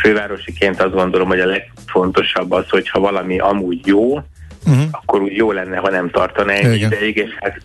Fővárosiként 0.00 0.82
azt 0.82 0.94
gondolom, 0.94 1.28
hogy 1.28 1.40
a 1.40 1.46
legfontosabb 1.46 2.52
az, 2.52 2.68
hogyha 2.68 3.00
valami 3.00 3.38
amúgy 3.38 3.86
jó, 3.86 4.18
uh-huh. 4.66 4.82
akkor 4.90 5.22
úgy 5.22 5.36
jó 5.36 5.52
lenne, 5.52 5.76
ha 5.76 5.90
nem 5.90 6.10
tartana 6.10 6.52
egy 6.52 6.80
ideig, 6.80 7.16
és 7.16 7.30
hát 7.40 7.60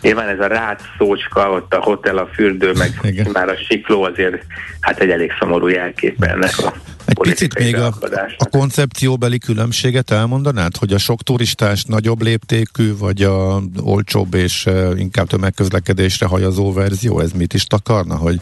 Nyilván 0.00 0.28
ez 0.28 0.40
a 0.40 0.46
rád 0.46 0.80
szócska, 0.98 1.50
ott 1.50 1.74
a 1.74 1.80
hotel, 1.80 2.18
a 2.18 2.28
fürdő, 2.34 2.72
meg 2.72 2.98
Igen. 3.02 3.30
már 3.32 3.48
a 3.48 3.56
sikló 3.68 4.02
azért 4.02 4.42
hát 4.80 4.98
egy 5.00 5.10
elég 5.10 5.32
szomorú 5.38 5.68
jelkép 5.68 6.22
ennek 6.22 6.58
a 6.58 6.72
egy 7.06 7.18
picit 7.18 7.58
még 7.58 7.76
a, 7.76 7.94
a 8.36 8.48
koncepcióbeli 8.50 9.38
különbséget 9.38 10.10
elmondanád, 10.10 10.76
hogy 10.76 10.92
a 10.92 10.98
sok 10.98 11.22
turistás 11.22 11.84
nagyobb 11.84 12.22
léptékű, 12.22 12.96
vagy 12.96 13.22
a 13.22 13.62
olcsóbb 13.82 14.34
és 14.34 14.68
inkább 14.96 15.26
tömegközlekedésre 15.26 16.26
hajazó 16.26 16.72
verzió, 16.72 17.20
ez 17.20 17.32
mit 17.32 17.54
is 17.54 17.64
takarna, 17.64 18.16
hogy 18.16 18.40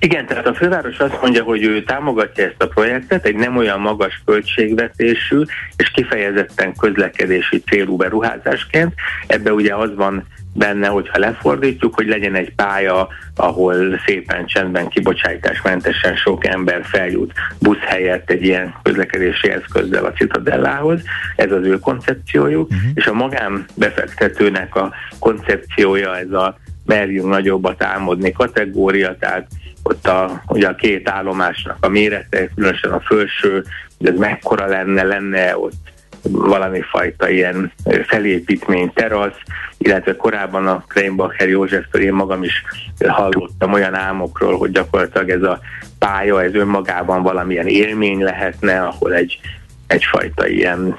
igen, 0.00 0.26
tehát 0.26 0.46
a 0.46 0.54
főváros 0.54 0.98
azt 0.98 1.20
mondja, 1.22 1.42
hogy 1.42 1.62
ő 1.62 1.82
támogatja 1.82 2.44
ezt 2.44 2.62
a 2.62 2.68
projektet 2.68 3.26
egy 3.26 3.34
nem 3.34 3.56
olyan 3.56 3.80
magas 3.80 4.22
költségvetésű 4.24 5.42
és 5.76 5.90
kifejezetten 5.90 6.76
közlekedési 6.76 7.62
célú 7.62 7.96
beruházásként. 7.96 8.94
Ebbe 9.26 9.52
ugye 9.52 9.74
az 9.74 9.94
van 9.94 10.26
benne, 10.54 10.86
hogyha 10.86 11.18
lefordítjuk, 11.18 11.94
hogy 11.94 12.06
legyen 12.06 12.34
egy 12.34 12.54
pálya, 12.54 13.08
ahol 13.36 14.00
szépen 14.06 14.46
csendben, 14.46 14.88
kibocsátásmentesen 14.88 16.16
sok 16.16 16.46
ember 16.46 16.84
feljut 16.84 17.32
busz 17.58 17.80
helyett 17.80 18.30
egy 18.30 18.44
ilyen 18.44 18.74
közlekedési 18.82 19.50
eszközzel 19.50 20.04
a 20.04 20.12
Citadellához. 20.12 21.00
Ez 21.36 21.52
az 21.52 21.66
ő 21.66 21.78
koncepciójuk, 21.78 22.70
uh-huh. 22.70 22.90
és 22.94 23.06
a 23.06 23.12
magánbefektetőnek 23.12 24.74
a 24.74 24.92
koncepciója 25.18 26.18
ez 26.18 26.32
a 26.32 26.58
merjünk 26.84 27.28
nagyobbat 27.28 27.82
álmodni 27.82 28.32
kategória, 28.32 29.16
tehát 29.18 29.46
ott 29.82 30.06
a, 30.06 30.42
ugye 30.48 30.68
a 30.68 30.74
két 30.74 31.08
állomásnak 31.08 31.76
a 31.80 31.88
mérete, 31.88 32.48
különösen 32.54 32.92
a 32.92 33.00
felső, 33.00 33.64
hogy 33.98 34.06
ez 34.08 34.18
mekkora 34.18 34.66
lenne, 34.66 35.02
lenne 35.02 35.58
ott 35.58 35.90
valami 36.22 36.80
fajta 36.80 37.28
ilyen 37.28 37.72
felépítmény, 38.06 38.92
terasz, 38.92 39.36
illetve 39.78 40.16
korábban 40.16 40.66
a 40.66 40.84
Kreinbacher 40.88 41.48
Józseftől 41.48 42.02
én 42.02 42.12
magam 42.12 42.42
is 42.42 42.64
hallottam 43.08 43.72
olyan 43.72 43.94
álmokról, 43.94 44.58
hogy 44.58 44.70
gyakorlatilag 44.70 45.30
ez 45.30 45.42
a 45.42 45.60
pálya, 45.98 46.42
ez 46.42 46.54
önmagában 46.54 47.22
valamilyen 47.22 47.66
élmény 47.66 48.22
lehetne, 48.22 48.82
ahol 48.82 49.14
egy, 49.14 49.40
egyfajta 49.86 50.48
ilyen 50.48 50.94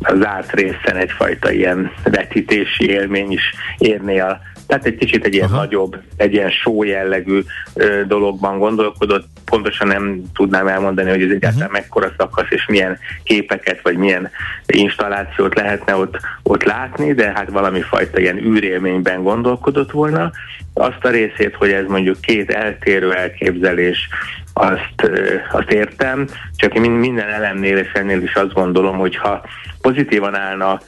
az 0.00 0.18
zárt 0.18 0.52
részen 0.52 0.96
egyfajta 0.96 1.50
ilyen 1.50 1.92
vetítési 2.04 2.90
élmény 2.90 3.32
is 3.32 3.54
érné 3.78 4.18
a 4.18 4.40
tehát 4.70 4.86
egy 4.86 4.96
kicsit 4.96 5.24
egy 5.24 5.34
ilyen 5.34 5.48
Aha. 5.48 5.56
nagyobb, 5.56 5.96
egy 6.16 6.32
ilyen 6.32 6.50
show 6.50 6.82
jellegű 6.82 7.40
ö, 7.74 8.00
dologban 8.06 8.58
gondolkodott. 8.58 9.26
Pontosan 9.44 9.88
nem 9.88 10.22
tudnám 10.34 10.66
elmondani, 10.66 11.10
hogy 11.10 11.22
ez 11.22 11.30
egyáltalán 11.30 11.68
uh-huh. 11.68 11.72
mekkora 11.72 12.12
szakasz 12.16 12.50
és 12.50 12.66
milyen 12.66 12.98
képeket 13.22 13.80
vagy 13.82 13.96
milyen 13.96 14.30
installációt 14.66 15.54
lehetne 15.54 15.96
ott, 15.96 16.16
ott 16.42 16.62
látni, 16.62 17.12
de 17.12 17.32
hát 17.34 17.50
valami 17.50 17.80
fajta 17.80 18.20
ilyen 18.20 18.36
űrélményben 18.36 19.22
gondolkodott 19.22 19.90
volna. 19.90 20.30
Azt 20.74 21.04
a 21.04 21.10
részét, 21.10 21.54
hogy 21.54 21.70
ez 21.70 21.84
mondjuk 21.88 22.20
két 22.20 22.50
eltérő 22.50 23.12
elképzelés, 23.12 24.08
azt, 24.52 25.10
azt 25.52 25.70
értem, 25.70 26.26
csak 26.56 26.74
minden 26.74 27.28
elemnél 27.28 27.78
és 27.78 27.92
ennél 27.92 28.22
is 28.22 28.34
azt 28.34 28.52
gondolom, 28.52 28.98
hogy 28.98 29.16
ha 29.16 29.42
pozitívan 29.80 30.34
állna 30.34 30.80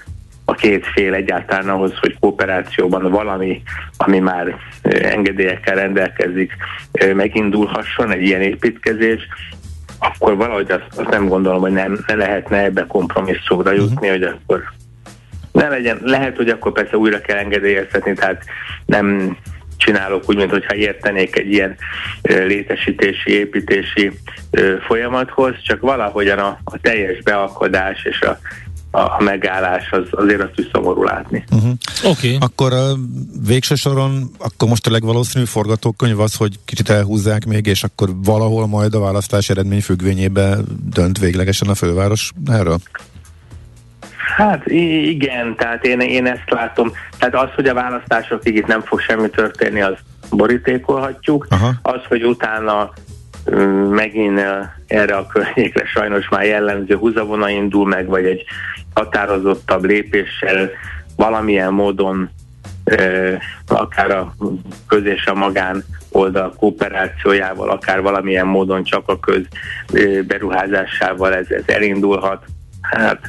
a 0.53 0.55
két 0.55 0.87
fél 0.87 1.15
egyáltalán 1.15 1.69
ahhoz, 1.69 1.93
hogy 2.01 2.17
kooperációban 2.21 3.11
valami, 3.11 3.63
ami 3.97 4.19
már 4.19 4.57
engedélyekkel 4.83 5.75
rendelkezik, 5.75 6.53
megindulhasson, 7.15 8.11
egy 8.11 8.23
ilyen 8.23 8.41
építkezés, 8.41 9.29
akkor 9.99 10.37
valahogy 10.37 10.71
azt, 10.71 10.99
azt 10.99 11.11
nem 11.11 11.29
gondolom, 11.29 11.61
hogy 11.61 11.73
nem, 11.73 12.05
ne 12.07 12.15
lehetne 12.15 12.59
ebbe 12.59 12.87
kompromisszumra 12.87 13.71
mhm. 13.71 13.81
jutni, 13.81 14.09
uh-huh. 14.09 14.11
hogy 14.11 14.23
akkor 14.23 14.63
ne 15.53 15.69
legyen, 15.69 15.99
lehet, 16.03 16.37
hogy 16.37 16.49
akkor 16.49 16.73
persze 16.73 16.97
újra 16.97 17.21
kell 17.21 17.37
engedélyeztetni, 17.37 18.13
tehát 18.15 18.45
nem 18.87 19.37
csinálok 19.77 20.23
úgy, 20.27 20.37
mintha 20.37 20.75
értenék 20.75 21.37
egy 21.37 21.53
ilyen 21.53 21.77
létesítési, 22.23 23.31
építési 23.31 24.13
folyamathoz, 24.87 25.55
csak 25.63 25.81
valahogyan 25.81 26.39
a, 26.39 26.59
a 26.65 26.79
teljes 26.81 27.23
beakadás 27.23 28.05
és 28.05 28.21
a 28.21 28.39
a 28.95 29.23
megállás, 29.23 29.91
az, 29.91 30.07
azért 30.11 30.41
azt 30.41 30.59
is 30.59 30.69
szomorú 30.73 31.03
látni. 31.03 31.45
Uh-huh. 31.51 31.73
Oké. 32.05 32.35
Okay. 32.35 32.39
Akkor 32.41 32.73
a 32.73 32.87
végső 33.47 33.75
soron, 33.75 34.31
akkor 34.39 34.69
most 34.69 34.87
a 34.87 34.91
legvalószínűbb 34.91 35.49
forgatókönyv 35.49 36.21
az, 36.21 36.35
hogy 36.35 36.59
kicsit 36.65 36.91
elhúzzák 36.91 37.47
még, 37.47 37.67
és 37.67 37.83
akkor 37.83 38.09
valahol 38.25 38.67
majd 38.67 38.95
a 38.95 39.01
választás 39.01 39.51
eredmény 39.51 39.83
függvényében 39.83 40.65
dönt 40.93 41.19
véglegesen 41.19 41.69
a 41.69 41.75
főváros 41.75 42.33
erről? 42.51 42.79
Hát 44.37 44.67
igen, 44.67 45.57
tehát 45.57 45.85
én, 45.85 46.01
én 46.01 46.27
ezt 46.27 46.51
látom. 46.51 46.93
Tehát 47.19 47.35
az, 47.35 47.49
hogy 47.55 47.67
a 47.67 47.75
választásokig 47.75 48.57
itt 48.57 48.67
nem 48.67 48.81
fog 48.81 49.01
semmi 49.01 49.31
történni, 49.31 49.81
az 49.81 49.95
borítékolhatjuk. 50.31 51.47
Aha. 51.51 51.75
Az, 51.83 52.01
hogy 52.09 52.25
utána 52.25 52.93
megint 53.91 54.41
erre 54.87 55.17
a 55.17 55.27
környékre 55.27 55.85
sajnos 55.85 56.29
már 56.29 56.45
jellemző 56.45 56.97
húzavona 56.97 57.49
indul 57.49 57.87
meg, 57.87 58.07
vagy 58.07 58.25
egy 58.25 58.45
határozottabb 58.95 59.85
lépéssel 59.85 60.71
valamilyen 61.17 61.73
módon 61.73 62.31
akár 63.67 64.11
a 64.11 64.35
köz 64.89 65.05
és 65.05 65.27
a 65.27 65.35
magán 65.35 65.85
oldal 66.11 66.55
kooperációjával, 66.57 67.71
akár 67.71 68.03
valamilyen 68.03 68.47
módon 68.47 68.85
csak 68.85 69.09
a 69.09 69.19
köz 69.19 69.43
beruházásával 70.27 71.35
ez, 71.35 71.47
ez 71.51 71.63
elindulhat. 71.67 72.45
Hát 72.81 73.21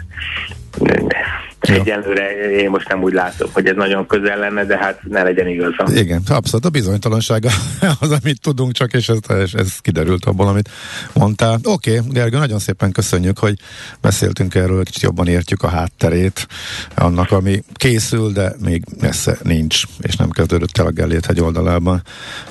Ja. 1.68 1.76
Egyelőre 1.76 2.50
én 2.52 2.70
most 2.70 2.88
nem 2.88 3.02
úgy 3.02 3.14
látom, 3.14 3.50
hogy 3.54 3.66
ez 3.68 3.76
nagyon 3.76 4.08
közel 4.08 4.38
lenne, 4.38 4.66
de 4.66 4.78
hát 4.78 5.00
ne 5.04 5.24
legyen 5.24 5.48
igazam. 5.48 5.96
Igen, 5.96 6.22
abszolút 6.28 6.66
a 6.66 6.70
bizonytalansága 6.70 7.50
az, 8.00 8.12
amit 8.12 8.42
tudunk 8.42 8.72
csak, 8.72 8.94
és 8.94 9.10
ez, 9.10 9.50
ez 9.54 9.78
kiderült 9.78 10.26
abból, 10.26 10.48
amit 10.48 10.70
mondtál. 11.14 11.60
Oké, 11.64 11.98
okay, 11.98 12.12
Gergő, 12.12 12.38
nagyon 12.38 12.60
szépen 12.60 12.92
köszönjük, 12.92 13.38
hogy 13.38 13.56
beszéltünk 14.02 14.56
erről, 14.56 14.84
kicsit 14.84 15.02
jobban 15.02 15.28
értjük 15.28 15.64
a 15.64 15.68
hátterét 15.68 16.48
annak, 16.96 17.32
ami 17.32 17.64
készül, 17.74 18.32
de 18.32 18.54
még 18.64 18.84
messze 19.02 19.38
nincs, 19.44 19.84
és 20.02 20.16
nem 20.16 20.30
kezdődött 20.30 20.78
el 20.78 20.86
a 20.86 20.92
Gellért 20.92 21.26
hegy 21.26 21.42
oldalában 21.42 22.02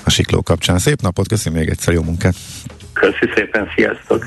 a 0.04 0.10
sikló 0.10 0.42
kapcsán. 0.42 0.78
Szép 0.78 1.00
napot, 1.00 1.28
köszönjük 1.28 1.62
még 1.62 1.70
egyszer, 1.70 1.94
jó 1.94 2.02
munkát! 2.02 2.34
Köszönjük 2.92 3.36
szépen, 3.36 3.68
sziasztok! 3.76 4.24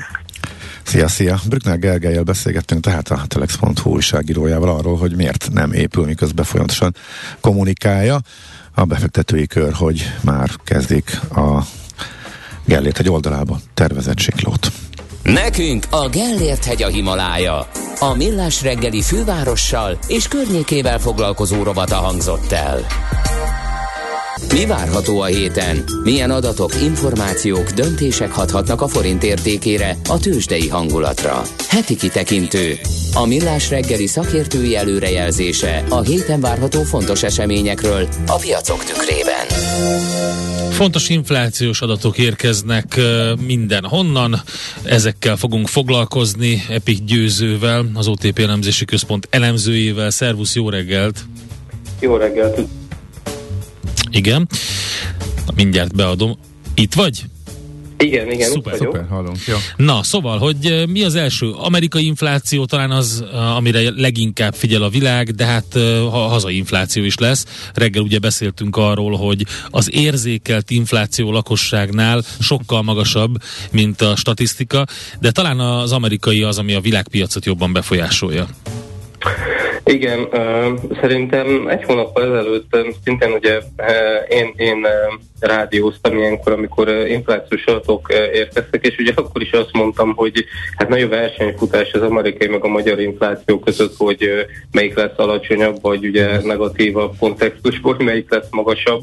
Szia, 0.86 1.08
szia! 1.08 1.40
Brückner 1.48 1.78
Gergelyel 1.78 2.22
beszélgettünk 2.22 2.80
tehát 2.80 3.10
a 3.10 3.22
Telex.hu 3.26 3.90
újságírójával 3.90 4.68
arról, 4.68 4.96
hogy 4.96 5.16
miért 5.16 5.48
nem 5.52 5.72
épül, 5.72 6.04
miközben 6.04 6.44
folyamatosan 6.44 6.94
kommunikálja 7.40 8.20
a 8.74 8.84
befektetői 8.84 9.46
kör, 9.46 9.72
hogy 9.72 10.12
már 10.20 10.50
kezdik 10.64 11.20
a 11.34 11.66
Gellért 12.64 12.98
egy 12.98 13.08
oldalában 13.08 13.60
tervezett 13.74 14.18
siklót. 14.18 14.72
Nekünk 15.22 15.86
a 15.90 16.08
Gellért 16.08 16.64
hegy 16.64 16.82
a 16.82 16.88
Himalája. 16.88 17.68
A 17.98 18.14
millás 18.14 18.62
reggeli 18.62 19.02
fővárossal 19.02 19.98
és 20.06 20.28
környékével 20.28 20.98
foglalkozó 20.98 21.62
rovata 21.62 21.96
hangzott 21.96 22.52
el. 22.52 22.86
Mi 24.52 24.66
várható 24.66 25.20
a 25.20 25.24
héten? 25.24 25.84
Milyen 26.02 26.30
adatok, 26.30 26.82
információk, 26.82 27.70
döntések 27.70 28.32
hathatnak 28.32 28.80
a 28.80 28.88
forint 28.88 29.22
értékére, 29.22 29.96
a 30.08 30.18
tőzsdei 30.18 30.68
hangulatra? 30.68 31.42
Heti 31.68 31.96
kitekintő. 31.96 32.78
A 33.14 33.26
millás 33.26 33.70
reggeli 33.70 34.06
szakértői 34.06 34.76
előrejelzése 34.76 35.84
a 35.88 36.00
héten 36.00 36.40
várható 36.40 36.82
fontos 36.82 37.22
eseményekről 37.22 38.08
a 38.26 38.36
piacok 38.36 38.84
tükrében. 38.84 39.46
Fontos 40.70 41.08
inflációs 41.08 41.80
adatok 41.80 42.18
érkeznek 42.18 43.00
mindenhonnan, 43.46 44.42
ezekkel 44.84 45.36
fogunk 45.36 45.68
foglalkozni 45.68 46.62
Epik 46.68 47.04
Győzővel, 47.04 47.90
az 47.94 48.08
OTP 48.08 48.38
elemzési 48.38 48.84
központ 48.84 49.28
elemzőjével. 49.30 50.10
Szervusz, 50.10 50.54
jó 50.54 50.68
reggelt! 50.70 51.18
Jó 52.00 52.16
reggelt! 52.16 52.60
Igen. 54.10 54.48
Mindjárt 55.54 55.94
beadom. 55.94 56.38
Itt 56.74 56.94
vagy? 56.94 57.24
Igen, 57.98 58.30
igen, 58.32 58.50
szuper, 58.50 58.76
szuper 58.76 59.06
hallunk. 59.08 59.38
Jó. 59.46 59.56
Na, 59.76 60.02
szóval, 60.02 60.38
hogy 60.38 60.84
mi 60.88 61.04
az 61.04 61.14
első? 61.14 61.50
Amerikai 61.50 62.06
infláció 62.06 62.64
talán 62.64 62.90
az, 62.90 63.24
amire 63.56 63.90
leginkább 63.96 64.54
figyel 64.54 64.82
a 64.82 64.88
világ, 64.88 65.30
de 65.30 65.44
hát 65.44 65.66
ha 66.10 66.18
hazai 66.18 66.56
infláció 66.56 67.04
is 67.04 67.16
lesz. 67.16 67.44
Reggel 67.74 68.02
ugye 68.02 68.18
beszéltünk 68.18 68.76
arról, 68.76 69.16
hogy 69.16 69.46
az 69.70 69.94
érzékelt 69.94 70.70
infláció 70.70 71.32
lakosságnál 71.32 72.22
sokkal 72.40 72.82
magasabb, 72.82 73.42
mint 73.70 74.00
a 74.00 74.16
statisztika, 74.16 74.86
de 75.20 75.30
talán 75.30 75.60
az 75.60 75.92
amerikai 75.92 76.42
az, 76.42 76.58
ami 76.58 76.74
a 76.74 76.80
világpiacot 76.80 77.44
jobban 77.44 77.72
befolyásolja. 77.72 78.48
Igen, 79.88 80.28
szerintem 81.00 81.68
egy 81.68 81.84
hónappal 81.84 82.22
ezelőtt 82.22 82.76
szintén 83.04 83.32
ugye 83.32 83.60
én, 84.28 84.52
én 84.56 84.86
rádióztam 85.40 86.18
ilyenkor, 86.18 86.52
amikor 86.52 86.88
inflációs 86.88 87.64
adatok 87.64 88.12
érkeztek, 88.32 88.86
és 88.86 88.98
ugye 88.98 89.12
akkor 89.14 89.42
is 89.42 89.50
azt 89.50 89.72
mondtam, 89.72 90.14
hogy 90.14 90.44
hát 90.76 90.88
nagy 90.88 91.02
a 91.02 91.08
versenyfutás 91.08 91.92
az 91.92 92.02
amerikai 92.02 92.48
meg 92.48 92.64
a 92.64 92.68
magyar 92.68 93.00
infláció 93.00 93.58
között, 93.58 93.96
hogy 93.96 94.30
melyik 94.72 94.96
lesz 94.96 95.16
alacsonyabb, 95.16 95.76
vagy 95.80 96.06
ugye 96.06 96.40
negatívabb 96.42 97.14
kontextusból, 97.18 97.96
melyik 97.98 98.30
lesz 98.30 98.48
magasabb. 98.50 99.02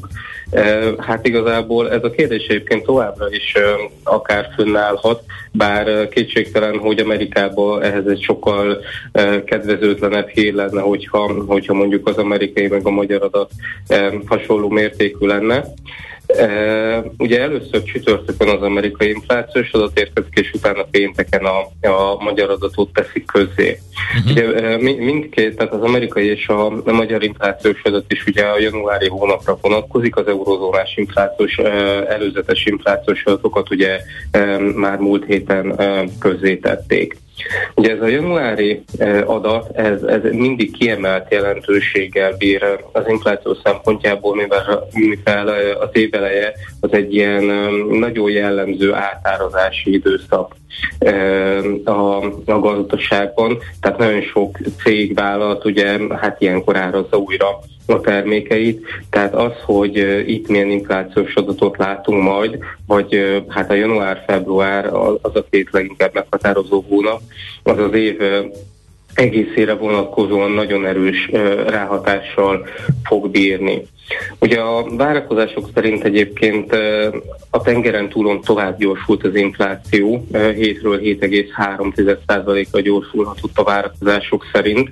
Hát 0.98 1.26
igazából 1.26 1.90
ez 1.90 2.04
a 2.04 2.10
kérdés 2.10 2.46
egyébként 2.46 2.84
továbbra 2.84 3.30
is 3.30 3.54
akár 4.02 4.48
fönnállhat, 4.56 5.22
bár 5.52 6.08
kétségtelen, 6.08 6.78
hogy 6.78 6.98
Amerikában 6.98 7.82
ehhez 7.82 8.06
egy 8.06 8.22
sokkal 8.22 8.78
kedvezőtlenebb 9.44 10.28
hír 10.28 10.54
lenne, 10.54 10.80
hogyha, 10.80 11.32
hogyha 11.46 11.74
mondjuk 11.74 12.08
az 12.08 12.16
amerikai 12.16 12.68
meg 12.68 12.86
a 12.86 12.90
magyar 12.90 13.22
adat 13.22 13.50
hasonló 14.26 14.68
mértékű 14.68 15.26
lenne. 15.26 15.64
Ugye 17.18 17.40
először 17.40 17.82
csütörtökön 17.82 18.48
az 18.48 18.62
amerikai 18.62 19.08
inflációs 19.08 19.70
adat 19.72 19.98
érkezik, 19.98 20.38
és 20.38 20.52
utána 20.52 20.82
pénteken 20.90 21.44
a, 21.44 21.88
a 21.88 22.22
magyar 22.22 22.50
adatot 22.50 22.92
teszik 22.92 23.26
közzé. 23.26 23.78
Uh-huh. 24.18 24.30
Ugye 24.30 24.76
mindkét, 24.96 25.56
tehát 25.56 25.72
az 25.72 25.82
amerikai 25.82 26.26
és 26.26 26.48
a, 26.48 26.66
a 26.66 26.92
magyar 26.92 27.22
inflációs 27.22 27.82
adat 27.82 28.12
is 28.12 28.26
ugye 28.26 28.44
a 28.44 28.58
januári 28.58 29.08
hónapra 29.08 29.58
vonatkozik, 29.60 30.16
az 30.16 30.26
eurozónás 30.26 30.96
inflációs, 30.96 31.58
előzetes 32.08 32.66
inflációs 32.66 33.24
adatokat 33.24 33.70
ugye 33.70 34.00
már 34.74 34.98
múlt 34.98 35.24
héten 35.24 35.74
közzétették. 36.18 37.16
Ugye 37.74 37.90
ez 37.90 38.00
a 38.00 38.06
januári 38.06 38.84
adat, 39.24 39.76
ez, 39.76 40.02
ez 40.02 40.20
mindig 40.32 40.76
kiemelt 40.76 41.32
jelentőséggel 41.32 42.32
bír 42.36 42.62
az 42.92 43.02
infláció 43.08 43.56
szempontjából, 43.64 44.34
mivel, 44.34 44.88
mivel 44.92 45.48
az 45.80 45.88
éveleje 45.92 46.52
az 46.80 46.92
egy 46.92 47.14
ilyen 47.14 47.44
nagyon 47.90 48.30
jellemző 48.30 48.92
átárazási 48.92 49.92
időszak 49.92 50.54
a, 51.84 52.24
a 52.46 52.58
gazdaságban, 52.58 53.58
tehát 53.80 53.98
nagyon 53.98 54.22
sok 54.22 54.58
cég 54.82 55.14
vállalat 55.14 55.64
ugye 55.64 55.98
hát 56.20 56.40
ilyenkor 56.40 56.76
árazza 56.76 57.16
újra 57.16 57.46
a 57.86 58.00
termékeit, 58.00 58.86
tehát 59.10 59.34
az, 59.34 59.52
hogy 59.64 59.96
itt 60.26 60.48
milyen 60.48 60.70
inflációs 60.70 61.34
adatot 61.34 61.76
látunk 61.76 62.22
majd, 62.22 62.58
vagy 62.86 63.42
hát 63.48 63.70
a 63.70 63.74
január-február 63.74 64.86
az 65.22 65.36
a 65.36 65.44
két 65.50 65.68
leginkább 65.70 66.14
meghatározó 66.14 66.84
hónap, 66.88 67.20
az 67.62 67.78
az 67.78 67.92
év 67.94 68.16
egészére 69.14 69.74
vonatkozóan 69.74 70.50
nagyon 70.50 70.86
erős 70.86 71.30
ráhatással 71.66 72.66
fog 73.04 73.30
bírni. 73.30 73.82
Ugye 74.40 74.60
a 74.60 74.96
várakozások 74.96 75.68
szerint 75.74 76.04
egyébként 76.04 76.72
a 77.50 77.60
tengeren 77.62 78.08
túlon 78.08 78.40
tovább 78.40 78.78
gyorsult 78.78 79.24
az 79.24 79.34
infláció, 79.34 80.26
7-ről 80.32 81.18
7,3%-a 81.20 82.80
gyorsulhatott 82.80 83.58
a 83.58 83.64
várakozások 83.64 84.46
szerint. 84.52 84.90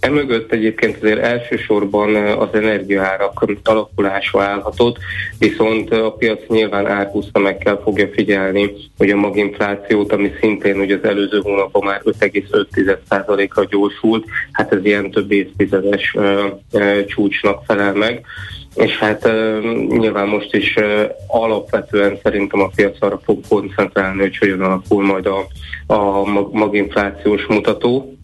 Emögött 0.00 0.52
egyébként 0.52 0.96
azért 0.96 1.18
elsősorban 1.18 2.14
az 2.16 2.48
energiaárak 2.52 3.44
alakulása 3.64 4.42
állhatott, 4.42 4.96
viszont 5.38 5.90
a 5.90 6.12
piac 6.12 6.40
nyilván 6.48 6.86
árhúzamekkel 6.86 7.80
fogja 7.84 8.08
figyelni, 8.12 8.72
hogy 8.98 9.10
a 9.10 9.16
maginflációt, 9.16 10.12
ami 10.12 10.32
szintén 10.40 10.80
ugye 10.80 10.96
az 10.96 11.08
előző 11.08 11.40
hónapban 11.42 11.84
már 11.84 12.00
5,5%-a 13.10 13.64
gyorsult, 13.64 14.24
hát 14.52 14.72
ez 14.72 14.84
ilyen 14.84 15.10
több 15.10 15.32
évtizedes 15.32 16.16
csúcsnak 17.06 17.62
felel 17.66 17.94
meg, 17.94 18.24
és 18.74 18.98
hát 18.98 19.26
uh, 19.26 19.64
nyilván 19.88 20.28
most 20.28 20.54
is 20.54 20.74
uh, 20.76 21.02
alapvetően 21.26 22.18
szerintem 22.22 22.60
a 22.60 22.70
piac 22.74 22.96
arra 23.00 23.20
fog 23.24 23.40
koncentrálni, 23.48 24.20
hogy 24.20 24.36
hogyan 24.36 24.60
alakul 24.60 25.04
majd 25.04 25.26
a, 25.26 25.46
a 25.94 26.24
maginflációs 26.52 27.46
mutató, 27.46 28.14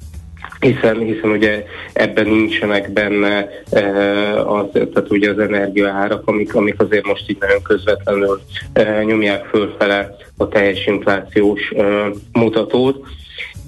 hiszen, 0.61 0.99
hiszen 0.99 1.31
ugye 1.31 1.65
ebben 1.93 2.27
nincsenek 2.27 2.93
benne 2.93 3.49
az, 4.47 4.67
tehát 4.73 5.11
ugye 5.11 5.31
az 5.31 5.39
energiaárak, 5.39 6.29
amik, 6.29 6.55
amik 6.55 6.81
azért 6.81 7.07
most 7.07 7.31
így 7.31 7.37
nagyon 7.41 7.63
közvetlenül 7.63 8.41
nyomják 9.05 9.45
fölfele 9.45 10.17
a 10.37 10.49
teljes 10.49 10.87
inflációs 10.87 11.73
mutatót. 12.33 13.07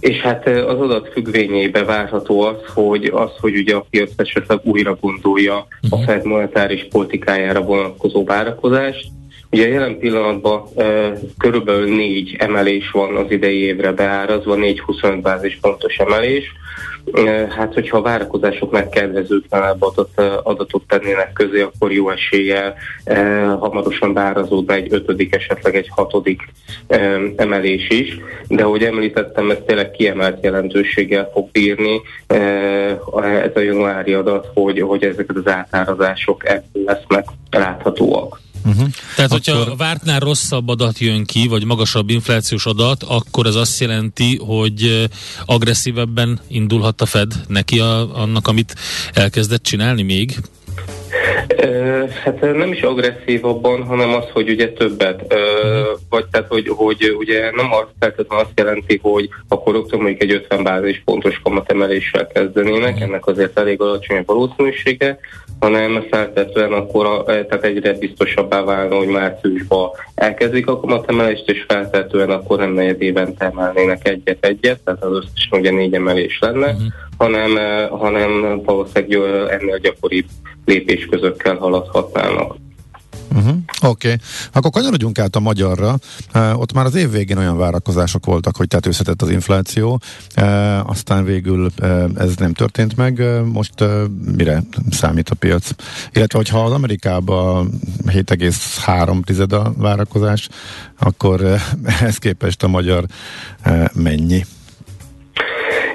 És 0.00 0.16
hát 0.20 0.46
az 0.46 0.80
adat 0.80 1.08
függvényébe 1.12 1.84
várható 1.84 2.40
az, 2.40 2.56
hogy 2.74 3.04
az, 3.04 3.30
hogy 3.40 3.56
ugye 3.56 3.74
a 3.74 3.86
piac 3.90 4.10
esetleg 4.16 4.60
újra 4.62 4.98
gondolja 5.00 5.56
a 5.90 5.96
mhm. 5.96 6.04
Fed 6.04 6.24
monetáris 6.24 6.86
politikájára 6.90 7.60
vonatkozó 7.60 8.24
várakozást. 8.24 9.06
Ugye 9.50 9.68
jelen 9.68 9.98
pillanatban 9.98 10.62
e, 10.76 11.12
körülbelül 11.38 11.96
négy 11.96 12.36
emelés 12.38 12.90
van 12.90 13.16
az 13.16 13.30
idei 13.30 13.58
évre 13.58 13.92
beárazva, 13.92 14.56
4-25 14.56 15.18
bázispontos 15.22 15.96
emelés. 15.96 16.52
Hát, 17.48 17.74
hogyha 17.74 17.96
a 17.96 18.02
várakozások 18.02 18.70
megkedvezőtlenebb 18.70 19.82
adatot, 19.82 20.20
adatot 20.42 20.82
tennének 20.88 21.32
közé, 21.32 21.60
akkor 21.60 21.92
jó 21.92 22.10
eséllyel 22.10 22.74
eh, 23.04 23.58
hamarosan 23.58 24.12
beárazódna 24.12 24.74
egy 24.74 24.92
ötödik, 24.92 25.34
esetleg 25.34 25.76
egy 25.76 25.88
hatodik 25.90 26.42
eh, 26.86 27.20
emelés 27.36 27.88
is. 27.88 28.18
De 28.48 28.64
ahogy 28.64 28.82
említettem, 28.82 29.50
ez 29.50 29.58
tényleg 29.66 29.90
kiemelt 29.90 30.42
jelentőséggel 30.42 31.30
fog 31.32 31.50
bírni 31.50 32.00
eh, 32.26 32.90
ez 33.42 33.50
a 33.54 33.60
januári 33.60 34.12
adat, 34.12 34.48
hogy, 34.54 34.80
hogy 34.80 35.04
ezeket 35.04 35.36
az 35.36 35.52
átárazások 35.52 36.48
ebből 36.48 36.84
lesznek 36.84 37.24
láthatóak. 37.50 38.40
Uh-huh. 38.64 38.88
Tehát, 39.16 39.32
akkor... 39.32 39.54
hogyha 39.54 39.76
vártnál 39.76 40.20
rosszabb 40.20 40.68
adat 40.68 40.98
jön 40.98 41.24
ki, 41.24 41.46
vagy 41.46 41.64
magasabb 41.64 42.10
inflációs 42.10 42.66
adat, 42.66 43.02
akkor 43.02 43.46
ez 43.46 43.54
azt 43.54 43.80
jelenti, 43.80 44.36
hogy 44.36 45.08
agresszívebben 45.44 46.40
indulhat 46.48 47.00
a 47.00 47.06
Fed 47.06 47.32
neki 47.48 47.80
a, 47.80 48.20
annak, 48.20 48.48
amit 48.48 48.74
elkezdett 49.12 49.62
csinálni 49.62 50.02
még? 50.02 50.38
Hát 52.24 52.40
nem 52.40 52.72
is 52.72 52.80
agresszívabban, 52.80 53.82
hanem 53.82 54.14
az, 54.14 54.24
hogy 54.32 54.50
ugye 54.50 54.72
többet. 54.72 55.22
Uh-huh. 55.22 55.98
Vagy 56.10 56.24
tehát, 56.30 56.48
hogy, 56.48 56.68
hogy 56.68 57.14
ugye 57.18 57.50
nem 57.50 57.72
azt, 57.72 57.88
feltétlenül 57.98 58.44
azt 58.44 58.58
jelenti, 58.58 58.98
hogy 59.02 59.28
akkor 59.48 59.74
rögtön 59.74 60.00
mondjuk 60.00 60.22
egy 60.22 60.32
50 60.32 60.62
bázis 60.62 61.02
pontos 61.04 61.40
kamatemeléssel 61.42 62.26
kezdenének, 62.26 62.92
uh-huh. 62.92 63.02
ennek 63.02 63.26
azért 63.26 63.58
elég 63.58 63.80
alacsony 63.80 64.16
a 64.16 64.22
valószínűsége, 64.26 65.18
hanem 65.60 66.06
feltétlenül 66.10 66.74
akkor 66.74 67.06
a, 67.06 67.24
tehát 67.24 67.64
egyre 67.64 67.92
biztosabbá 67.92 68.60
válna, 68.60 68.96
hogy 68.96 69.08
márciusban 69.08 69.90
elkezdik 70.14 70.66
a 70.66 70.80
kamatemelést, 70.80 71.50
és 71.50 71.64
feltétlenül 71.68 72.34
akkor 72.34 72.58
nem 72.58 72.72
negyedében 72.72 73.34
emelnének 73.38 74.08
egyet-egyet, 74.08 74.80
tehát 74.84 75.04
az 75.04 75.16
összes 75.16 75.48
ugye 75.50 75.70
négy 75.70 75.94
emelés 75.94 76.38
lenne, 76.40 76.66
uh-huh. 76.66 76.86
hanem, 77.18 77.50
hanem 77.90 78.62
valószínűleg 78.62 79.50
ennél 79.50 79.78
gyakoribb 79.78 80.26
lépésközökkel 81.18 81.56
haladhatnának. 81.56 82.56
Uh-huh. 83.34 83.56
Oké, 83.82 84.12
okay. 84.12 84.18
akkor 84.52 84.70
kanyarodjunk 84.70 85.18
át 85.18 85.36
a 85.36 85.40
magyarra. 85.40 85.98
Uh, 86.34 86.60
ott 86.60 86.72
már 86.72 86.84
az 86.84 86.94
év 86.94 87.10
végén 87.10 87.38
olyan 87.38 87.56
várakozások 87.56 88.26
voltak, 88.26 88.56
hogy 88.56 88.68
tetőzhetett 88.68 89.22
az 89.22 89.30
infláció, 89.30 90.00
uh, 90.36 90.90
aztán 90.90 91.24
végül 91.24 91.70
uh, 91.82 92.04
ez 92.16 92.36
nem 92.36 92.52
történt 92.52 92.96
meg. 92.96 93.18
Uh, 93.18 93.46
most 93.46 93.80
uh, 93.80 94.02
mire 94.36 94.62
számít 94.90 95.28
a 95.30 95.34
piac? 95.34 95.70
Illetve, 96.12 96.38
hogyha 96.38 96.64
az 96.64 96.72
Amerikában 96.72 97.70
7,3 98.06 99.24
tized 99.24 99.52
a 99.52 99.72
várakozás, 99.76 100.48
akkor 100.98 101.40
uh, 101.42 101.60
ehhez 102.00 102.16
képest 102.16 102.62
a 102.62 102.68
magyar 102.68 103.04
uh, 103.66 103.84
mennyi? 103.94 104.44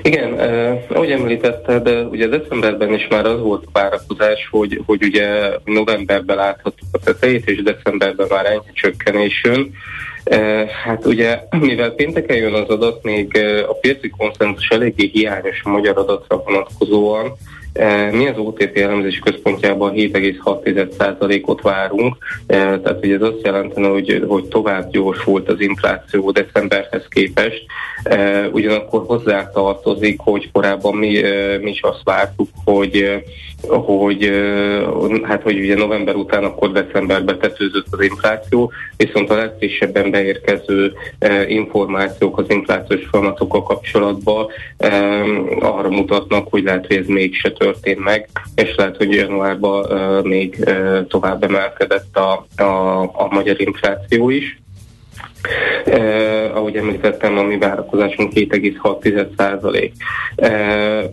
Igen, 0.06 0.39
eh, 0.39 0.84
ahogy 0.88 1.12
említetted, 1.12 2.08
ugye 2.10 2.28
decemberben 2.28 2.93
is 2.93 3.08
már 3.10 3.26
az 3.26 3.39
volt 3.39 3.64
a 3.66 3.80
várakozás, 3.80 4.47
hogy, 4.51 4.82
hogy 4.86 5.04
ugye 5.04 5.49
novemberben 5.66 6.36
láthattuk 6.36 6.88
a 6.91 6.97
tetejét, 6.97 7.49
és 7.49 7.62
decemberben 7.64 8.28
már 8.30 8.45
ennyi 8.45 8.74
csökkenés 8.74 9.41
jön. 9.43 9.72
Eh, 10.24 10.68
hát 10.68 11.06
ugye, 11.06 11.39
mivel 11.60 11.91
pénteken 11.91 12.38
jön 12.38 12.54
az 12.54 12.70
adat, 12.70 13.04
még 13.04 13.38
a 13.68 13.74
piaci 13.74 14.10
konszenzus 14.10 14.68
eléggé 14.68 15.10
hiányos 15.14 15.62
a 15.64 15.70
magyar 15.70 15.97
adatra 15.97 16.43
vonatkozóan, 16.45 17.34
Mi 18.11 18.28
az 18.28 18.38
OTP 18.38 18.78
elemzés 18.78 19.19
központjában 19.19 19.93
7,6%-ot 19.93 21.61
várunk, 21.61 22.17
tehát 22.47 22.99
hogy 22.99 23.11
ez 23.11 23.21
azt 23.21 23.41
jelentene, 23.43 23.88
hogy, 23.88 24.24
hogy 24.28 24.43
tovább 24.43 24.91
gyorsult 24.91 25.49
az 25.49 25.59
infláció 25.59 26.32
decemberhez 26.32 27.05
képest, 27.09 27.65
ugyanakkor 28.51 29.03
hozzá 29.05 29.49
tartozik, 29.49 30.19
hogy 30.19 30.51
korábban 30.51 30.95
mi, 30.95 31.21
mi 31.61 31.69
is 31.69 31.82
azt 31.82 32.03
vártuk, 32.03 32.49
hogy 32.65 33.24
hogy, 33.67 34.32
hát, 35.24 35.41
hogy 35.41 35.59
ugye 35.59 35.76
november 35.76 36.15
után 36.15 36.43
akkor 36.43 36.71
decemberben 36.71 37.39
tetőzött 37.39 37.88
az 37.89 38.01
infláció, 38.01 38.71
viszont 38.97 39.30
a 39.30 39.36
legfrissebben 39.36 40.11
beérkező 40.11 40.93
információk 41.47 42.38
az 42.38 42.45
inflációs 42.49 43.05
folyamatokkal 43.11 43.63
kapcsolatban 43.63 44.47
arra 45.59 45.89
mutatnak, 45.89 46.47
hogy 46.49 46.63
lehet, 46.63 46.88
hogy 46.88 46.95
ez 46.95 47.07
mégse 47.07 47.51
történt 47.51 47.62
meg, 47.97 48.30
és 48.55 48.76
lehet, 48.76 48.97
hogy 48.97 49.14
januárban 49.14 49.86
még 50.26 50.66
tovább 51.07 51.43
emelkedett 51.43 52.18
a, 52.18 52.45
a, 52.64 53.01
a 53.01 53.28
magyar 53.30 53.61
infláció 53.61 54.30
is. 54.30 54.61
Eh, 55.86 56.55
ahogy 56.55 56.76
említettem, 56.76 57.38
a 57.38 57.43
mi 57.43 57.57
várakozásunk 57.57 58.34
2,6 58.34 59.28
százalék. 59.38 59.93
Eh, 60.36 61.03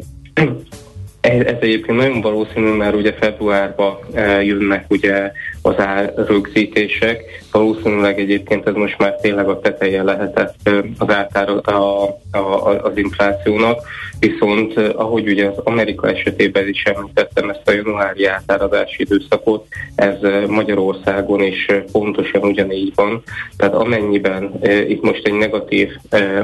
ez, 1.21 1.41
ez 1.47 1.57
egyébként 1.61 1.99
nagyon 1.99 2.21
valószínű, 2.21 2.71
mert 2.71 2.95
ugye 2.95 3.13
februárban 3.13 3.99
e, 4.15 4.43
jönnek 4.43 4.85
ugye 4.89 5.33
az 5.63 5.79
árrögzítések. 5.79 7.23
Valószínűleg 7.53 8.19
egyébként 8.19 8.67
ez 8.67 8.75
most 8.75 8.99
már 8.99 9.15
tényleg 9.15 9.49
a 9.49 9.61
teteje 9.61 10.03
lehetett 10.03 10.71
az 10.99 11.11
átár 11.11 11.49
a, 11.49 12.03
a, 12.33 12.39
az 12.83 12.97
inflációnak, 12.97 13.81
viszont 14.21 14.77
ahogy 14.79 15.29
ugye 15.29 15.47
az 15.47 15.59
Amerika 15.65 16.09
esetében 16.09 16.69
is 16.69 16.83
említettem 16.83 17.51
ezt 17.51 17.69
a 17.69 17.73
januári 17.73 18.25
átáradási 18.25 19.03
időszakot, 19.03 19.67
ez 19.95 20.17
Magyarországon 20.47 21.43
is 21.43 21.67
pontosan 21.93 22.43
ugyanígy 22.43 22.93
van. 22.95 23.23
Tehát 23.57 23.75
amennyiben 23.75 24.61
itt 24.89 25.03
most 25.03 25.27
egy 25.27 25.35
negatív 25.35 25.89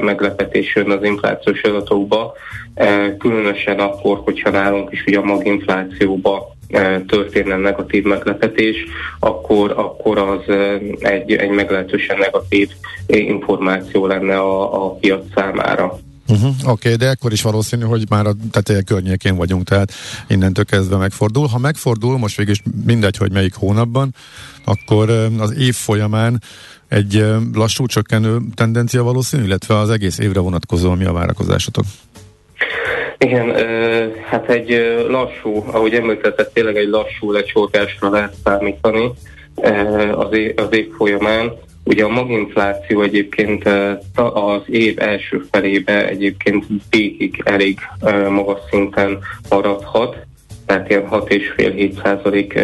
meglepetés 0.01 0.75
jön 0.75 0.91
az 0.91 1.03
inflációs 1.03 1.61
adatokba, 1.61 2.33
különösen 3.17 3.79
akkor, 3.79 4.21
hogyha 4.23 4.49
nálunk 4.49 4.91
is 4.91 5.03
ugye 5.07 5.17
a 5.17 5.23
maginflációba 5.23 6.55
történne 7.07 7.55
negatív 7.57 8.03
meglepetés, 8.03 8.75
akkor, 9.19 9.71
akkor 9.71 10.17
az 10.17 10.49
e, 10.49 10.79
egy, 10.99 11.31
egy 11.31 11.49
meglehetősen 11.49 12.17
negatív 12.17 12.69
információ 13.07 14.05
lenne 14.05 14.37
a, 14.37 14.85
a 14.85 14.89
piac 14.89 15.23
számára. 15.35 15.99
Uh-huh, 16.29 16.49
Oké, 16.49 16.69
okay, 16.69 16.95
de 16.95 17.09
akkor 17.09 17.31
is 17.31 17.41
valószínű, 17.41 17.83
hogy 17.83 18.03
már 18.09 18.25
a 18.25 18.35
teteje 18.51 18.81
környékén 18.81 19.35
vagyunk, 19.35 19.63
tehát 19.63 19.91
innentől 20.27 20.65
kezdve 20.65 20.97
megfordul. 20.97 21.47
Ha 21.47 21.57
megfordul, 21.57 22.17
most 22.17 22.37
végig 22.37 22.51
is 22.51 22.61
mindegy, 22.85 23.17
hogy 23.17 23.31
melyik 23.31 23.53
hónapban, 23.53 24.15
akkor 24.65 25.09
e, 25.09 25.25
az 25.39 25.57
év 25.57 25.75
folyamán 25.75 26.41
egy 26.87 27.25
lassú 27.53 27.85
csökkenő 27.85 28.39
tendencia 28.53 29.03
valószínű, 29.03 29.43
illetve 29.43 29.77
az 29.77 29.89
egész 29.89 30.17
évre 30.17 30.39
vonatkozóan 30.39 30.97
mi 30.97 31.05
a 31.05 31.13
várakozásotok? 31.13 31.85
Igen, 33.19 33.53
hát 34.25 34.49
egy 34.49 34.69
lassú, 35.07 35.63
ahogy 35.71 35.93
említetted, 35.93 36.49
tényleg 36.49 36.77
egy 36.77 36.87
lassú 36.87 37.31
lecsorgásra 37.31 38.09
lehet 38.09 38.33
számítani 38.43 39.11
az 40.11 40.33
év, 40.33 40.53
az 40.55 40.73
év 40.75 40.91
folyamán. 40.97 41.51
Ugye 41.83 42.03
a 42.03 42.09
maginfláció 42.09 43.01
egyébként 43.01 43.69
az 44.15 44.61
év 44.65 44.99
első 44.99 45.43
felébe 45.51 46.07
egyébként 46.07 46.65
végig 46.89 47.41
elég 47.43 47.79
magas 48.29 48.59
szinten 48.69 49.19
maradhat, 49.49 50.17
tehát 50.65 50.89
ilyen 50.89 51.07
6,5-7 51.11 52.03
százalék 52.03 52.59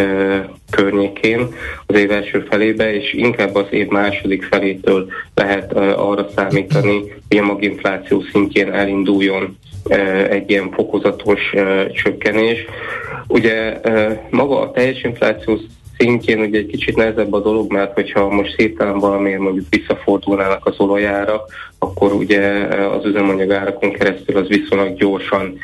környékén 0.70 1.48
az 1.86 1.96
év 1.96 2.12
első 2.12 2.46
felébe, 2.50 2.94
és 2.94 3.14
inkább 3.14 3.56
az 3.56 3.68
év 3.70 3.88
második 3.88 4.44
felétől 4.44 5.10
lehet 5.36 5.74
arra 5.78 6.28
számítani, 6.36 7.04
hogy 7.30 7.38
a 7.38 7.44
maginfláció 7.44 8.24
szintjén 8.32 8.72
elinduljon 8.72 9.58
egy 10.30 10.50
ilyen 10.50 10.72
fokozatos 10.72 11.54
csökkenés. 11.94 12.66
Ugye 13.28 13.80
maga 14.30 14.60
a 14.60 14.72
teljes 14.72 15.04
infláció 15.04 15.60
szintjén 15.98 16.40
ugye 16.40 16.58
egy 16.58 16.66
kicsit 16.66 16.96
nehezebb 16.96 17.34
a 17.34 17.40
dolog, 17.40 17.72
mert 17.72 17.94
hogyha 17.94 18.30
most 18.30 18.56
hirtelen 18.56 19.00
valamiért 19.00 19.40
mondjuk 19.40 19.66
visszafordulnának 19.70 20.66
az 20.66 20.80
olajára, 20.80 21.46
akkor 21.80 22.14
ugye 22.14 22.42
az 22.68 23.06
üzemanyagárakon 23.06 23.92
keresztül 23.92 24.38
az 24.38 24.48
viszonylag 24.48 24.96
gyorsan 24.96 25.58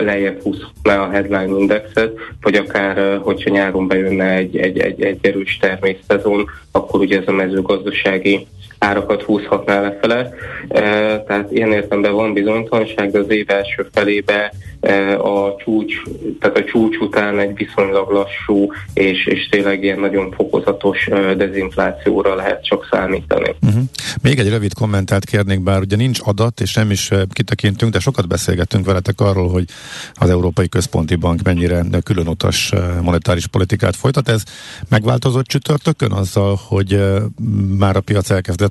lejjebb 0.00 0.42
húzná 0.42 1.02
a 1.02 1.10
headline 1.10 1.58
indexet, 1.58 2.12
vagy 2.42 2.54
akár, 2.54 3.18
hogyha 3.22 3.50
nyáron 3.50 3.88
bejönne 3.88 4.30
egy, 4.30 4.56
egy, 4.56 4.78
egy, 4.78 5.02
egy 5.02 5.18
erős 5.20 5.58
természezon, 5.60 6.50
akkor 6.72 7.00
ugye 7.00 7.18
ez 7.18 7.28
a 7.28 7.32
mezőgazdasági 7.32 8.46
árakat 8.78 9.22
húzhatná 9.22 9.80
lefele. 9.80 10.30
Tehát 11.26 11.46
ilyen 11.50 11.72
értelemben 11.72 12.12
van 12.12 12.32
bizonytalanság, 12.32 13.10
de 13.10 13.18
az 13.18 13.30
év 13.30 13.50
első 13.50 13.88
felébe 13.92 14.52
a 15.18 15.56
csúcs, 15.64 15.94
tehát 16.40 16.58
a 16.58 16.64
csúcs 16.64 16.96
után 16.96 17.38
egy 17.38 17.56
viszonylag 17.56 18.10
lassú 18.10 18.72
és, 18.94 19.26
és 19.26 19.48
tényleg 19.48 19.82
ilyen 19.82 19.98
nagyon 19.98 20.32
fokozatos 20.32 21.08
dezinflációra 21.36 22.34
lehet 22.34 22.64
csak 22.64 22.88
számítani. 22.90 23.54
Uh-huh. 23.62 23.82
Még 24.22 24.38
egy 24.38 24.48
rövid 24.48 24.74
kommentát 24.74 25.24
kérnék, 25.24 25.60
bár 25.60 25.80
ugye 25.80 25.96
nincs 25.96 26.18
adat, 26.24 26.60
és 26.60 26.74
nem 26.74 26.90
is 26.90 27.10
kitekintünk, 27.32 27.92
de 27.92 27.98
sokat 27.98 28.28
beszélgettünk 28.28 28.86
veletek 28.86 29.20
arról, 29.20 29.48
hogy 29.48 29.64
az 30.14 30.30
Európai 30.30 30.68
Központi 30.68 31.14
Bank 31.14 31.42
mennyire 31.42 31.84
különutas 32.04 32.72
monetáris 33.02 33.46
politikát 33.46 33.96
folytat. 33.96 34.28
Ez 34.28 34.42
megváltozott 34.88 35.46
csütörtökön 35.46 36.12
azzal, 36.12 36.58
hogy 36.68 37.00
már 37.78 37.96
a 37.96 38.00
piac 38.00 38.30
elkezdett 38.30 38.67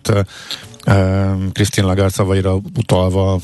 Krisztin 1.52 1.86
Lagarde 1.86 2.10
szavaira 2.10 2.54
utalva 2.78 3.40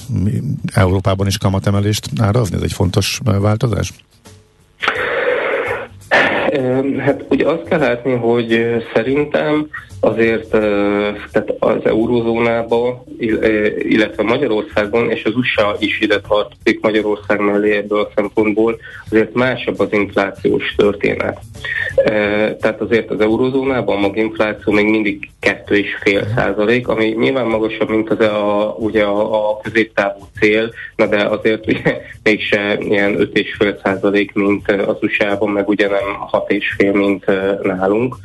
Európában 0.73 1.27
is 1.27 1.37
kamatemelést 1.37 2.09
árazni? 2.19 2.55
Ez 2.55 2.61
egy 2.61 2.73
fontos 2.73 3.19
változás? 3.23 3.93
Hát 6.97 7.25
ugye 7.29 7.47
azt 7.47 7.63
kell 7.63 7.79
látni, 7.79 8.13
hogy 8.13 8.65
szerintem 8.93 9.67
azért 10.03 10.49
tehát 11.31 11.53
az 11.59 11.85
eurózónába, 11.85 13.03
illetve 13.77 14.23
Magyarországon, 14.23 15.09
és 15.11 15.23
az 15.23 15.35
USA 15.35 15.75
is 15.79 15.99
ide 15.99 16.19
tartozik 16.19 16.81
Magyarország 16.81 17.39
mellé 17.39 17.75
ebből 17.75 17.99
a 17.99 18.11
szempontból, 18.15 18.79
azért 19.09 19.33
másabb 19.33 19.79
az 19.79 19.87
inflációs 19.91 20.75
történet. 20.77 21.39
Tehát 22.59 22.81
azért 22.81 23.09
az 23.09 23.19
eurózónában 23.19 23.97
a 23.97 23.99
maginfláció 23.99 24.73
még 24.73 24.85
mindig 24.85 25.29
2,5 25.41 26.35
százalék, 26.35 26.87
ami 26.87 27.05
nyilván 27.05 27.45
magasabb, 27.45 27.89
mint 27.89 28.09
az 28.09 28.19
a, 28.19 28.75
ugye 28.79 29.03
a, 29.03 29.49
a 29.49 29.59
középtávú 29.61 30.19
cél, 30.39 30.73
na 30.95 31.05
de 31.05 31.23
azért 31.23 31.67
ugye 31.71 32.01
mégse 32.23 32.77
ilyen 32.79 33.15
5,5 33.17 33.83
százalék, 33.83 34.33
mint 34.33 34.71
az 34.71 34.97
USA-ban, 35.01 35.49
meg 35.49 35.69
ugye 35.69 35.87
nem 35.87 36.27
6,5, 36.33 36.93
mint 36.93 37.25
nálunk. 37.63 38.15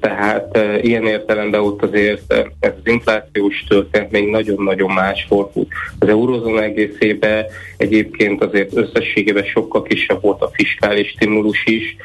Tehát 0.00 0.58
ilyen 0.82 1.06
értelemben 1.06 1.60
ott 1.60 1.82
azért 1.82 2.32
ez 2.32 2.44
az 2.60 2.72
inflációs 2.84 3.64
történet 3.68 4.10
még 4.10 4.30
nagyon-nagyon 4.30 4.90
más 4.90 5.26
volt. 5.28 5.52
Az 5.98 6.08
eurozóna 6.08 6.62
egészében 6.62 7.44
egyébként 7.76 8.44
azért 8.44 8.76
összességében 8.76 9.44
sokkal 9.44 9.82
kisebb 9.82 10.22
volt 10.22 10.42
a 10.42 10.50
fiskális 10.52 11.08
stimulus 11.08 11.64
is. 11.64 11.96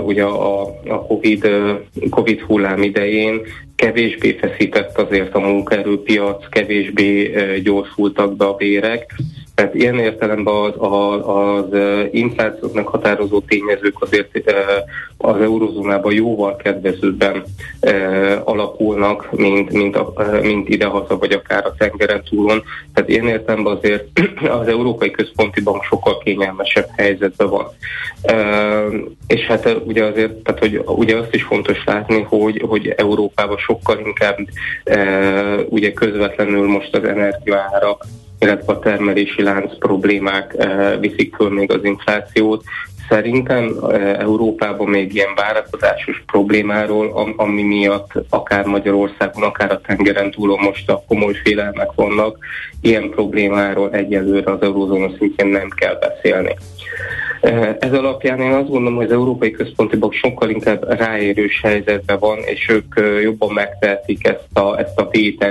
Ugye 0.00 0.22
a, 0.22 0.62
a 0.86 1.06
COVID, 1.06 1.48
COVID 2.10 2.40
hullám 2.40 2.82
idején 2.82 3.40
kevésbé 3.76 4.32
feszített 4.40 4.98
azért 4.98 5.34
a 5.34 5.38
munkaerőpiac, 5.38 6.48
kevésbé 6.48 7.32
gyorsultak 7.62 8.36
be 8.36 8.44
a 8.44 8.54
bérek, 8.54 9.14
tehát 9.54 9.74
ilyen 9.74 9.98
értelemben 9.98 10.54
az, 10.54 10.72
az, 10.76 11.26
az 11.26 11.80
inflációt 12.10 12.74
meghatározó 12.74 13.40
tényezők 13.40 14.02
azért 14.02 14.54
az 15.16 15.40
eurozónában 15.40 16.12
jóval 16.12 16.56
kedvezőbben 16.56 17.42
alakulnak, 18.44 19.28
mint, 19.30 19.72
mint, 19.72 19.98
mint 20.42 20.68
idehaza, 20.68 21.18
vagy 21.18 21.32
akár 21.32 21.66
a 21.66 21.74
tengeren 21.78 22.22
túlon. 22.22 22.62
Tehát 22.94 23.10
ilyen 23.10 23.28
értelemben 23.28 23.76
azért 23.76 24.04
az 24.60 24.68
Európai 24.68 25.10
Központi 25.10 25.60
Bank 25.60 25.82
sokkal 25.82 26.18
kényelmesebb 26.18 26.88
helyzetben 26.96 27.48
van. 27.48 27.68
És 29.26 29.40
hát 29.46 29.76
ugye 29.84 30.04
azért, 30.04 30.32
tehát 30.32 30.60
hogy 30.60 30.82
ugye 30.86 31.16
azt 31.16 31.34
is 31.34 31.42
fontos 31.42 31.84
látni, 31.84 32.22
hogy, 32.22 32.62
hogy 32.68 32.94
Európában 32.96 33.56
sokkal 33.56 33.98
inkább 33.98 34.38
ugye 35.68 35.92
közvetlenül 35.92 36.66
most 36.66 36.96
az 36.96 37.04
energiaárak 37.04 38.04
illetve 38.44 38.72
a 38.72 38.78
termelési 38.78 39.42
lánc 39.42 39.78
problémák 39.78 40.56
viszik 41.00 41.34
föl 41.34 41.50
még 41.50 41.72
az 41.72 41.84
inflációt, 41.84 42.64
szerintem 43.08 43.76
Európában 44.18 44.88
még 44.88 45.14
ilyen 45.14 45.34
várakozásos 45.34 46.22
problémáról, 46.26 47.34
ami 47.36 47.62
miatt 47.62 48.10
akár 48.28 48.64
Magyarországon, 48.64 49.42
akár 49.42 49.70
a 49.70 49.80
tengeren 49.80 50.30
túlon 50.30 50.58
most 50.62 50.90
a 50.90 51.02
komoly 51.08 51.34
félelmek 51.44 51.92
vannak, 51.94 52.38
ilyen 52.80 53.10
problémáról 53.10 53.90
egyelőre 53.92 54.52
az 54.52 54.62
eurózóna 54.62 55.08
szintjén 55.18 55.48
nem 55.48 55.68
kell 55.68 55.98
beszélni. 56.00 56.56
Ez 57.78 57.92
alapján 57.92 58.40
én 58.40 58.52
azt 58.52 58.68
gondolom, 58.68 58.96
hogy 58.96 59.04
az 59.06 59.12
Európai 59.12 59.50
Központi 59.50 59.96
Bank 59.96 60.12
sokkal 60.12 60.50
inkább 60.50 60.84
ráérős 60.88 61.60
helyzetben 61.62 62.18
van, 62.18 62.38
és 62.38 62.68
ők 62.68 63.20
jobban 63.22 63.52
megtehetik 63.52 64.26
ezt 64.26 64.58
a, 64.58 64.78
ezt 64.78 64.98
a 64.98 65.08
wait 65.12 65.44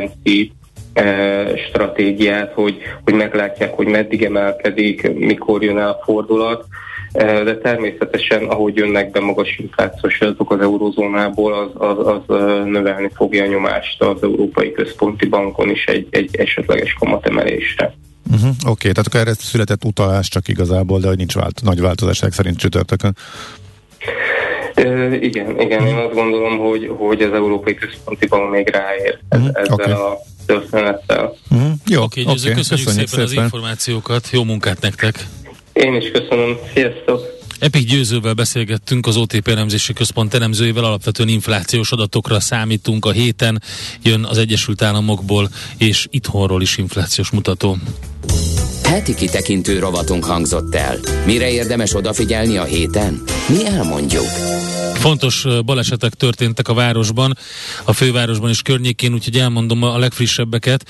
stratégiát, 1.67 2.53
hogy, 2.53 2.77
hogy 3.03 3.13
meglátják, 3.13 3.73
hogy 3.73 3.87
meddig 3.87 4.23
emelkedik, 4.23 5.13
mikor 5.13 5.63
jön 5.63 5.77
el 5.77 5.89
a 5.89 6.01
fordulat, 6.03 6.65
de 7.13 7.57
természetesen, 7.57 8.43
ahogy 8.43 8.75
jönnek 8.75 9.11
be 9.11 9.19
magas 9.19 9.57
inflációs 9.57 10.21
adatok 10.21 10.51
az 10.51 10.59
eurozónából, 10.59 11.53
az, 11.53 11.97
az, 11.97 12.07
az 12.27 12.37
növelni 12.65 13.09
fogja 13.15 13.43
a 13.43 13.47
nyomást 13.47 14.01
az 14.01 14.23
Európai 14.23 14.71
Központi 14.71 15.25
Bankon 15.25 15.69
is 15.69 15.85
egy, 15.85 16.07
egy 16.09 16.35
esetleges 16.35 16.93
kamatemelésre. 16.93 17.93
Uh-huh, 18.31 18.49
Oké, 18.49 18.69
okay, 18.69 18.91
tehát 18.91 19.07
akkor 19.07 19.19
erre 19.19 19.33
született 19.33 19.83
utalás 19.83 20.27
csak 20.27 20.47
igazából, 20.47 20.99
de 20.99 21.07
hogy 21.07 21.17
nincs 21.17 21.33
vált, 21.33 21.61
nagy 21.63 21.81
változás 21.81 22.23
szerint 22.29 22.57
csütörtökön. 22.57 23.15
Uh, 24.77 25.17
igen, 25.21 25.59
igen, 25.59 25.87
én 25.87 25.95
azt 25.95 26.13
gondolom, 26.13 26.57
hogy, 26.57 26.91
hogy 26.97 27.21
az 27.21 27.33
Európai 27.33 27.73
Központi 27.73 28.27
Bank 28.27 28.51
még 28.51 28.69
ráér 28.69 29.19
uh-huh, 29.29 29.49
ezzel 29.53 29.73
okay. 29.73 29.91
a 29.91 30.17
történettel. 30.45 31.35
Uh-huh. 31.49 31.71
Jó, 31.85 32.01
oké, 32.01 32.21
okay, 32.21 32.23
okay, 32.23 32.33
köszönjük, 32.33 32.57
köszönjük 32.57 32.87
szépen, 32.89 33.07
szépen 33.07 33.23
az 33.23 33.31
információkat, 33.31 34.29
jó 34.31 34.43
munkát 34.43 34.81
nektek! 34.81 35.27
Én 35.73 35.95
is 35.95 36.11
köszönöm, 36.11 36.57
sziasztok! 36.73 37.41
Epik 37.59 37.87
Győzővel 37.87 38.33
beszélgettünk, 38.33 39.07
az 39.07 39.17
OTP 39.17 39.47
elemzési 39.47 39.93
központ 39.93 40.33
elemzőjével, 40.33 40.83
alapvetően 40.83 41.29
inflációs 41.29 41.91
adatokra 41.91 42.39
számítunk 42.39 43.05
a 43.05 43.11
héten, 43.11 43.61
jön 44.01 44.23
az 44.25 44.37
Egyesült 44.37 44.81
Államokból 44.81 45.49
és 45.77 46.07
itthonról 46.09 46.61
is 46.61 46.77
inflációs 46.77 47.29
mutató. 47.29 47.77
Heti 48.83 49.15
kitekintő 49.15 49.79
rovatunk 49.79 50.25
hangzott 50.25 50.75
el. 50.75 50.97
Mire 51.25 51.51
érdemes 51.51 51.95
odafigyelni 51.95 52.57
a 52.57 52.63
héten? 52.63 53.23
Mi 53.47 53.65
elmondjuk. 53.65 54.25
Fontos 55.03 55.45
balesetek 55.65 56.13
történtek 56.13 56.67
a 56.67 56.73
városban, 56.73 57.37
a 57.83 57.93
fővárosban 57.93 58.49
és 58.49 58.61
környékén, 58.61 59.13
úgyhogy 59.13 59.37
elmondom 59.37 59.83
a 59.83 59.97
legfrissebbeket. 59.97 60.89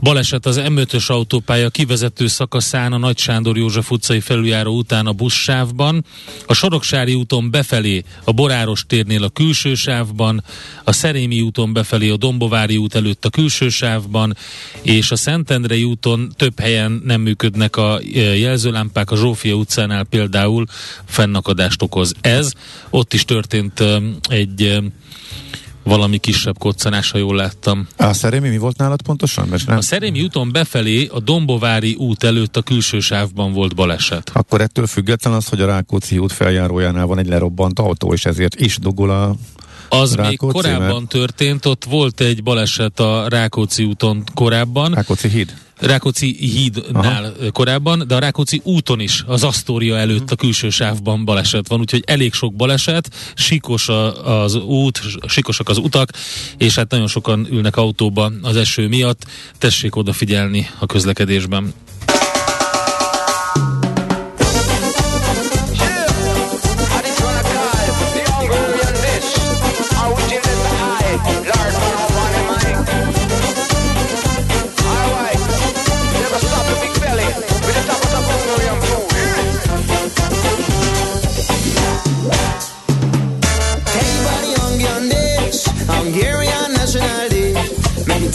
Baleset 0.00 0.46
az 0.46 0.60
M5-ös 0.64 1.06
autópálya 1.06 1.70
kivezető 1.70 2.26
szakaszán 2.26 2.92
a 2.92 2.96
Nagy 2.96 3.18
Sándor 3.18 3.56
József 3.56 3.90
utcai 3.90 4.20
felüljáró 4.20 4.76
után 4.76 5.06
a 5.06 5.12
buszsávban, 5.12 6.04
a 6.46 6.54
Soroksári 6.54 7.14
úton 7.14 7.50
befelé 7.50 8.04
a 8.24 8.32
Boráros 8.32 8.84
térnél 8.86 9.24
a 9.24 9.28
külső 9.28 9.74
sávban, 9.74 10.44
a 10.84 10.92
Szerémi 10.92 11.40
úton 11.40 11.72
befelé 11.72 12.08
a 12.08 12.16
Dombovári 12.16 12.76
út 12.76 12.94
előtt 12.94 13.24
a 13.24 13.30
külső 13.30 13.68
sávban, 13.68 14.36
és 14.82 15.10
a 15.10 15.16
Szentendrei 15.16 15.84
úton 15.84 16.32
több 16.36 16.60
helyen 16.60 17.02
nem 17.04 17.20
működnek 17.20 17.76
a 17.76 18.00
jelzőlámpák, 18.36 19.10
a 19.10 19.16
Zsófia 19.16 19.54
utcánál 19.54 20.04
például 20.04 20.64
fennakadást 21.04 21.82
okoz 21.82 22.14
ez. 22.20 22.52
Ott 22.90 23.12
is 23.12 23.24
történt 23.24 23.50
történt 23.52 24.10
egy 24.28 24.82
valami 25.82 26.18
kisebb 26.18 26.58
koccanás, 26.58 27.10
ha 27.10 27.18
jól 27.18 27.36
láttam. 27.36 27.88
A 27.96 28.12
Szerémi 28.12 28.48
mi 28.48 28.58
volt 28.58 28.76
nálad 28.76 29.02
pontosan? 29.02 29.48
Mert 29.48 29.66
nem... 29.66 29.76
A 29.76 29.80
Szerémi 29.80 30.22
úton 30.22 30.52
befelé 30.52 31.06
a 31.06 31.20
Dombovári 31.20 31.94
út 31.94 32.24
előtt 32.24 32.56
a 32.56 32.62
külső 32.62 33.00
sávban 33.00 33.52
volt 33.52 33.74
baleset. 33.74 34.30
Akkor 34.34 34.60
ettől 34.60 34.86
független 34.86 35.32
az, 35.32 35.48
hogy 35.48 35.60
a 35.60 35.66
Rákóczi 35.66 36.18
út 36.18 36.32
feljárójánál 36.32 37.06
van 37.06 37.18
egy 37.18 37.26
lerobbant 37.26 37.78
autó, 37.78 38.12
és 38.12 38.24
ezért 38.24 38.60
is 38.60 38.78
dugul 38.78 39.10
a 39.10 39.34
az 39.88 40.14
Rákóczi, 40.14 40.28
még 40.28 40.38
korábban 40.38 40.96
mert... 40.96 41.08
történt, 41.08 41.66
ott 41.66 41.84
volt 41.84 42.20
egy 42.20 42.42
baleset 42.42 43.00
a 43.00 43.28
Rákóczi 43.28 43.84
úton 43.84 44.24
korábban. 44.34 44.94
Rákóczi 44.94 45.28
híd? 45.28 45.54
Rákóczi 45.82 46.36
hídnál 46.38 47.24
Aha. 47.24 47.50
korábban, 47.52 48.04
de 48.06 48.14
a 48.14 48.18
Rákóczi 48.18 48.60
úton 48.64 49.00
is 49.00 49.24
az 49.26 49.44
Asztória 49.44 49.96
előtt 49.96 50.30
a 50.30 50.36
külső 50.36 50.70
sávban 50.70 51.24
baleset 51.24 51.68
van, 51.68 51.80
úgyhogy 51.80 52.02
elég 52.06 52.32
sok 52.32 52.54
baleset, 52.54 53.10
sikos 53.34 53.88
a, 53.88 54.42
az 54.42 54.54
út, 54.54 55.00
sikosak 55.26 55.68
az 55.68 55.78
utak, 55.78 56.10
és 56.56 56.74
hát 56.74 56.90
nagyon 56.90 57.06
sokan 57.06 57.46
ülnek 57.50 57.76
autóba 57.76 58.32
az 58.42 58.56
eső 58.56 58.88
miatt. 58.88 59.24
Tessék 59.58 59.96
odafigyelni 59.96 60.68
a 60.78 60.86
közlekedésben. 60.86 61.72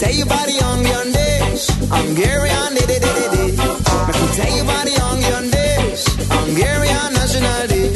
Tell 0.07 0.15
you 0.15 0.23
about 0.23 0.45
the 0.45 0.53
young 0.53 0.85
young 0.85 1.11
days. 1.11 1.67
Let 4.07 4.15
me 4.15 4.27
tell 4.37 4.55
you 4.55 4.63
about 4.63 4.85
the 4.85 4.93
young 4.95 5.21
young 5.21 5.49
days. 5.51 6.01
Hungarian 6.31 7.13
national 7.13 7.67
day. 7.67 7.91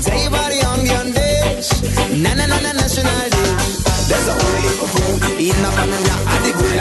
Tell 0.00 0.18
you 0.22 0.28
about 0.28 0.48
the 0.48 0.58
young 0.64 0.86
young 0.86 1.12
days. 1.12 1.66
Na 2.22 2.32
na 2.34 2.46
na 2.46 2.58
na 2.64 2.72
national 2.72 3.28
day. 3.36 3.52
There's 4.08 4.28
a 4.28 4.34
whole 4.38 4.56
heap 4.64 4.80
of 4.80 4.90
food 4.96 5.20
banana 5.76 6.14
and 6.32 6.42
the 6.44 6.52
good 6.56 6.76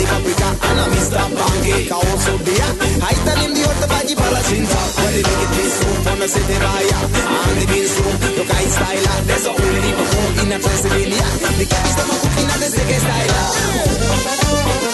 the 0.00 0.41
and 1.14 1.32
a 1.32 1.36
Mr. 1.36 1.36
Pancake 1.36 1.92
also 1.92 2.36
there. 2.38 2.72
I 3.04 3.12
tell 3.24 3.40
the 3.54 3.62
other 3.68 3.88
body 3.88 4.14
palacinta. 4.14 4.80
Well, 4.96 5.12
the 5.12 5.22
make 5.22 5.42
it 5.42 5.52
on 6.08 6.18
the 6.18 6.28
city 6.28 6.56
raya. 6.56 6.98
And 7.12 7.60
the 7.60 7.66
bean 7.68 7.86
soup, 7.86 8.20
look 8.36 8.50
I 8.50 8.64
style. 8.64 9.24
There's 9.28 9.46
a 9.46 9.52
of 10.00 10.06
food 10.08 10.36
in 10.42 10.48
a. 10.58 11.28
The 11.58 11.66
catch 11.66 11.92
them 11.96 12.10
the 12.60 12.68
second 12.72 13.00
style. 13.00 14.91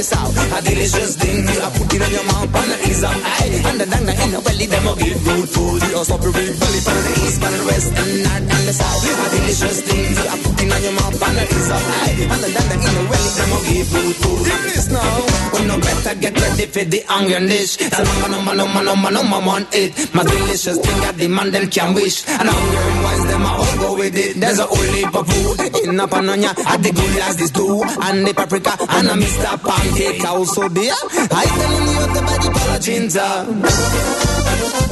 The 0.00 0.04
south. 0.04 0.32
A 0.32 0.58
delicious 0.64 1.12
thing, 1.16 1.44
I 1.44 1.68
put 1.76 1.92
it 1.92 2.00
on 2.00 2.10
your 2.10 2.24
mouth, 2.24 2.56
on 2.56 2.66
the 2.72 2.76
ease 2.88 3.04
of 3.04 3.12
eye. 3.12 3.60
And 3.68 3.76
the 3.80 3.86
dang 3.86 4.08
in 4.08 4.30
the 4.32 4.40
belly, 4.40 4.66
them 4.66 4.88
a 4.88 4.92
give 4.96 5.20
good 5.24 5.48
food. 5.48 5.80
You 5.92 6.04
stop 6.04 6.22
your 6.24 6.32
big 6.32 6.56
belly, 6.56 6.80
para 6.80 7.00
the 7.04 7.12
east, 7.20 7.38
para 7.40 7.56
the 7.56 7.64
west, 7.68 7.92
and 8.00 8.12
north 8.24 8.54
and 8.54 8.64
the 8.64 8.72
south. 8.72 9.04
A 9.04 9.26
delicious 9.36 9.78
thing, 9.84 10.16
I 10.16 10.36
put 10.40 10.56
it 10.56 10.72
on 10.72 10.80
your 10.80 10.94
mouth, 10.96 11.20
on 11.20 11.34
the 11.36 11.44
ease 11.44 11.70
of 11.76 11.84
eye. 12.00 12.16
And 12.32 12.40
the 12.40 12.48
dang 12.48 12.80
in 12.80 12.92
the 12.96 13.02
belly, 13.12 13.30
them 13.36 13.52
a 13.52 13.58
give 13.68 13.88
good 13.92 14.14
food. 14.16 14.44
Hear 14.48 14.62
this 14.72 14.86
now. 14.88 15.40
We 15.52 15.60
no 15.68 15.76
better 15.76 16.14
get 16.16 16.34
ready 16.40 16.66
for 16.66 16.84
the 16.88 17.00
onion 17.12 17.44
dish. 17.46 17.76
So 17.76 18.00
number, 18.00 18.28
number, 18.32 18.54
number, 18.56 18.82
number, 18.82 19.10
number 19.10 19.40
one 19.44 19.66
it. 19.72 19.92
My 20.14 20.24
delicious 20.24 20.78
thing 20.80 21.00
the 21.20 21.28
man 21.28 21.50
them 21.52 21.68
can 21.68 21.92
wish. 21.92 22.24
And 22.24 22.48
hunger 22.48 22.82
and 22.88 23.04
wise, 23.04 23.24
them 23.28 23.44
a 23.44 23.50
all 23.52 23.76
go 23.76 23.88
with 24.00 24.16
it. 24.16 24.40
There's 24.40 24.58
a 24.58 24.64
whole 24.64 24.92
heap 24.96 25.14
of 25.14 25.28
food 25.28 25.84
in 25.84 26.00
a 26.00 26.08
pananya. 26.08 26.56
At 26.64 26.80
the 26.82 26.90
good 26.92 27.16
as 27.20 27.36
this 27.36 27.50
too 27.50 27.84
and 27.84 28.26
the 28.26 28.32
paprika 28.32 28.72
and 28.80 29.08
a 29.08 29.14
Mr. 29.20 29.52
Cape 29.96 30.20
Cow, 30.20 30.44
so 30.44 30.68
dear. 30.68 30.94
I 31.30 31.44
telling 31.46 31.86
you, 31.88 32.06
the 32.14 32.22
body 32.22 32.48
full 32.58 32.80
of. 33.16 34.89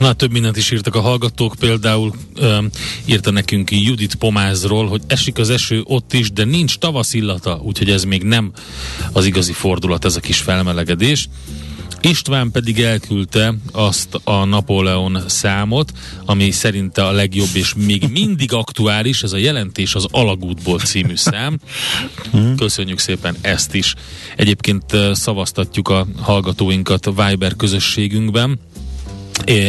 Na, 0.00 0.12
több 0.12 0.32
mindent 0.32 0.56
is 0.56 0.70
írtak 0.70 0.94
a 0.94 1.00
hallgatók, 1.00 1.54
például 1.58 2.12
um, 2.40 2.68
írta 3.04 3.30
nekünk 3.30 3.70
Judit 3.70 4.14
Pomázról, 4.14 4.88
hogy 4.88 5.00
esik 5.06 5.38
az 5.38 5.50
eső 5.50 5.82
ott 5.84 6.12
is, 6.12 6.32
de 6.32 6.44
nincs 6.44 6.78
tavaszillata, 6.78 7.60
úgyhogy 7.62 7.90
ez 7.90 8.04
még 8.04 8.22
nem 8.22 8.52
az 9.12 9.24
igazi 9.24 9.52
fordulat, 9.52 10.04
ez 10.04 10.16
a 10.16 10.20
kis 10.20 10.38
felmelegedés. 10.38 11.28
István 12.00 12.50
pedig 12.50 12.80
elküldte 12.80 13.54
azt 13.72 14.20
a 14.24 14.44
Napóleon 14.44 15.22
számot, 15.26 15.92
ami 16.24 16.50
szerinte 16.50 17.06
a 17.06 17.10
legjobb 17.10 17.54
és 17.54 17.74
még 17.74 18.08
mindig 18.12 18.52
aktuális, 18.52 19.22
ez 19.22 19.32
a 19.32 19.36
jelentés 19.36 19.94
az 19.94 20.06
Alagútból 20.10 20.78
című 20.78 21.16
szám. 21.16 21.58
Köszönjük 22.56 22.98
szépen 22.98 23.36
ezt 23.40 23.74
is. 23.74 23.94
Egyébként 24.36 24.96
szavaztatjuk 25.12 25.88
a 25.88 26.06
hallgatóinkat 26.20 27.04
Viber 27.04 27.56
közösségünkben, 27.56 28.58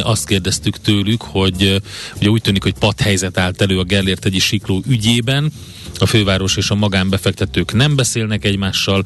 azt 0.02 0.26
kérdeztük 0.26 0.78
tőlük, 0.78 1.22
hogy 1.22 1.82
ugye 2.16 2.30
úgy 2.30 2.42
tűnik, 2.42 2.64
hogy 2.64 2.74
padhelyzet 2.80 3.38
állt 3.38 3.62
elő 3.62 3.80
a 3.80 3.84
Gellért 3.84 4.26
egyi 4.26 4.40
sikló 4.40 4.84
ügyében, 4.88 5.52
a 6.00 6.06
főváros 6.06 6.58
és 6.58 6.70
a 6.70 6.76
magánbefektetők 6.76 7.74
nem 7.74 7.96
beszélnek 7.96 8.46
egymással, 8.46 9.06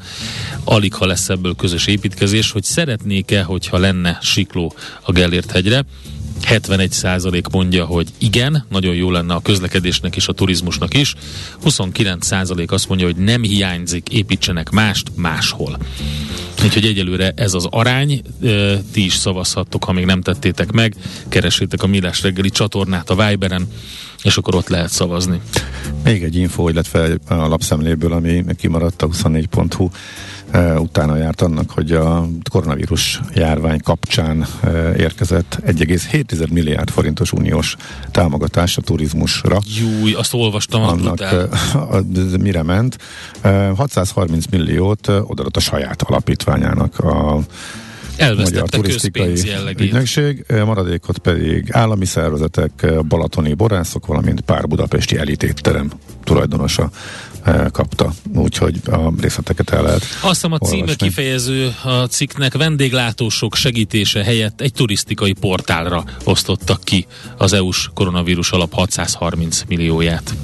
alig 0.64 0.94
ha 0.94 1.06
lesz 1.06 1.28
ebből 1.28 1.54
közös 1.54 1.86
építkezés, 1.86 2.50
hogy 2.50 2.62
szeretnék-e, 2.62 3.42
hogyha 3.42 3.78
lenne 3.78 4.18
sikló 4.22 4.74
a 5.02 5.12
Gellért 5.12 5.50
hegyre. 5.50 5.84
71% 6.48 7.50
mondja, 7.52 7.84
hogy 7.84 8.08
igen, 8.18 8.64
nagyon 8.68 8.94
jó 8.94 9.10
lenne 9.10 9.34
a 9.34 9.40
közlekedésnek 9.40 10.16
és 10.16 10.28
a 10.28 10.32
turizmusnak 10.32 10.94
is. 10.94 11.14
29% 11.64 12.68
azt 12.68 12.88
mondja, 12.88 13.06
hogy 13.06 13.16
nem 13.16 13.42
hiányzik, 13.42 14.08
építsenek 14.08 14.70
mást 14.70 15.10
máshol. 15.14 15.78
Úgyhogy 16.64 16.84
egyelőre 16.84 17.32
ez 17.36 17.54
az 17.54 17.66
arány, 17.70 18.22
ti 18.92 19.04
is 19.04 19.14
szavazhattok, 19.14 19.84
ha 19.84 19.92
még 19.92 20.04
nem 20.04 20.20
tettétek 20.20 20.72
meg, 20.72 20.94
keresétek 21.28 21.82
a 21.82 21.86
Millás 21.86 22.22
reggeli 22.22 22.50
csatornát 22.50 23.10
a 23.10 23.28
Viberen, 23.28 23.68
és 24.22 24.36
akkor 24.36 24.54
ott 24.54 24.68
lehet 24.68 24.90
szavazni. 24.90 25.40
Még 26.04 26.22
egy 26.22 26.36
info, 26.36 26.70
fel 26.82 27.18
a 27.28 27.34
lapszemléből, 27.34 28.12
ami 28.12 28.44
kimaradt 28.56 29.02
a 29.02 29.08
24.hu 29.08 29.88
utána 30.78 31.16
járt 31.16 31.40
annak, 31.40 31.70
hogy 31.70 31.92
a 31.92 32.26
koronavírus 32.50 33.20
járvány 33.34 33.80
kapcsán 33.80 34.46
érkezett 34.96 35.58
1,7 35.66 36.52
milliárd 36.52 36.90
forintos 36.90 37.32
uniós 37.32 37.76
támogatás 38.10 38.76
a 38.76 38.80
turizmusra. 38.80 39.58
Júj, 39.78 40.12
azt 40.12 40.34
olvastam, 40.34 40.82
annak 40.82 41.20
a, 41.74 42.00
mire 42.40 42.62
ment. 42.62 42.98
630 43.76 44.46
milliót 44.50 45.08
odaadott 45.08 45.56
a 45.56 45.60
saját 45.60 46.02
alapítványának 46.02 46.98
a 46.98 47.38
Magyar 48.36 48.68
Turisztikai 48.68 49.32
Ügynökség, 49.78 50.44
maradékot 50.64 51.18
pedig 51.18 51.68
állami 51.72 52.04
szervezetek, 52.04 52.86
balatoni 53.08 53.54
borászok, 53.54 54.06
valamint 54.06 54.40
pár 54.40 54.68
budapesti 54.68 55.16
elitétterem 55.16 55.90
tulajdonosa 56.24 56.90
kapta, 57.70 58.12
úgyhogy 58.34 58.80
a 58.86 59.12
részleteket 59.20 59.70
el 59.70 59.82
lehet 59.82 60.02
Azt 60.20 60.34
hiszem 60.34 60.52
a 60.52 60.58
címe 60.58 60.94
kifejező 60.94 61.74
a 61.84 61.90
cikknek 61.90 62.56
vendéglátósok 62.56 63.54
segítése 63.54 64.24
helyett 64.24 64.60
egy 64.60 64.72
turisztikai 64.72 65.32
portálra 65.32 66.04
osztottak 66.24 66.84
ki 66.84 67.06
az 67.36 67.52
EU-s 67.52 67.90
koronavírus 67.94 68.50
alap 68.50 68.72
630 68.72 69.62
millióját. 69.68 70.34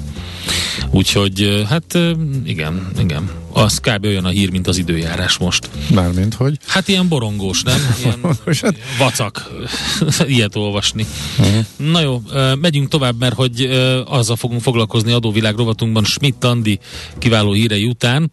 Úgyhogy 0.91 1.65
hát 1.69 1.97
igen, 2.45 2.87
igen. 2.97 3.29
Az 3.53 3.79
kb. 3.79 4.05
olyan 4.05 4.25
a 4.25 4.29
hír, 4.29 4.49
mint 4.49 4.67
az 4.67 4.77
időjárás 4.77 5.37
most. 5.37 5.69
Mármint, 5.93 6.33
hogy? 6.33 6.57
Hát 6.67 6.87
ilyen 6.87 7.07
borongós, 7.07 7.63
nem? 7.63 7.79
Ilyen 8.03 8.19
hát- 8.61 8.77
vacak 8.97 9.51
ilyet 10.27 10.55
olvasni. 10.55 11.05
Uh-huh. 11.39 11.65
Na 11.91 12.01
jó, 12.01 12.21
megyünk 12.61 12.87
tovább, 12.87 13.19
mert 13.19 13.35
hogy 13.35 13.61
azzal 14.05 14.35
fogunk 14.35 14.61
foglalkozni 14.61 15.11
adóvilág 15.11 15.55
rovatunkban 15.55 16.03
Schmidt 16.03 16.43
Andi 16.43 16.79
kiváló 17.17 17.51
hírei 17.51 17.85
után, 17.85 18.31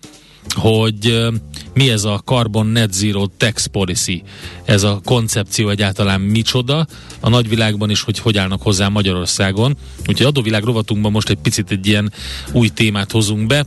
hogy 0.48 1.28
mi 1.74 1.90
ez 1.90 2.04
a 2.04 2.20
Carbon 2.24 2.66
Net 2.66 2.92
Zero 2.92 3.26
Tax 3.36 3.66
Policy, 3.66 4.22
ez 4.64 4.82
a 4.82 5.00
koncepció 5.04 5.68
egyáltalán 5.68 6.20
micsoda 6.20 6.86
a 7.20 7.28
nagyvilágban 7.28 7.90
is, 7.90 8.02
hogy 8.02 8.18
hogy 8.18 8.38
állnak 8.38 8.62
hozzá 8.62 8.88
Magyarországon. 8.88 9.76
Úgyhogy 10.06 10.26
adóvilág 10.26 10.64
rovatunkban 10.64 11.12
most 11.12 11.28
egy 11.28 11.38
picit 11.42 11.70
egy 11.70 11.86
ilyen 11.86 12.12
új 12.52 12.68
témát 12.68 13.10
hozunk 13.10 13.46
be, 13.46 13.66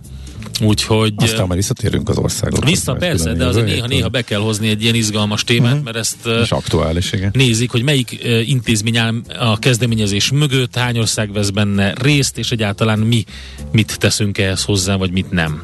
Úgyhogy... 0.62 1.14
Aztán 1.18 1.48
már 1.48 1.58
visszatérünk 1.58 2.10
az 2.10 2.18
országokhoz. 2.18 2.70
Vissza 2.70 2.94
persze, 2.94 3.34
de 3.34 3.46
azért 3.46 3.66
néha-néha 3.66 4.10
be 4.10 4.22
kell 4.22 4.40
hozni 4.40 4.70
egy 4.70 4.84
ilyen 4.84 4.96
izgalmas 4.96 5.44
témát, 5.44 5.72
uh-huh. 5.72 5.86
mert 5.86 5.98
ezt 5.98 6.28
És 6.44 6.52
aktuális, 6.52 7.12
igen. 7.12 7.32
nézik, 7.34 7.72
hogy 7.72 7.84
melyik 7.84 8.24
intézmény 8.46 8.98
áll 8.98 9.22
a 9.40 9.60
kezdeményezés 9.60 10.32
mögött, 10.32 10.76
hány 10.76 11.00
ország 11.00 11.32
vesz 11.32 11.50
benne 11.50 11.94
részt, 12.02 12.38
és 12.38 12.52
egyáltalán 12.52 13.00
mi 13.00 13.24
mit 13.72 14.00
teszünk 14.00 14.38
ehhez 14.38 14.64
hozzá, 14.64 14.96
vagy 14.96 15.12
mit 15.12 15.32
nem. 15.32 15.64